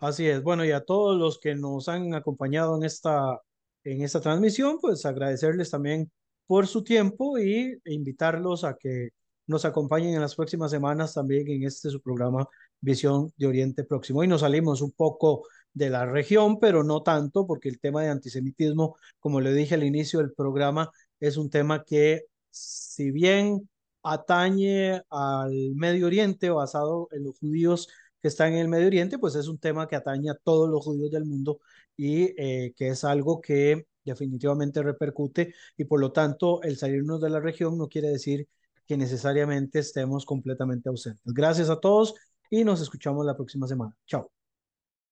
Así 0.00 0.28
es. 0.28 0.42
Bueno, 0.42 0.64
y 0.64 0.70
a 0.70 0.84
todos 0.84 1.18
los 1.18 1.40
que 1.40 1.54
nos 1.54 1.88
han 1.88 2.14
acompañado 2.14 2.76
en 2.76 2.84
esta, 2.84 3.40
en 3.84 4.02
esta 4.02 4.20
transmisión, 4.20 4.78
pues 4.80 5.06
agradecerles 5.06 5.70
también 5.70 6.10
por 6.46 6.66
su 6.66 6.84
tiempo 6.84 7.38
y 7.38 7.80
e 7.84 7.94
invitarlos 7.94 8.64
a 8.64 8.76
que 8.76 9.10
nos 9.48 9.64
acompañen 9.64 10.14
en 10.14 10.20
las 10.20 10.36
próximas 10.36 10.70
semanas 10.70 11.14
también 11.14 11.48
en 11.48 11.64
este 11.64 11.90
su 11.90 12.00
programa 12.00 12.46
Visión 12.80 13.32
de 13.36 13.46
Oriente 13.46 13.84
Próximo. 13.84 14.22
Y 14.22 14.28
nos 14.28 14.42
salimos 14.42 14.82
un 14.82 14.92
poco 14.92 15.46
de 15.72 15.90
la 15.90 16.06
región, 16.06 16.60
pero 16.60 16.84
no 16.84 17.02
tanto, 17.02 17.46
porque 17.46 17.68
el 17.68 17.80
tema 17.80 18.02
de 18.02 18.10
antisemitismo, 18.10 18.96
como 19.18 19.40
le 19.40 19.52
dije 19.52 19.74
al 19.74 19.84
inicio 19.84 20.20
del 20.20 20.32
programa, 20.32 20.92
es 21.20 21.36
un 21.36 21.50
tema 21.50 21.84
que, 21.84 22.26
si 22.50 23.10
bien 23.10 23.68
atañe 24.02 25.02
al 25.10 25.74
Medio 25.74 26.06
Oriente 26.06 26.50
basado 26.50 27.08
en 27.12 27.24
los 27.24 27.38
judíos 27.38 27.88
que 28.20 28.28
están 28.28 28.52
en 28.52 28.58
el 28.60 28.68
Medio 28.68 28.86
Oriente, 28.88 29.18
pues 29.18 29.34
es 29.34 29.48
un 29.48 29.58
tema 29.58 29.88
que 29.88 29.96
atañe 29.96 30.30
a 30.30 30.34
todos 30.34 30.68
los 30.68 30.84
judíos 30.84 31.10
del 31.10 31.24
mundo 31.24 31.60
y 31.96 32.34
eh, 32.40 32.74
que 32.76 32.88
es 32.88 33.04
algo 33.04 33.40
que 33.40 33.86
definitivamente 34.04 34.82
repercute 34.82 35.54
y 35.76 35.84
por 35.84 36.00
lo 36.00 36.12
tanto 36.12 36.62
el 36.62 36.76
salirnos 36.78 37.20
de 37.20 37.30
la 37.30 37.40
región 37.40 37.76
no 37.78 37.88
quiere 37.88 38.08
decir 38.08 38.48
que 38.88 38.96
necesariamente 38.96 39.78
estemos 39.80 40.24
completamente 40.24 40.88
ausentes. 40.88 41.22
Gracias 41.34 41.70
a 41.70 41.78
todos 41.78 42.14
y 42.50 42.64
nos 42.64 42.80
escuchamos 42.80 43.24
la 43.26 43.36
próxima 43.36 43.68
semana. 43.68 43.94
Chao. 44.06 44.37